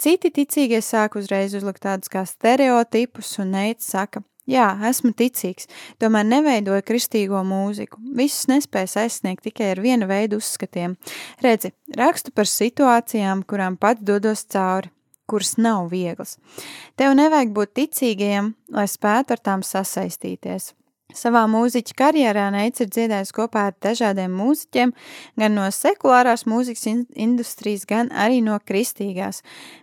Citi 0.03 0.32
ticīgie 0.34 0.80
sāk 0.82 1.16
uzreiz 1.20 1.55
uzlikt 1.59 1.82
tādus 1.84 2.12
kā 2.12 2.24
stereotipus, 2.28 3.34
un 3.43 3.53
Neits 3.57 3.90
saka, 3.93 4.22
jā, 4.51 4.68
esmu 4.88 5.12
ticīgs, 5.18 5.68
tomēr 6.03 6.26
neveidoju 6.28 6.82
kristīgo 6.86 7.43
mūziku. 7.47 8.01
Visus 8.16 8.49
nespējas 8.51 8.99
aizsniegt 9.05 9.45
tikai 9.47 9.72
ar 9.74 9.82
viena 9.84 10.09
veidu 10.11 10.40
uzskatiem. 10.43 10.97
Redzi, 11.45 11.72
rakstu 11.99 12.34
par 12.34 12.51
situācijām, 12.51 13.47
kurām 13.47 13.78
pats 13.78 14.03
dodos 14.03 14.47
cauri. 14.51 14.90
kuras 15.32 15.57
nav 15.57 15.86
vieglas. 15.88 16.34
Tev 16.99 17.14
nevajag 17.16 17.55
būt 17.57 17.70
ticīgajam, 17.78 18.51
lai 18.68 18.84
spētu 18.90 19.32
ar 19.32 19.40
tām 19.40 19.62
sasaistīties. 19.64 20.74
Savā 21.16 21.44
mūziķa 21.50 21.96
karjerā 21.98 22.48
Neits 22.54 22.82
ir 22.84 22.90
dziedājis 22.92 23.32
kopā 23.36 23.66
ar 23.70 23.76
dažādiem 23.84 24.32
mūziķiem, 24.36 24.94
gan 25.40 25.56
no 25.56 25.68
sekulārās 25.74 26.46
mūzikas 26.48 26.86
in 26.90 27.04
industrijas, 27.14 27.84
gan 27.88 28.10
arī 28.14 28.40
no 28.44 28.58
kristīgās. 28.58 29.42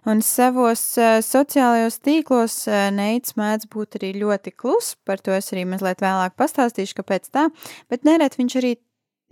Un 0.10 0.24
savos 0.26 0.84
uh, 1.00 1.20
sociālajos 1.26 2.00
tīklos 2.06 2.60
uh, 2.70 2.90
Neits 2.96 3.38
mēdz 3.40 3.70
būt 3.72 4.00
arī 4.02 4.14
ļoti 4.24 4.56
klus, 4.58 4.96
par 5.06 5.22
to 5.24 5.36
es 5.38 5.54
arī 5.54 5.68
mazliet 5.70 6.04
vēlāk 6.04 6.38
pastāstīšu, 6.40 7.00
kāpēc 7.00 7.32
tā, 7.34 7.48
bet 7.90 8.08
neret 8.08 8.38
viņš 8.40 8.60
arī 8.62 8.76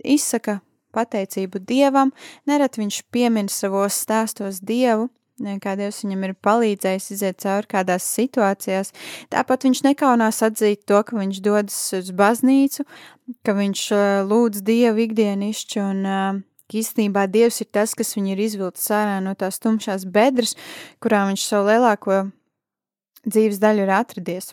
izsaka 0.04 0.60
pateicību 0.94 1.60
Dievam, 1.68 2.12
neret 2.48 2.78
viņš 2.80 3.02
piemin 3.12 3.50
savos 3.52 3.98
stāstos 4.04 4.62
Dievu, 4.64 5.08
kā 5.62 5.74
Dievs 5.78 6.02
viņam 6.04 6.26
ir 6.26 6.34
palīdzējis 6.44 7.08
iziet 7.14 7.40
cauri 7.44 7.70
kādās 7.70 8.06
situācijās. 8.16 8.92
Tāpat 9.32 9.68
viņš 9.68 9.82
nekaunās 9.86 10.42
atzīt 10.46 10.84
to, 10.88 11.00
ka 11.06 11.18
viņš 11.18 11.40
dodas 11.44 11.78
uz 11.98 12.10
baznīcu, 12.16 12.86
ka 13.46 13.54
viņš 13.58 13.82
lūdz 14.28 14.62
Dievu 14.66 15.04
ikdienišķi 15.06 15.82
un 15.84 16.04
ka 16.68 16.80
īstenībā 16.80 17.26
Dievs 17.32 17.62
ir 17.64 17.70
tas, 17.72 17.94
kas 17.96 18.14
viņu 18.16 18.34
ir 18.34 18.44
izvilcis 18.48 18.90
ārā 18.92 19.18
no 19.24 19.34
tās 19.38 19.60
tumšās 19.62 20.04
bedres, 20.04 20.56
kurā 21.02 21.24
viņš 21.30 21.46
savu 21.48 21.70
lielāko 21.70 22.22
dzīves 23.28 23.60
daļu 23.62 23.86
ir 23.86 23.94
atradies. 23.94 24.52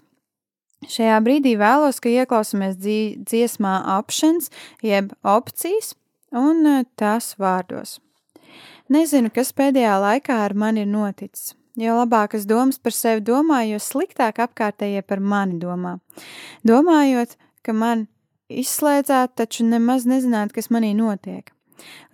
Šajā 0.86 1.18
brīdī 1.26 1.56
vēlos, 1.58 2.00
ka 2.04 2.12
ieklausāmies 2.14 2.78
dziesmā 2.78 3.76
options, 3.98 4.52
jeb 4.86 5.16
opcijas, 5.26 5.96
un 6.36 6.86
tās 7.00 7.34
vārdos. 7.42 8.00
Nezinu, 8.86 9.32
kas 9.34 9.50
pēdējā 9.58 9.96
laikā 9.98 10.36
ar 10.46 10.54
mani 10.54 10.84
ir 10.84 10.90
noticis. 10.90 11.56
Jo 11.76 11.98
labākas 11.98 12.46
domas 12.48 12.78
par 12.80 12.94
sevi 12.94 13.24
domāju, 13.26 13.76
jo 13.76 13.80
sliktāk 13.82 14.38
apkārtējie 14.46 15.02
par 15.04 15.20
mani 15.20 15.58
domā. 15.60 15.98
Domājot, 16.64 17.34
ka 17.66 17.74
man 17.74 18.06
izslēdzāt, 18.48 19.34
taču 19.42 19.66
nemaz 19.66 20.06
nezināt, 20.06 20.54
kas 20.54 20.70
manī 20.70 20.94
notiek. 20.96 21.50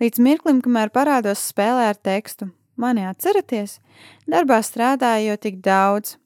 Līdz 0.00 0.24
mirklim, 0.24 0.64
kamēr 0.64 0.90
parādos 0.90 1.44
spēlē 1.52 1.92
ar 1.92 2.00
tekstu, 2.00 2.48
mani 2.80 3.04
atceraties, 3.06 3.76
darbā 4.26 4.58
strādāju 4.64 5.36
tik 5.44 5.60
daudz, 5.62 6.16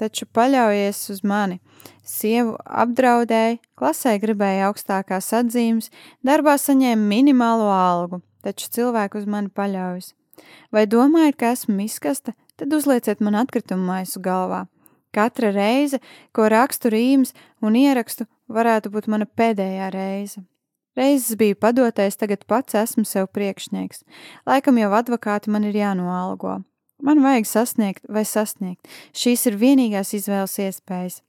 taču 0.00 0.30
paļaujies 0.30 1.02
uz 1.12 1.20
mani. 1.26 1.58
Sievu 2.06 2.54
apdraudēja, 2.64 3.58
klasē 3.76 4.14
gribēja 4.22 4.70
augstākās 4.70 5.34
atzīmes, 5.42 5.90
darbā 6.24 6.54
saņēma 6.56 7.12
minimālo 7.18 7.68
algu 7.74 8.22
taču 8.44 8.68
cilvēki 8.76 9.20
uz 9.20 9.26
mani 9.30 9.52
paļaujas. 9.54 10.12
Vai 10.72 10.86
domājat, 10.88 11.36
ka 11.36 11.54
esmu 11.54 11.78
izkasta, 11.84 12.34
tad 12.56 12.72
uzlieciet 12.72 13.20
man 13.20 13.38
atkritumu 13.40 13.84
maisu 13.92 14.22
galvā. 14.24 14.66
Katra 15.14 15.50
reize, 15.50 15.98
ko 16.32 16.46
rakstu 16.52 16.92
rīmes 16.92 17.34
un 17.60 17.76
ierakstu, 17.76 18.28
varētu 18.48 18.92
būt 18.94 19.10
mana 19.10 19.26
pēdējā 19.26 19.90
reize. 19.94 20.44
Reizes 20.98 21.36
biju 21.38 21.56
padotais, 21.58 22.18
tagad 22.18 22.44
pats 22.50 22.74
esmu 22.78 23.04
sev 23.06 23.30
priekšnieks. 23.34 24.02
Laikam 24.46 24.78
jau 24.78 24.90
advokāti 24.98 25.50
man 25.50 25.66
ir 25.66 25.78
jānoalgo. 25.78 26.60
Man 27.00 27.22
vajag 27.24 27.46
sasniegt 27.48 28.04
vai 28.08 28.26
sasniegt. 28.28 28.86
Šīs 29.16 29.46
ir 29.48 29.56
vienīgās 29.60 30.12
izvēles 30.18 30.58
iespējas. 30.66 31.20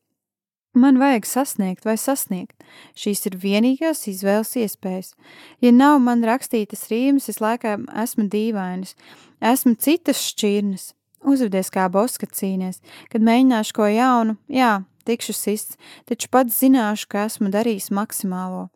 Man 0.74 0.99
vajag 1.01 1.26
sasniegt 1.28 1.84
vai 1.84 1.97
sasniegt. 1.99 2.55
Šīs 2.95 3.26
ir 3.28 3.36
vienīgās 3.41 4.05
izvēles 4.07 4.53
iespējas. 4.55 5.11
Ja 5.59 5.74
nav 5.76 5.97
man 5.99 6.24
rakstītas 6.24 6.86
rīmas, 6.88 7.28
es 7.28 7.41
laikam 7.43 7.89
esmu 7.91 8.30
dīvainis, 8.32 8.95
esmu 9.43 9.76
citas 9.76 10.22
šķirnes. 10.32 10.93
Uzvedies 11.28 11.69
kā 11.69 11.89
boska 11.91 12.26
cīnies, 12.26 12.80
kad 13.11 13.22
mēģināšu 13.22 13.76
ko 13.78 13.86
jaunu, 13.91 14.38
jā, 14.49 14.80
tikšu 15.05 15.36
sists, 15.38 15.78
taču 16.09 16.32
pats 16.34 16.55
zināšu, 16.63 17.09
ka 17.11 17.28
esmu 17.28 17.51
darījis 17.53 17.91
maksimālo. 17.93 18.69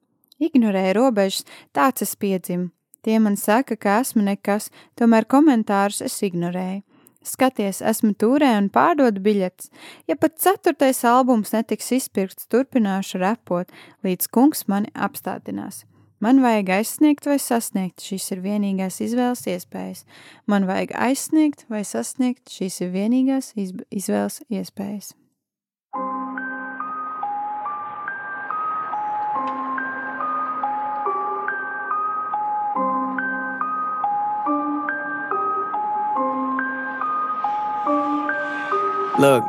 Ignorēju 0.43 0.97
robežas, 0.99 1.47
tāds 1.73 2.03
es 2.05 2.13
piedzimu. 2.19 2.69
Tie 3.07 3.17
man 3.23 3.39
saka, 3.39 3.77
ka 3.79 4.01
esmu 4.03 4.25
nekas, 4.25 4.67
tomēr 4.99 5.25
komentārus 5.31 6.03
es 6.05 6.19
ignorēju. 6.27 6.83
Skaties, 7.25 7.81
esmu 7.81 8.13
turē 8.21 8.51
un 8.59 8.69
pārdodu 8.73 9.23
biļetes. 9.25 9.71
Ja 10.09 10.17
pat 10.19 10.37
ceturtais 10.41 11.01
albums 11.09 11.55
netiks 11.55 11.91
izpirkts, 11.97 12.47
turpināšu 12.53 13.21
repot, 13.23 13.73
līdz 14.05 14.29
kungs 14.29 14.67
mani 14.69 14.93
apstādinās. 14.93 15.83
Man 16.23 16.39
vajag 16.45 16.71
aizsniegt 16.77 17.27
vai 17.27 17.35
sasniegt, 17.41 17.99
šīs 18.05 18.29
ir 18.33 18.45
vienīgās 18.45 19.01
izvēles 19.03 19.43
iespējas. 19.51 20.05
Man 20.47 20.69
vajag 20.69 20.95
aizsniegt 21.09 21.67
vai 21.69 21.83
sasniegt, 21.83 22.47
šīs 22.49 22.79
ir 22.85 22.95
vienīgās 22.95 23.51
izvēles 23.57 24.41
iespējas. 24.47 25.13
Look, 39.17 39.45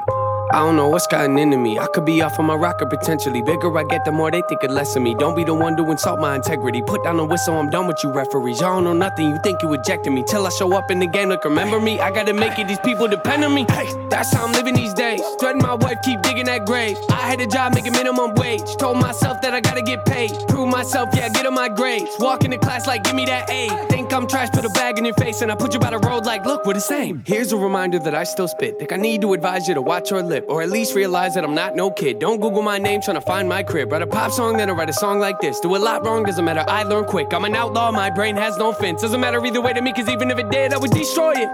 I 0.56 0.60
don't 0.60 0.74
know 0.74 0.88
what's 0.88 1.06
gotten 1.06 1.36
into 1.36 1.58
me. 1.58 1.78
I 1.78 1.86
could 1.88 2.06
be 2.06 2.22
off 2.22 2.38
on 2.38 2.46
my 2.46 2.54
rocker 2.54 2.86
potentially. 2.86 3.42
Bigger 3.42 3.76
I 3.76 3.84
get, 3.84 4.06
the 4.06 4.10
more 4.10 4.30
they 4.30 4.40
think 4.48 4.64
it 4.64 4.70
less 4.70 4.96
of 4.96 5.02
me. 5.02 5.14
Don't 5.14 5.36
be 5.36 5.44
the 5.44 5.52
one 5.52 5.76
to 5.76 5.90
insult 5.90 6.18
my 6.18 6.34
integrity. 6.34 6.80
Put 6.80 7.04
down 7.04 7.18
the 7.18 7.26
whistle, 7.26 7.58
I'm 7.58 7.68
done 7.68 7.86
with 7.86 8.02
you 8.02 8.10
referees. 8.10 8.62
Y'all 8.62 8.76
don't 8.76 8.84
know 8.84 8.94
nothing, 8.94 9.28
you 9.28 9.38
think 9.44 9.60
you 9.60 9.70
ejected 9.74 10.14
me. 10.14 10.24
Till 10.26 10.46
I 10.46 10.48
show 10.48 10.72
up 10.72 10.90
in 10.90 10.98
the 10.98 11.06
game, 11.06 11.28
look, 11.28 11.44
remember 11.44 11.78
me. 11.78 12.00
I 12.00 12.10
gotta 12.10 12.32
make 12.32 12.58
it, 12.58 12.68
these 12.68 12.78
people 12.78 13.06
depend 13.06 13.44
on 13.44 13.54
me. 13.54 13.66
That's 14.08 14.32
how 14.32 14.46
I'm 14.46 14.52
living 14.52 14.74
these 14.74 14.94
days. 14.94 15.20
Threaten 15.38 15.60
my 15.60 15.74
wife, 15.74 15.98
keep 16.02 16.22
digging 16.22 16.46
that 16.46 16.64
grave. 16.64 16.96
I 17.10 17.16
had 17.16 17.38
a 17.42 17.46
job 17.46 17.74
making 17.74 17.92
minimum 17.92 18.34
wage. 18.36 18.76
Told 18.76 18.96
myself 18.96 19.42
that 19.42 19.52
I 19.52 19.60
gotta 19.60 19.82
get 19.82 20.06
paid. 20.06 20.30
Prove 20.48 20.70
myself, 20.70 21.10
yeah, 21.12 21.28
get 21.28 21.44
on 21.44 21.52
my 21.52 21.68
grades. 21.68 22.08
Walk 22.18 22.44
into 22.46 22.56
class 22.56 22.86
like, 22.86 23.04
give 23.04 23.14
me 23.14 23.26
that 23.26 23.50
A. 23.50 23.68
Think 23.90 24.10
I'm 24.10 24.26
trash, 24.26 24.48
put 24.52 24.64
a 24.64 24.70
bag 24.70 24.96
in 24.96 25.04
your 25.04 25.16
face, 25.16 25.42
and 25.42 25.52
I 25.52 25.54
put 25.54 25.74
you 25.74 25.80
by 25.80 25.90
the 25.90 25.98
road 25.98 26.24
like, 26.24 26.46
look, 26.46 26.64
we're 26.64 26.72
the 26.72 26.80
same. 26.80 27.22
Here's 27.26 27.52
a 27.52 27.58
reminder 27.58 27.98
that 27.98 28.14
I 28.14 28.24
still 28.24 28.48
spit. 28.48 28.78
Think 28.78 28.90
I 28.94 28.96
need 28.96 29.20
to 29.20 29.34
advise 29.34 29.68
you 29.68 29.74
to 29.74 29.82
watch 29.82 30.10
your 30.10 30.22
lip, 30.22 30.45
or 30.48 30.62
at 30.62 30.70
least 30.70 30.94
realize 30.94 31.34
that 31.34 31.44
I'm 31.44 31.54
not 31.54 31.76
no 31.76 31.90
kid. 31.90 32.18
Don't 32.18 32.40
Google 32.40 32.62
my 32.62 32.78
name 32.78 33.00
trying 33.00 33.16
to 33.16 33.20
find 33.20 33.48
my 33.48 33.62
crib. 33.62 33.92
Write 33.92 34.02
a 34.02 34.06
pop 34.06 34.32
song, 34.32 34.56
then 34.56 34.70
I 34.70 34.72
write 34.72 34.88
a 34.88 34.92
song 34.92 35.18
like 35.18 35.40
this. 35.40 35.60
Do 35.60 35.76
a 35.76 35.78
lot 35.78 36.04
wrong, 36.04 36.24
doesn't 36.24 36.44
matter, 36.44 36.64
I 36.66 36.82
learn 36.84 37.04
quick. 37.04 37.32
I'm 37.32 37.44
an 37.44 37.54
outlaw, 37.54 37.90
my 37.90 38.10
brain 38.10 38.36
has 38.36 38.56
no 38.56 38.72
fence. 38.72 39.02
Doesn't 39.02 39.20
matter 39.20 39.44
either 39.44 39.60
way 39.60 39.72
to 39.72 39.82
me, 39.82 39.92
cause 39.92 40.08
even 40.08 40.30
if 40.30 40.38
it 40.38 40.50
did, 40.50 40.72
I 40.72 40.78
would 40.78 40.90
destroy 40.90 41.34
it. 41.36 41.48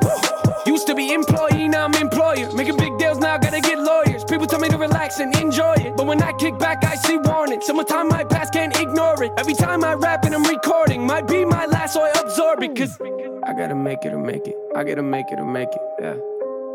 Used 0.66 0.86
to 0.86 0.94
be 0.94 1.12
employee, 1.12 1.68
now 1.68 1.84
I'm 1.84 1.94
employer. 1.94 2.52
Making 2.52 2.76
big 2.76 2.98
deals 2.98 3.18
now, 3.18 3.34
I 3.34 3.38
gotta 3.38 3.60
get 3.60 3.78
lawyers. 3.78 4.24
People 4.24 4.46
tell 4.46 4.60
me 4.60 4.68
to 4.68 4.78
relax 4.78 5.18
and 5.18 5.34
enjoy 5.36 5.74
it. 5.74 5.96
But 5.96 6.06
when 6.06 6.22
I 6.22 6.32
kick 6.32 6.58
back, 6.58 6.84
I 6.84 6.94
see 6.94 7.16
warning. 7.16 7.60
Summertime, 7.60 8.08
my 8.08 8.24
past 8.24 8.52
can't 8.52 8.78
ignore 8.78 9.22
it. 9.22 9.32
Every 9.36 9.54
time 9.54 9.84
I 9.84 9.94
rap 9.94 10.24
and 10.24 10.34
I'm 10.34 10.44
recording, 10.44 11.06
might 11.06 11.26
be 11.26 11.44
my 11.44 11.66
last, 11.66 11.94
so 11.94 12.02
I 12.02 12.12
absorb 12.20 12.62
it. 12.62 12.76
Cause 12.76 12.98
I 13.44 13.54
gotta 13.54 13.74
make 13.74 14.04
it 14.04 14.12
or 14.12 14.18
make 14.18 14.46
it. 14.46 14.56
I 14.76 14.84
gotta 14.84 15.02
make 15.02 15.26
it 15.32 15.38
or 15.38 15.44
make 15.44 15.68
it, 15.68 15.80
yeah. 16.00 16.31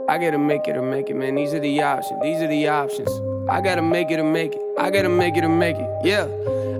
I 0.09 0.17
gotta 0.17 0.37
make 0.37 0.69
it 0.69 0.77
or 0.77 0.81
make 0.81 1.09
it, 1.09 1.15
man. 1.15 1.35
These 1.35 1.53
are 1.53 1.59
the 1.59 1.81
options. 1.81 2.21
These 2.23 2.41
are 2.41 2.47
the 2.47 2.69
options. 2.69 3.09
I 3.49 3.59
gotta 3.59 3.81
make 3.81 4.09
it 4.09 4.19
or 4.19 4.23
make 4.23 4.53
it. 4.53 4.61
I 4.77 4.89
gotta 4.89 5.09
make 5.09 5.35
it 5.35 5.43
or 5.43 5.49
make 5.49 5.75
it. 5.75 5.89
Yeah. 6.01 6.27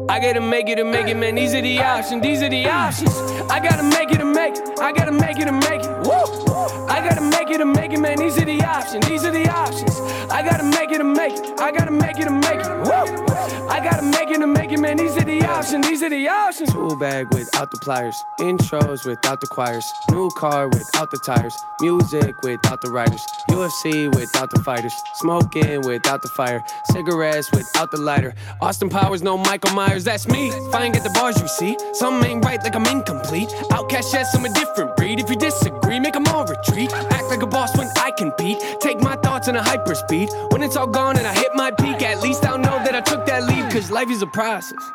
I 0.09 0.19
gotta 0.21 0.39
make 0.39 0.69
it 0.69 0.79
or 0.79 0.85
make 0.85 1.07
it, 1.07 1.17
man. 1.17 1.35
These 1.35 1.53
are 1.53 1.61
the 1.61 1.79
options. 1.79 2.23
These 2.23 2.41
are 2.41 2.49
the 2.49 2.65
options. 2.65 3.13
I 3.51 3.59
gotta 3.59 3.83
make 3.83 4.09
it 4.09 4.21
or 4.21 4.25
make 4.25 4.55
it. 4.55 4.79
I 4.79 4.93
gotta 4.93 5.11
make 5.11 5.37
it 5.37 5.49
or 5.49 5.51
make 5.51 5.83
it. 5.83 5.89
Woo! 6.07 6.87
I 6.87 7.01
gotta 7.07 7.21
make 7.21 7.49
it 7.49 7.59
or 7.59 7.65
make 7.65 7.91
it, 7.91 7.99
man. 7.99 8.17
These 8.17 8.37
are 8.37 8.45
the 8.45 8.63
options. 8.63 9.05
These 9.05 9.25
are 9.25 9.31
the 9.31 9.49
options. 9.49 9.99
I 10.31 10.41
gotta 10.43 10.63
make 10.63 10.91
it 10.91 11.01
or 11.01 11.03
make 11.03 11.33
it. 11.33 11.59
I 11.59 11.71
gotta 11.71 11.91
make 11.91 12.19
it 12.19 12.27
or 12.27 12.31
make 12.31 12.59
it. 12.59 12.67
Woo! 12.87 13.27
I 13.67 13.81
gotta 13.83 14.03
make 14.03 14.29
it 14.29 14.41
or 14.41 14.47
make 14.47 14.71
it, 14.71 14.79
man. 14.79 14.97
These 14.97 15.17
are 15.17 15.25
the 15.25 15.43
options. 15.45 15.87
These 15.87 16.03
are 16.03 16.09
the 16.09 16.27
options. 16.29 16.71
Tool 16.71 16.95
bag 16.95 17.33
without 17.33 17.69
the 17.71 17.77
pliers. 17.77 18.23
Intros 18.39 19.05
without 19.05 19.41
the 19.41 19.47
choirs. 19.47 19.91
New 20.09 20.29
car 20.31 20.69
without 20.69 21.11
the 21.11 21.17
tires. 21.17 21.55
Music 21.81 22.41
without 22.43 22.81
the 22.81 22.89
writers. 22.89 23.25
UFC 23.49 24.13
without 24.15 24.51
the 24.51 24.61
fighters. 24.61 24.93
Smoking 25.15 25.81
without 25.81 26.21
the 26.21 26.29
fire. 26.29 26.63
Cigarettes 26.91 27.51
without 27.51 27.91
the 27.91 27.97
lighter. 27.97 28.33
Austin 28.61 28.89
Powers, 28.89 29.21
no 29.21 29.37
Michael 29.37 29.73
Myers. 29.75 29.96
That's 30.03 30.27
me. 30.27 30.49
If 30.49 30.75
I 30.75 30.83
ain't 30.83 30.93
get 30.93 31.03
the 31.03 31.09
bars, 31.09 31.39
you 31.41 31.47
see. 31.47 31.77
Something 31.93 32.29
ain't 32.29 32.45
right, 32.45 32.61
like 32.63 32.75
I'm 32.75 32.85
incomplete. 32.85 33.53
Outcast, 33.71 34.13
yes, 34.13 34.35
I'm 34.35 34.45
a 34.45 34.49
different 34.49 34.95
breed. 34.95 35.19
If 35.19 35.29
you 35.29 35.35
disagree, 35.35 35.99
make 35.99 36.13
them 36.13 36.27
all 36.27 36.45
retreat. 36.45 36.93
Act 36.93 37.29
like 37.29 37.41
a 37.41 37.47
boss 37.47 37.77
when 37.77 37.87
I 37.97 38.11
compete. 38.11 38.57
Take 38.79 39.01
my 39.01 39.15
thoughts 39.15 39.47
in 39.47 39.55
a 39.55 39.61
hyperspeed. 39.61 40.51
When 40.51 40.61
it's 40.61 40.75
all 40.75 40.87
gone 40.87 41.17
and 41.17 41.25
I 41.25 41.33
hit 41.33 41.51
my 41.55 41.71
peak, 41.71 42.01
at 42.01 42.21
least 42.21 42.45
I'll 42.45 42.57
know 42.57 42.77
that 42.83 42.95
I 42.95 43.01
took 43.01 43.25
that 43.25 43.43
lead. 43.43 43.71
Cause 43.71 43.91
life 43.91 44.09
is 44.09 44.21
a 44.21 44.27
process. 44.27 44.91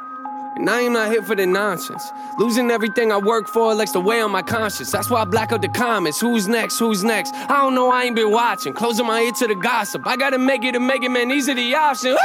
And 0.55 0.69
I 0.69 0.83
am 0.83 0.93
not 0.93 1.11
here 1.11 1.23
for 1.23 1.35
the 1.35 1.47
nonsense. 1.47 2.13
Losing 2.39 2.71
everything 2.71 3.11
I 3.11 3.17
work 3.17 3.49
for 3.49 3.75
likes 3.75 3.93
to 3.93 4.01
weigh 4.01 4.21
on 4.21 4.31
my 4.31 4.43
conscience. 4.43 4.91
That's 4.93 5.09
why 5.09 5.23
I 5.23 5.25
black 5.25 5.51
out 5.51 5.63
the 5.63 5.69
comments. 5.69 6.21
Who's 6.21 6.47
next? 6.47 6.79
Who's 6.79 7.03
next? 7.03 7.35
I 7.35 7.63
don't 7.63 7.75
know, 7.75 7.91
I 7.91 8.05
ain't 8.05 8.17
been 8.17 8.31
watching. 8.31 8.75
Closing 8.75 9.07
my 9.07 9.21
ear 9.21 9.33
to 9.33 9.47
the 9.47 9.55
gossip. 9.55 10.07
I 10.07 10.17
gotta 10.17 10.39
make 10.39 10.63
it 10.65 10.73
to 10.73 10.81
make 10.81 11.03
it, 11.03 11.11
man. 11.11 11.29
These 11.29 11.49
are 11.49 11.55
the 11.55 11.75
options. 11.75 12.19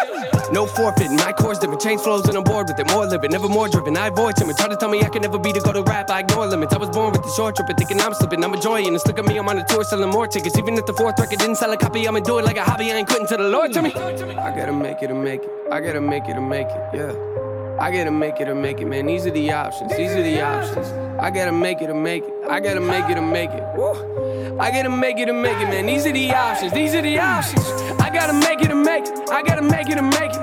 no 0.51 0.65
forfeiting. 0.65 1.15
My 1.15 1.31
course 1.31 1.57
different. 1.59 1.81
Change 1.81 2.01
flows 2.01 2.27
and 2.27 2.37
I'm 2.37 2.43
bored 2.43 2.67
with 2.67 2.79
it. 2.79 2.87
More 2.91 3.05
living, 3.05 3.31
never 3.31 3.47
more 3.47 3.69
driven. 3.69 3.95
I 3.95 4.07
avoid 4.07 4.35
timid. 4.35 4.57
Try 4.57 4.67
to 4.67 4.75
tell 4.75 4.89
me 4.89 5.01
I 5.01 5.09
can 5.09 5.21
never 5.21 5.39
be 5.39 5.53
the 5.53 5.61
go 5.61 5.71
to 5.71 5.83
rap. 5.83 6.09
I 6.09 6.19
ignore 6.19 6.47
limits. 6.47 6.73
I 6.73 6.77
was 6.77 6.89
born 6.89 7.13
with 7.13 7.23
the 7.23 7.31
short 7.31 7.55
trip 7.55 7.69
and 7.69 7.77
thinking 7.77 8.01
I'm 8.01 8.13
slipping. 8.13 8.43
I'm 8.43 8.53
enjoying 8.53 8.93
it. 8.93 9.05
Look 9.05 9.19
at 9.19 9.25
me, 9.25 9.37
I'm 9.37 9.47
on 9.47 9.57
a 9.57 9.63
tour 9.65 9.83
selling 9.85 10.09
more 10.09 10.27
tickets. 10.27 10.57
Even 10.57 10.73
if 10.77 10.85
the 10.85 10.93
fourth 10.93 11.17
record 11.19 11.39
didn't 11.39 11.55
sell 11.55 11.71
a 11.71 11.77
copy, 11.77 12.07
I'ma 12.07 12.19
do 12.19 12.39
it 12.39 12.45
like 12.45 12.57
a 12.57 12.63
hobby. 12.63 12.91
I 12.91 12.95
ain't 12.95 13.07
quitting 13.07 13.27
till 13.27 13.37
the 13.37 13.49
Lord 13.49 13.71
to 13.73 13.81
me. 13.81 13.93
I 13.93 14.55
gotta 14.55 14.73
make 14.73 15.01
it 15.01 15.07
to 15.07 15.15
make 15.15 15.43
it. 15.43 15.49
I 15.71 15.79
gotta 15.79 16.01
make 16.01 16.27
it 16.27 16.33
to 16.33 16.41
make 16.41 16.67
it. 16.67 16.89
Yeah. 16.93 17.36
I 17.79 17.91
gotta 17.91 18.09
make 18.11 18.39
it 18.39 18.45
to 18.45 18.55
make 18.55 18.79
it, 18.81 18.85
man. 18.85 19.05
These 19.05 19.27
are 19.27 19.31
the 19.31 19.51
options. 19.51 19.95
These 19.95 20.11
are 20.11 20.23
the 20.23 20.41
options. 20.41 20.87
I 21.19 21.29
gotta 21.29 21.51
make 21.51 21.79
it 21.79 21.87
to 21.87 21.93
make 21.93 22.23
it. 22.23 22.33
I 22.49 22.59
gotta 22.59 22.79
make 22.79 23.07
it 23.07 23.15
to 23.15 23.21
make 23.21 23.51
it. 23.51 23.63
I 24.59 24.71
gotta 24.71 24.89
make 24.89 25.19
it 25.19 25.27
to 25.27 25.33
make 25.33 25.57
it, 25.57 25.69
man. 25.69 25.85
These 25.85 26.07
are 26.07 26.11
the 26.11 26.31
options. 26.31 26.73
These 26.73 26.95
are 26.95 27.03
the 27.03 27.19
options. 27.19 27.65
I 28.01 28.09
gotta 28.09 28.33
make 28.33 28.61
it 28.61 28.69
to 28.69 28.75
make 28.75 29.05
it. 29.05 29.29
I 29.29 29.43
gotta 29.43 29.61
make 29.61 29.89
it 29.89 29.95
to 29.95 30.01
make 30.01 30.31
it. 30.33 30.41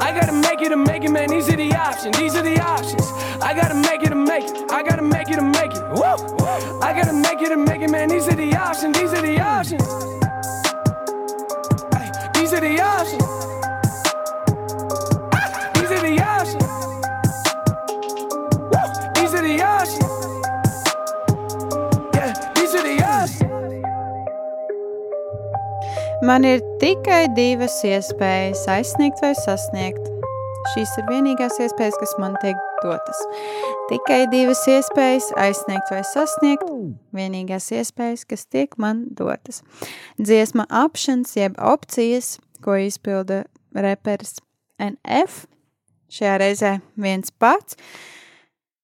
I 0.00 0.12
gotta 0.12 0.32
make 0.32 0.60
it 0.62 0.68
to 0.68 0.76
make 0.76 1.02
it, 1.02 1.10
man. 1.10 1.28
These 1.28 1.48
are 1.48 1.56
the 1.56 1.74
options. 1.74 2.16
These 2.16 2.36
are 2.36 2.42
the 2.42 2.60
options. 2.60 3.06
I 3.42 3.52
gotta 3.54 3.74
make 3.74 4.02
it 4.04 4.10
to 4.10 4.14
make 4.14 4.44
it. 4.44 4.70
I 4.70 4.82
gotta 4.84 5.02
make 5.02 5.28
it 5.28 5.36
to 5.36 5.42
make 5.42 5.72
it. 5.72 5.82
I 6.82 6.92
gotta 6.94 7.12
make 7.12 7.42
it 7.42 7.48
to 7.48 7.56
make 7.56 7.82
it, 7.82 7.90
man. 7.90 8.08
These 8.10 8.28
are 8.28 8.36
the 8.36 8.54
options. 8.56 8.96
These 8.96 9.12
are 9.12 9.22
the 9.22 9.40
options. 9.40 10.27
Man 26.28 26.44
ir 26.44 26.58
tikai 26.76 27.30
divas 27.32 27.78
iespējas- 27.88 28.66
aizsniegt 28.74 29.22
vai 29.24 29.30
sasniegt. 29.32 30.10
Šīs 30.74 30.90
ir 31.00 31.06
vienīgās 31.08 31.56
iespējas, 31.56 31.96
kas 32.02 32.12
man 32.20 32.34
tiek 32.42 32.58
dotas. 32.82 33.22
Tikai 33.88 34.26
divas 34.28 34.60
iespējas- 34.68 35.30
aizsniegt 35.46 35.88
vai 35.88 36.02
sasniegt. 36.04 36.68
Vienīgās 37.16 37.70
iespējas, 37.72 38.26
kas 38.28 38.44
tiek 38.44 38.76
man 38.76 39.06
dotas. 39.14 39.62
Dziesma 40.20 40.66
options, 40.68 41.32
jeb 41.34 41.56
opcijas, 41.56 42.38
ko 42.60 42.76
izpilda 42.76 43.46
reperis 43.74 44.36
NF. 44.78 45.46
Šajā 46.10 46.38
reizē 46.44 46.82
viens 46.98 47.30
pats. 47.30 47.74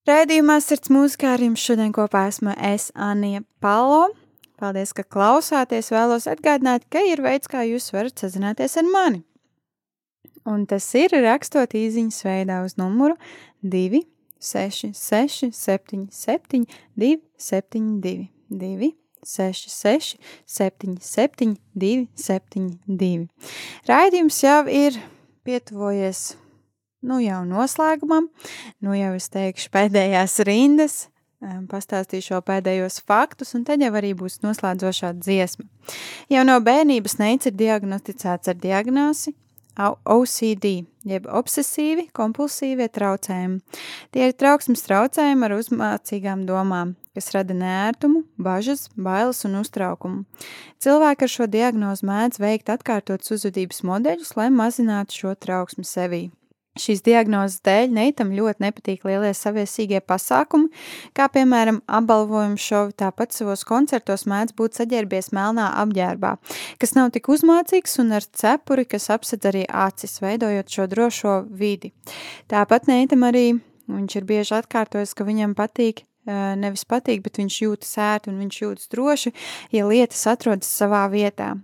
Raidījumā 0.08 0.62
sirds 0.62 0.88
mūzikā 0.88 1.34
ar 1.34 1.40
jums 1.40 1.60
šodien 1.60 1.92
kopā 1.92 2.26
esmu 2.28 2.56
es, 2.56 2.90
Anija 2.94 3.44
Palo. 3.60 4.14
Paldies, 4.60 4.92
ka 4.94 5.02
klausāties. 5.02 5.90
Vēlos 5.90 6.28
atgādināt, 6.30 6.86
ka 6.92 7.02
ir 7.02 7.22
veids, 7.24 7.50
kā 7.50 7.64
jūs 7.66 7.90
varat 7.94 8.20
sazināties 8.22 8.76
ar 8.80 8.90
mani. 8.90 9.24
Un 10.46 10.66
tas 10.68 10.86
ir 10.98 11.14
rakstot 11.24 11.74
īsiņas 11.74 12.20
veidā 12.26 12.60
uz 12.66 12.76
numuru 12.78 13.16
2, 13.64 14.02
6, 14.44 14.92
6, 14.92 15.48
7, 15.56 16.04
7, 16.12 16.66
2, 17.00 17.16
7, 17.40 17.88
2, 18.04 18.28
2, 18.52 18.92
6, 19.24 19.72
6, 19.72 20.14
7, 20.46 20.96
7, 21.00 21.56
2, 21.74 22.06
7, 22.14 22.70
2. 22.86 23.26
Raidījums 23.88 24.42
jau 24.44 24.60
ir 24.68 25.00
pietuvojies 25.48 26.34
nu 27.04 27.20
jau 27.20 27.42
noslēgumam, 27.48 28.28
nu 28.84 28.96
jau 28.96 29.12
es 29.16 29.28
teikšu 29.32 29.72
pēdējās 29.74 30.38
rindas, 30.48 30.96
pastāstīšu 31.70 32.34
vēl 32.34 32.44
pēdējos 32.50 33.00
faktus, 33.08 33.54
un 33.58 33.64
tad 33.68 33.82
jau 33.84 33.92
arī 33.94 34.14
būs 34.18 34.40
noslēdzošā 34.44 35.14
dziesma. 35.20 35.66
Jau 36.32 36.44
no 36.46 36.58
bērnības 36.64 37.18
neic 37.20 37.48
ir 37.50 37.56
diagnosticēts 37.60 38.52
ar 38.52 38.60
diagnozi 38.60 39.34
OCD, 39.74 40.84
jeb 41.02 41.24
obsesīvi 41.26 42.06
kompulsīvie 42.14 42.86
traucējumi. 42.94 43.58
Tie 44.14 44.28
ir 44.28 44.36
trauksmes 44.38 44.84
traucējumi 44.86 45.48
ar 45.48 45.56
uzmācīgām 45.56 46.44
domām, 46.46 46.94
kas 47.14 47.32
rada 47.34 47.56
nērtumu, 47.58 48.22
bažas, 48.38 48.86
bailes 48.94 49.42
un 49.48 49.58
uztraukumu. 49.62 50.22
Cilvēki 50.78 51.26
ar 51.26 51.34
šo 51.34 51.50
diagnozi 51.50 52.06
mēdz 52.06 52.40
veikt 52.42 52.70
atkārtotus 52.70 53.34
uzvedības 53.34 53.82
modeļus, 53.86 54.34
lai 54.38 54.48
mazinātu 54.54 55.24
šo 55.24 55.34
trauksmi 55.34 55.86
sevī. 55.88 56.24
Šīs 56.74 57.04
diagnozes 57.06 57.60
dēļ 57.62 57.92
Neitam 57.94 58.32
ļoti 58.34 58.64
nepatīk 58.64 59.04
lielie 59.06 59.28
saviesīgie 59.38 60.00
pasākumi, 60.02 60.72
kā 61.14 61.28
piemēram 61.30 61.76
apbalvojumu 61.86 62.58
šovi, 62.58 62.96
tāpat 62.98 63.36
savos 63.36 63.62
koncertos 63.68 64.26
mēdz 64.26 64.56
būt 64.58 64.80
saģērbies 64.80 65.30
melnā 65.38 65.68
apģērbā, 65.84 66.32
kas 66.82 66.96
nav 66.98 67.12
tik 67.14 67.30
uzmācīgs 67.30 67.94
un 68.02 68.10
ar 68.18 68.26
cepuri, 68.26 68.88
kas 68.90 69.06
apsedz 69.14 69.46
arī 69.52 69.62
acis, 69.70 70.16
veidojot 70.24 70.74
šo 70.74 70.88
drošo 70.90 71.36
vidi. 71.46 71.92
Tāpat 72.50 72.90
Neitam 72.90 73.22
arī 73.30 73.52
viņš 73.86 74.18
ir 74.18 74.28
bieži 74.34 74.58
atkārtojis, 74.58 75.14
ka 75.14 75.30
viņam 75.30 75.54
patīk 75.54 76.02
nevis 76.58 76.82
patīk, 76.90 77.22
bet 77.22 77.38
viņš 77.38 77.62
jūtas 77.68 77.96
ērti 78.02 78.34
un 78.34 78.42
viņš 78.42 78.62
jūtas 78.64 78.90
droši, 78.90 79.36
ja 79.78 79.86
lietas 79.86 80.26
atrodas 80.26 80.74
savā 80.74 81.06
vietā. 81.12 81.54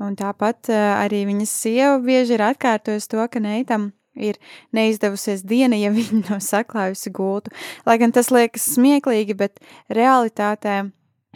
Un 0.00 0.16
tāpat 0.16 0.72
arī 0.72 1.26
viņas 1.28 1.56
sieva 1.66 1.98
bieži 2.00 2.38
ir 2.38 2.48
atkārtojusi 2.54 3.12
to, 3.12 3.24
ka 3.28 3.42
Neitam 3.44 3.90
ir 4.14 4.38
neizdevusies 4.76 5.44
diena, 5.46 5.78
ja 5.78 5.92
viņa 5.96 6.22
nav 6.28 6.40
saklājusi 6.44 7.12
gultu. 7.16 7.54
Lai 7.86 7.98
gan 8.02 8.14
tas 8.14 8.32
liekas 8.34 8.66
smieklīgi, 8.76 9.36
bet 9.38 9.60
realitātē 9.90 10.82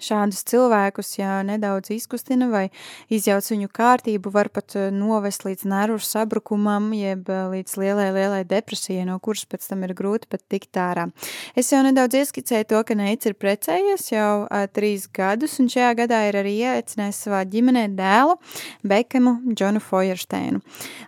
šādus 0.03 0.43
cilvēkus, 0.51 1.13
ja 1.21 1.39
nedaudz 1.47 1.93
izkustina 1.95 2.49
vai 2.51 2.65
izjauc 3.13 3.47
viņu 3.53 3.69
kārtību, 3.75 4.33
var 4.35 4.51
pat 4.55 4.75
eh, 4.79 4.89
novest 4.95 5.45
līdz 5.47 5.67
nervu 5.71 6.01
sabrukumam, 6.03 6.91
jeb 6.97 7.29
eh, 7.31 7.43
līdz 7.53 7.77
lielai, 7.79 8.09
lielai 8.17 8.43
depresijai, 8.49 9.05
no 9.09 9.21
kuras 9.23 9.45
pēc 9.47 9.69
tam 9.71 9.85
ir 9.87 9.95
grūti 9.95 10.31
pat 10.31 10.43
tikt 10.51 10.81
ārā. 10.81 11.07
Es 11.55 11.71
jau 11.73 11.83
nedaudz 11.87 12.19
ieskicēju 12.21 12.71
to, 12.73 12.81
ka 12.87 12.97
Neits 12.99 13.29
ir 13.29 13.37
precējies 13.39 14.09
jau 14.13 14.31
uh, 14.45 14.65
trīs 14.71 15.07
gadus, 15.15 15.59
un 15.63 15.69
šajā 15.73 15.93
gadā 16.05 16.23
ir 16.29 16.39
arī 16.41 16.55
ieaicinājis 16.63 17.21
savā 17.27 17.43
ģimenē 17.51 17.87
dēlu 17.99 18.39
Bekemu 18.87 19.37
Džonu 19.53 19.83
Fojersteinu. 19.85 20.63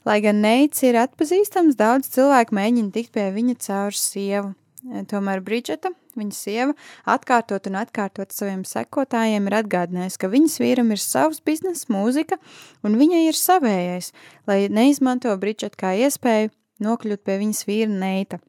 Lai 0.07 0.21
gan 0.25 0.43
Neits 0.45 0.85
ir 0.87 0.99
atpazīstams, 1.01 1.79
daudz 1.79 2.13
cilvēku 2.15 2.57
mēģina 2.59 2.95
tikt 2.95 3.15
pie 3.17 3.31
viņa 3.35 3.59
caur 3.67 3.99
sievu. 3.99 4.55
Eh, 4.87 5.03
Tomēr 5.11 5.43
Bridžeta, 5.43 5.91
viņa 6.19 6.35
sieva, 6.37 6.75
atkārtot 7.11 7.67
un 7.71 7.79
atkārtot 7.81 8.35
saviem 8.35 8.63
sekotājiem 8.69 9.49
ir 9.49 9.59
atgādinājusi, 9.61 10.21
ka 10.23 10.31
viņas 10.31 10.59
vīram 10.63 10.93
ir 10.95 11.03
savs 11.03 11.43
bizness, 11.43 11.89
mūzika, 11.91 12.39
un 12.87 12.99
viņai 13.01 13.25
ir 13.27 13.39
savējais, 13.39 14.13
lai 14.47 14.67
neizmanto 14.71 15.35
Bridžetu 15.43 15.81
kā 15.81 15.97
iespēju 16.07 16.53
nokļūt 16.87 17.25
pie 17.27 17.41
viņas 17.43 17.65
vīra 17.67 17.91
Neita. 17.91 18.41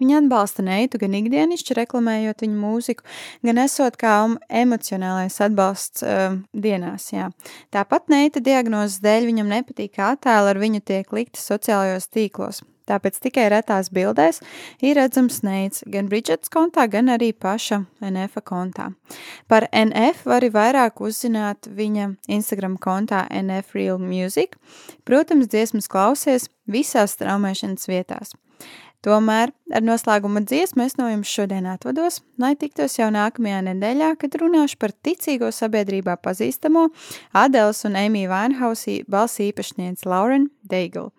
Viņa 0.00 0.22
atbalsta 0.22 0.64
Neitu 0.64 0.96
gan 1.02 1.12
ikdienišķi 1.18 1.76
reklamējot 1.76 2.46
viņu 2.46 2.56
mūziku, 2.58 3.04
gan 3.44 3.60
esot 3.60 3.98
kā 4.00 4.14
emocionālais 4.48 5.36
atbalsts 5.44 6.06
uh, 6.06 6.38
dienās. 6.56 7.10
Jā. 7.12 7.28
Tāpat 7.74 8.08
Neita 8.12 8.40
diagnozes 8.40 9.02
dēļ 9.04 9.28
viņam 9.28 9.52
nepatīk, 9.52 9.92
kā 9.98 10.14
attēli 10.16 10.54
ar 10.54 10.62
viņu 10.62 10.80
tiek 10.88 11.12
likti 11.12 11.42
sociālajos 11.42 12.08
tīklos. 12.08 12.64
Tāpēc 12.90 13.18
tikai 13.22 13.48
retās 13.52 13.90
bildēs 13.94 14.40
ir 14.82 14.98
redzams 14.98 15.42
Neits 15.46 15.84
gan 15.92 16.10
Bridžetas 16.10 16.52
kontā, 16.52 16.88
gan 16.90 17.10
arī 17.12 17.32
paša 17.32 17.82
NF 18.02 18.42
kontā. 18.48 18.90
Par 19.48 19.68
NF 19.70 20.26
var 20.26 20.46
vairāk 20.56 21.02
uzzināt 21.04 21.70
viņa 21.70 22.12
Instagram 22.28 22.78
kontā 22.82 23.24
NF 23.30 23.76
Real 23.78 24.02
Music. 24.02 24.58
Protams, 25.08 25.50
dziesmas 25.52 25.90
klausies 25.90 26.48
visās 26.66 27.16
straumēšanas 27.18 27.88
vietās. 27.90 28.34
Tomēr 29.02 29.50
ar 29.74 29.82
noslēguma 29.82 30.44
dziesmu 30.46 30.84
es 30.84 30.92
no 30.94 31.08
jums 31.10 31.30
šodien 31.34 31.64
atvados, 31.66 32.20
lai 32.38 32.52
tiktos 32.54 32.94
jau 33.00 33.08
nākamajā 33.10 33.58
nedēļā, 33.66 34.12
kad 34.20 34.36
runāšu 34.38 34.78
par 34.78 34.94
ticīgo 34.94 35.48
sabiedrībā 35.50 36.14
pazīstamo 36.22 36.84
Adels 37.34 37.82
un 37.88 37.98
Amy 37.98 38.28
Winehouse 38.30 39.00
balss 39.10 39.42
īpašnieci 39.42 40.06
Lauren 40.06 40.46
Daigle. 40.62 41.10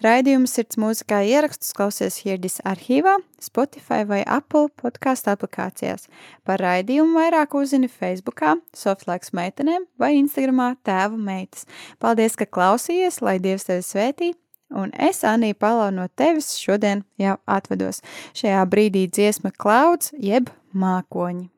Raidījums 0.00 0.56
sirds 0.56 0.80
mūzikā 0.80 1.20
ierakstus 1.28 1.76
klausies 1.76 2.16
Hirdis 2.24 2.62
arhīvā, 2.64 3.18
Spotify 3.44 4.08
vai 4.08 4.22
Apple 4.24 4.72
podkāstu 4.80 5.34
aplikācijās. 5.34 6.08
Par 6.48 6.64
raidījumu 6.64 7.20
vairāk 7.20 7.60
uzzini 7.60 7.92
Facebookā, 7.92 8.56
Softlaiks 8.72 9.36
meitenēm 9.36 9.84
vai 10.00 10.14
Instagramā 10.22 10.78
tēva 10.80 11.20
meitas. 11.20 11.68
Paldies, 12.00 12.40
ka 12.40 12.48
klausījies, 12.48 13.20
lai 13.20 13.36
Dievs 13.42 13.68
tevi 13.68 13.84
svētī! 13.84 14.36
un 14.70 14.90
es, 14.98 15.22
Anī, 15.24 15.54
palau 15.54 15.90
no 15.94 16.08
tevis 16.16 16.54
šodien 16.60 17.04
jau 17.20 17.36
atvados. 17.46 18.02
Šajā 18.36 18.64
brīdī 18.68 19.06
dziesma 19.10 19.52
klauds 19.56 20.12
jeb 20.18 20.50
mākoņi. 20.74 21.48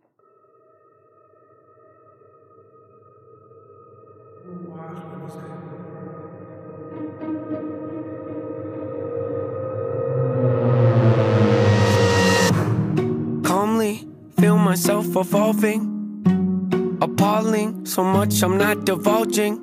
Calmly 13.45 14.07
feel 14.39 14.57
myself 14.57 15.17
evolving, 15.17 15.83
appalling. 17.03 17.85
So 17.85 18.03
much 18.03 18.43
I'm 18.43 18.57
not 18.57 18.85
divulging. 18.85 19.59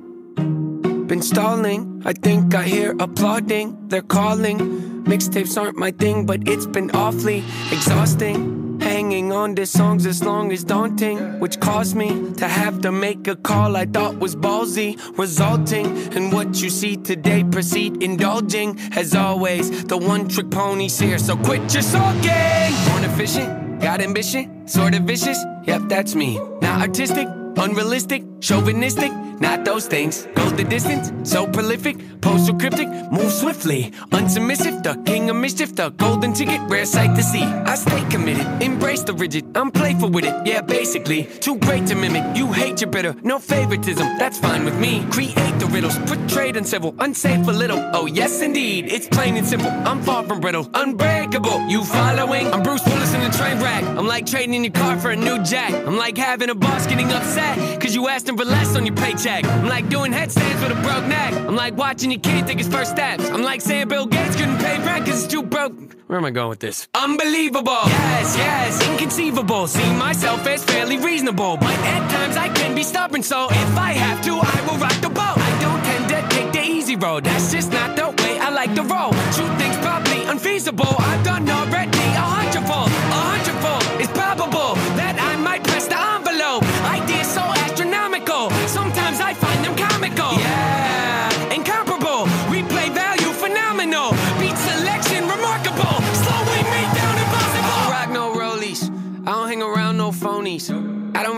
Been 1.08 1.22
stalling, 1.22 1.97
I 2.08 2.14
think 2.14 2.56
I 2.56 2.64
hear 2.64 2.96
applauding. 3.02 3.90
They're 3.90 4.02
calling. 4.02 5.04
Mixtapes 5.04 5.62
aren't 5.62 5.78
my 5.78 5.92
thing, 5.92 6.26
but 6.26 6.48
it's 6.48 6.66
been 6.66 6.90
awfully 6.92 7.44
exhausting. 7.70 8.80
Hanging 8.80 9.34
on 9.34 9.56
to 9.56 9.66
songs 9.66 10.06
as 10.06 10.24
long 10.24 10.54
as 10.54 10.64
daunting, 10.64 11.18
which 11.42 11.60
caused 11.60 11.98
me 11.98 12.32
to 12.36 12.48
have 12.48 12.80
to 12.84 12.94
make 12.94 13.28
a 13.28 13.36
call 13.36 13.76
I 13.76 13.86
thought 13.86 14.20
was 14.20 14.38
ballsy, 14.38 14.98
resulting 15.18 15.98
in 16.14 16.32
what 16.32 16.62
you 16.62 16.70
see 16.70 16.96
today. 16.96 17.44
Proceed 17.44 18.02
indulging, 18.02 18.80
as 18.96 19.14
always, 19.14 19.84
the 19.84 19.98
one 19.98 20.30
trick 20.30 20.50
pony's 20.50 20.98
here. 20.98 21.20
So 21.20 21.36
quit 21.36 21.74
your 21.74 21.84
sulking. 21.84 22.72
Born 22.88 23.04
efficient, 23.04 23.82
got 23.82 24.00
ambition, 24.00 24.66
sort 24.66 24.96
of 24.96 25.02
vicious. 25.02 25.44
Yep, 25.66 25.82
that's 25.90 26.16
me. 26.16 26.40
Not 26.62 26.80
artistic, 26.80 27.28
unrealistic, 27.60 28.24
chauvinistic. 28.40 29.12
Not 29.40 29.66
those 29.66 29.88
things. 29.88 30.28
Go 30.36 30.48
the 30.58 30.64
distance, 30.64 31.12
so 31.30 31.46
prolific, 31.46 32.22
postal 32.22 32.58
cryptic, 32.58 32.90
move 33.12 33.32
swiftly. 33.32 33.92
Unsubmissive, 34.12 34.82
the 34.82 34.96
king 35.06 35.30
of 35.30 35.36
mischief, 35.36 35.76
the 35.76 35.90
golden 35.90 36.34
ticket, 36.34 36.60
rare 36.68 36.86
sight 36.86 37.16
to 37.16 37.22
see. 37.22 37.44
I 37.44 37.76
stay 37.76 38.04
committed, 38.10 38.48
embrace 38.64 39.04
the 39.04 39.14
rigid, 39.14 39.56
I'm 39.56 39.70
playful 39.70 40.10
with 40.10 40.26
it, 40.26 40.36
yeah, 40.48 40.62
basically. 40.62 41.26
Too 41.26 41.60
great 41.60 41.86
to 41.88 41.96
mimic, 41.96 42.36
you 42.36 42.52
hate 42.52 42.82
your 42.82 42.90
bitter, 42.90 43.16
no 43.22 43.38
favoritism, 43.38 44.18
that's 44.18 44.40
fine 44.40 44.66
with 44.66 44.78
me. 44.80 45.06
Create 45.12 45.60
the 45.60 45.68
riddles, 45.72 46.00
portrayed 46.00 46.58
uncivil, 46.58 46.96
unsafe 46.98 47.48
a 47.48 47.52
little. 47.52 47.80
Oh, 47.94 48.08
yes, 48.08 48.42
indeed, 48.42 48.92
it's 48.92 49.08
plain 49.08 49.38
and 49.38 49.46
simple. 49.46 49.70
I'm 49.70 50.02
far 50.02 50.24
from 50.24 50.40
brittle, 50.40 50.68
unbreakable. 50.74 51.68
You 51.68 51.84
following? 51.84 52.48
I'm 52.48 52.64
Bruce 52.64 52.86
Willis 52.88 53.07
a 53.28 53.38
train 53.38 53.60
wreck. 53.60 53.84
I'm 53.84 54.08
like 54.08 54.26
trading 54.26 54.54
in 54.54 54.64
your 54.64 54.74
car 54.74 54.98
for 54.98 55.12
a 55.12 55.16
new 55.16 55.44
jack. 55.44 55.74
I'm 55.74 55.98
like 55.98 56.18
having 56.18 56.50
a 56.50 56.56
boss 56.56 56.88
getting 56.88 57.12
upset, 57.12 57.82
cause 57.82 57.94
you 57.94 58.08
asked 58.08 58.28
him 58.28 58.38
for 58.38 58.46
less 58.46 58.76
on 58.76 58.86
your 58.86 58.96
paycheck. 58.96 59.46
I'm 59.46 59.68
like 59.68 59.90
doing 59.90 60.12
headstands 60.12 60.62
with 60.62 60.72
a 60.72 60.82
broke 60.82 61.06
neck. 61.06 61.34
I'm 61.34 61.56
like 61.56 61.76
watching 61.76 62.12
your 62.12 62.22
kid 62.22 62.48
take 62.48 62.58
his 62.58 62.68
first 62.68 62.92
steps. 62.92 63.30
I'm 63.30 63.44
like 63.44 63.62
saying 63.62 63.88
Bill 63.90 64.06
Gates 64.06 64.36
couldn't 64.36 64.60
pay 64.60 64.78
rent 64.80 65.06
cause 65.06 65.24
it's 65.24 65.32
too 65.32 65.44
broke. 65.44 65.74
Where 66.08 66.18
am 66.18 66.26
I 66.26 66.32
going 66.32 66.50
with 66.50 66.60
this? 66.60 66.88
Unbelievable. 66.94 67.84
Yes, 67.86 68.38
yes, 68.38 68.90
inconceivable. 68.90 69.68
See 69.68 69.94
myself 69.96 70.48
as 70.48 70.64
fairly 70.64 70.98
reasonable. 70.98 71.58
But 71.58 71.78
at 71.80 72.10
times 72.10 72.38
I 72.38 72.48
can 72.50 72.76
be 72.76 72.84
stubborn, 72.84 73.24
so 73.24 73.48
if 73.50 73.78
I 73.78 73.92
have 73.92 74.24
to, 74.24 74.32
I 74.32 74.68
will 74.68 74.78
rock 74.78 74.96
the 75.02 75.10
boat. 75.10 75.38
I 75.38 75.52
don't 75.60 75.84
tend 75.84 76.10
to 76.10 76.36
take 76.36 76.54
the 76.54 76.64
easy 76.64 76.96
road. 76.96 77.26
That's 77.26 77.52
just 77.52 77.74
not 77.74 77.98
the 77.98 78.08
way 78.24 78.40
I 78.40 78.50
like 78.50 78.74
to 78.76 78.84
roll. 78.84 79.12
Two 79.36 79.50
things 79.58 79.76
probably 79.78 80.24
unfeasible. 80.24 80.96
I've 80.98 81.26
done 81.26 81.50
already 81.50 81.97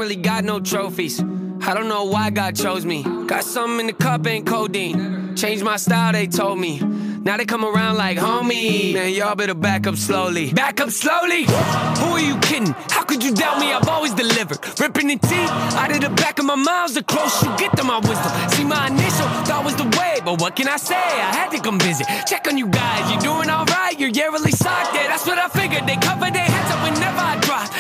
really 0.10 0.22
got 0.24 0.44
no 0.44 0.60
trophies. 0.60 1.20
I 1.20 1.76
don't 1.76 1.88
know 1.88 2.06
why 2.06 2.32
God 2.32 2.56
chose 2.56 2.84
me. 2.84 3.04
Got 3.28 3.44
something 3.44 3.82
in 3.82 3.88
the 3.88 3.94
cup, 3.94 4.26
ain't 4.26 4.48
codeine. 4.48 5.36
Changed 5.36 5.64
my 5.64 5.78
style, 5.78 6.14
they 6.14 6.26
told 6.26 6.58
me. 6.58 6.80
Now 6.80 7.38
they 7.38 7.46
come 7.46 7.64
around 7.64 7.98
like 7.98 8.18
homie. 8.18 8.94
Man, 8.94 9.14
y'all 9.14 9.36
better 9.36 9.54
back 9.54 9.86
up 9.86 9.98
slowly. 9.98 10.52
Back 10.52 10.80
up 10.82 10.90
slowly? 10.90 11.44
Who 11.44 12.08
are 12.16 12.20
you 12.20 12.40
kidding? 12.40 12.74
How 12.90 13.04
could 13.04 13.24
you 13.24 13.36
doubt 13.36 13.60
me? 13.60 13.72
I've 13.72 13.88
always 13.88 14.14
delivered. 14.16 14.58
Ripping 14.80 15.10
the 15.10 15.18
teeth 15.18 15.52
out 15.78 15.92
of 15.92 16.02
the 16.02 16.10
back 16.10 16.40
of 16.40 16.46
my 16.46 16.56
mouth. 16.56 16.96
The 16.96 17.04
close 17.04 17.44
you 17.44 17.56
get 17.58 17.78
to 17.78 17.84
my 17.84 18.00
wisdom. 18.00 18.32
See, 18.50 18.64
my 18.64 18.88
initial 18.88 19.28
thought 19.46 19.64
was 19.64 19.76
the 19.76 19.86
way, 20.00 20.22
but 20.26 20.42
what 20.42 20.56
can 20.56 20.68
I 20.68 20.78
say? 20.78 20.96
I 20.96 21.36
had 21.36 21.52
to 21.52 21.60
come 21.60 21.78
visit. 21.80 22.08
Check 22.26 22.48
on 22.48 22.58
you 22.58 22.68
guys. 22.68 23.12
You 23.12 23.20
doing 23.20 23.50
alright? 23.50 24.00
You're 24.00 24.10
yearly 24.10 24.54
socked. 24.54 24.94
That's 24.94 25.28
what 25.28 25.38
I 25.38 25.50
figured. 25.50 25.86
They 25.86 25.98
cover 25.98 26.32
their 26.32 26.50
heads 26.50 26.72
up 26.74 26.82
whenever 26.84 27.06
I 27.06 27.09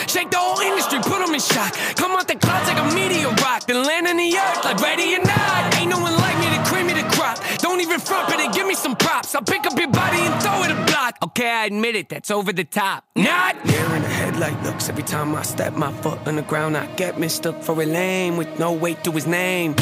Shake 0.08 0.32
the 0.32 0.38
whole 0.38 0.60
industry, 0.60 1.00
put 1.00 1.20
them 1.20 1.34
in 1.34 1.40
shock. 1.40 1.74
Come 1.96 2.12
out 2.12 2.28
the 2.28 2.36
clouds 2.36 2.68
like 2.68 2.80
a 2.80 2.96
meteor 2.96 3.30
rock. 3.44 3.66
Then 3.68 3.84
land 3.84 4.08
on 4.08 4.18
the 4.18 4.30
earth 4.38 4.66
like 4.66 4.80
ready 4.82 5.16
or 5.16 5.24
not. 5.24 5.76
Ain't 5.76 5.90
no 5.90 6.00
one 6.00 6.16
like 6.18 6.38
me 6.40 6.48
to 6.56 6.64
cream 6.70 6.88
me 6.88 6.94
the 6.94 7.08
crop. 7.16 7.38
Don't 7.60 7.82
even 7.82 8.00
front, 8.00 8.30
but 8.30 8.40
give 8.54 8.68
me 8.68 8.76
some 8.76 8.96
props. 8.96 9.36
I'll 9.36 9.42
pick 9.42 9.66
up 9.66 9.78
your 9.78 9.92
body 9.92 10.20
and 10.20 10.42
throw 10.42 10.64
it 10.64 10.72
a 10.72 10.86
block. 10.86 11.18
Okay, 11.24 11.50
I 11.50 11.66
admit 11.66 11.96
it, 11.96 12.10
that's 12.10 12.32
over 12.32 12.52
the 12.54 12.64
top. 12.64 13.06
Not 13.16 13.56
here 13.68 13.96
in 13.96 14.02
the 14.02 14.10
headlight 14.10 14.62
looks. 14.64 14.90
Every 14.90 15.04
time 15.04 15.36
I 15.36 15.44
step 15.44 15.74
my 15.74 15.92
foot 16.02 16.20
on 16.28 16.36
the 16.36 16.42
ground, 16.42 16.78
I 16.78 16.86
get 16.96 17.20
mistook 17.20 17.62
for 17.64 17.82
a 17.82 17.86
lame 17.86 18.38
with 18.38 18.60
no 18.60 18.72
weight 18.74 19.04
to 19.04 19.12
his 19.12 19.28
name. 19.28 19.76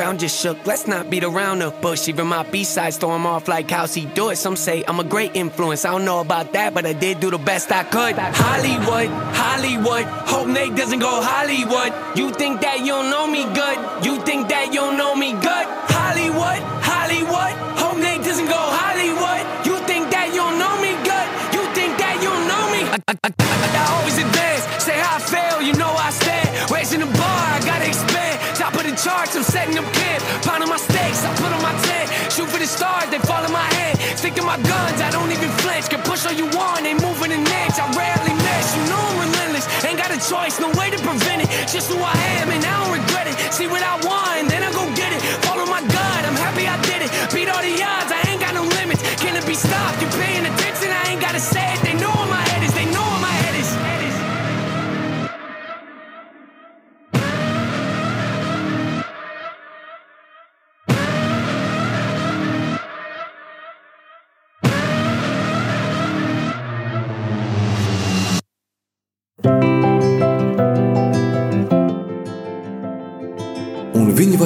Ground 0.00 0.20
just 0.20 0.40
shook, 0.40 0.56
let's 0.66 0.86
not 0.86 1.10
beat 1.10 1.24
around 1.24 1.58
the 1.58 1.68
bush. 1.68 2.08
Even 2.08 2.26
my 2.26 2.42
B-sides 2.42 2.96
throw 2.96 3.14
him 3.14 3.26
off 3.26 3.48
like 3.48 3.70
how's 3.70 3.92
he 3.92 4.06
do 4.06 4.30
it. 4.30 4.36
Some 4.36 4.56
say 4.56 4.82
I'm 4.88 4.98
a 4.98 5.04
great 5.04 5.36
influence. 5.36 5.84
I 5.84 5.90
don't 5.90 6.06
know 6.06 6.20
about 6.20 6.54
that, 6.54 6.72
but 6.72 6.86
I 6.86 6.94
did 6.94 7.20
do 7.20 7.30
the 7.30 7.36
best 7.36 7.70
I 7.70 7.84
could. 7.84 8.16
Hollywood, 8.16 9.10
Hollywood. 9.36 10.04
Hope 10.26 10.48
Nate 10.48 10.74
doesn't 10.74 11.00
go 11.00 11.20
Hollywood. 11.20 11.92
You 12.16 12.30
think 12.32 12.62
that 12.62 12.80
you 12.80 12.96
don't 12.96 13.10
know 13.10 13.26
me 13.26 13.44
good? 13.52 13.76
You 14.06 14.16
think 14.24 14.48
that 14.48 14.72
you 14.72 14.80
don't 14.80 14.96
know 14.96 15.14
me 15.14 15.32
good? 15.32 15.66
Hollywood, 15.92 16.60
Hollywood. 16.80 17.52
Hope 17.76 17.98
Nate 17.98 18.24
doesn't 18.24 18.48
go 18.48 18.56
Hollywood. 18.56 19.44
You 19.66 19.76
think 19.84 20.10
that 20.16 20.28
you 20.32 20.40
don't 20.40 20.58
know 20.58 20.80
me 20.80 20.96
good? 21.04 21.28
You 21.52 21.62
think 21.76 21.92
that 22.00 22.16
you 22.24 22.30
don't 22.32 22.48
know 22.48 22.64
me? 22.72 22.80
I, 22.88 22.96
I, 23.06 23.14
I, 23.22 23.30
I 23.76 24.00
always 24.00 24.16
advance. 24.16 24.64
Say 24.82 24.96
how 24.96 25.16
I 25.16 25.20
fail, 25.20 25.60
you 25.60 25.74
know 25.74 25.92
I 25.92 26.08
stand. 26.08 26.29
Charts, 29.00 29.34
I'm 29.34 29.42
setting 29.42 29.78
up 29.78 29.88
camp. 29.94 30.20
Pounding 30.44 30.68
my 30.68 30.76
stakes, 30.76 31.24
I 31.24 31.32
put 31.40 31.48
on 31.56 31.62
my 31.62 31.72
tent. 31.88 32.06
Shoot 32.32 32.48
for 32.52 32.58
the 32.58 32.68
stars, 32.68 33.08
they 33.08 33.18
fall 33.24 33.42
in 33.44 33.52
my 33.52 33.64
hand. 33.80 33.98
Stick 34.18 34.34
to 34.34 34.42
my 34.42 34.60
guns, 34.60 35.00
I 35.00 35.10
don't 35.10 35.32
even 35.32 35.48
flinch. 35.64 35.88
Can 35.88 36.02
push 36.02 36.26
all 36.26 36.36
you 36.36 36.44
want, 36.52 36.84
ain't 36.84 37.00
moving 37.00 37.32
an 37.32 37.40
inch. 37.40 37.76
I 37.80 37.88
rarely 37.96 38.34
miss, 38.36 38.66
you 38.76 38.84
know 38.92 39.00
I'm 39.00 39.24
relentless. 39.24 39.64
Ain't 39.84 39.96
got 39.96 40.12
a 40.12 40.20
choice, 40.20 40.60
no 40.60 40.68
way 40.76 40.90
to 40.92 40.98
prevent 41.00 41.40
it. 41.44 41.48
Just 41.72 41.88
who 41.88 41.96
I 41.96 42.12
am, 42.40 42.50
and 42.50 42.60
I 42.60 42.72
don't 42.84 42.92
regret 42.92 43.09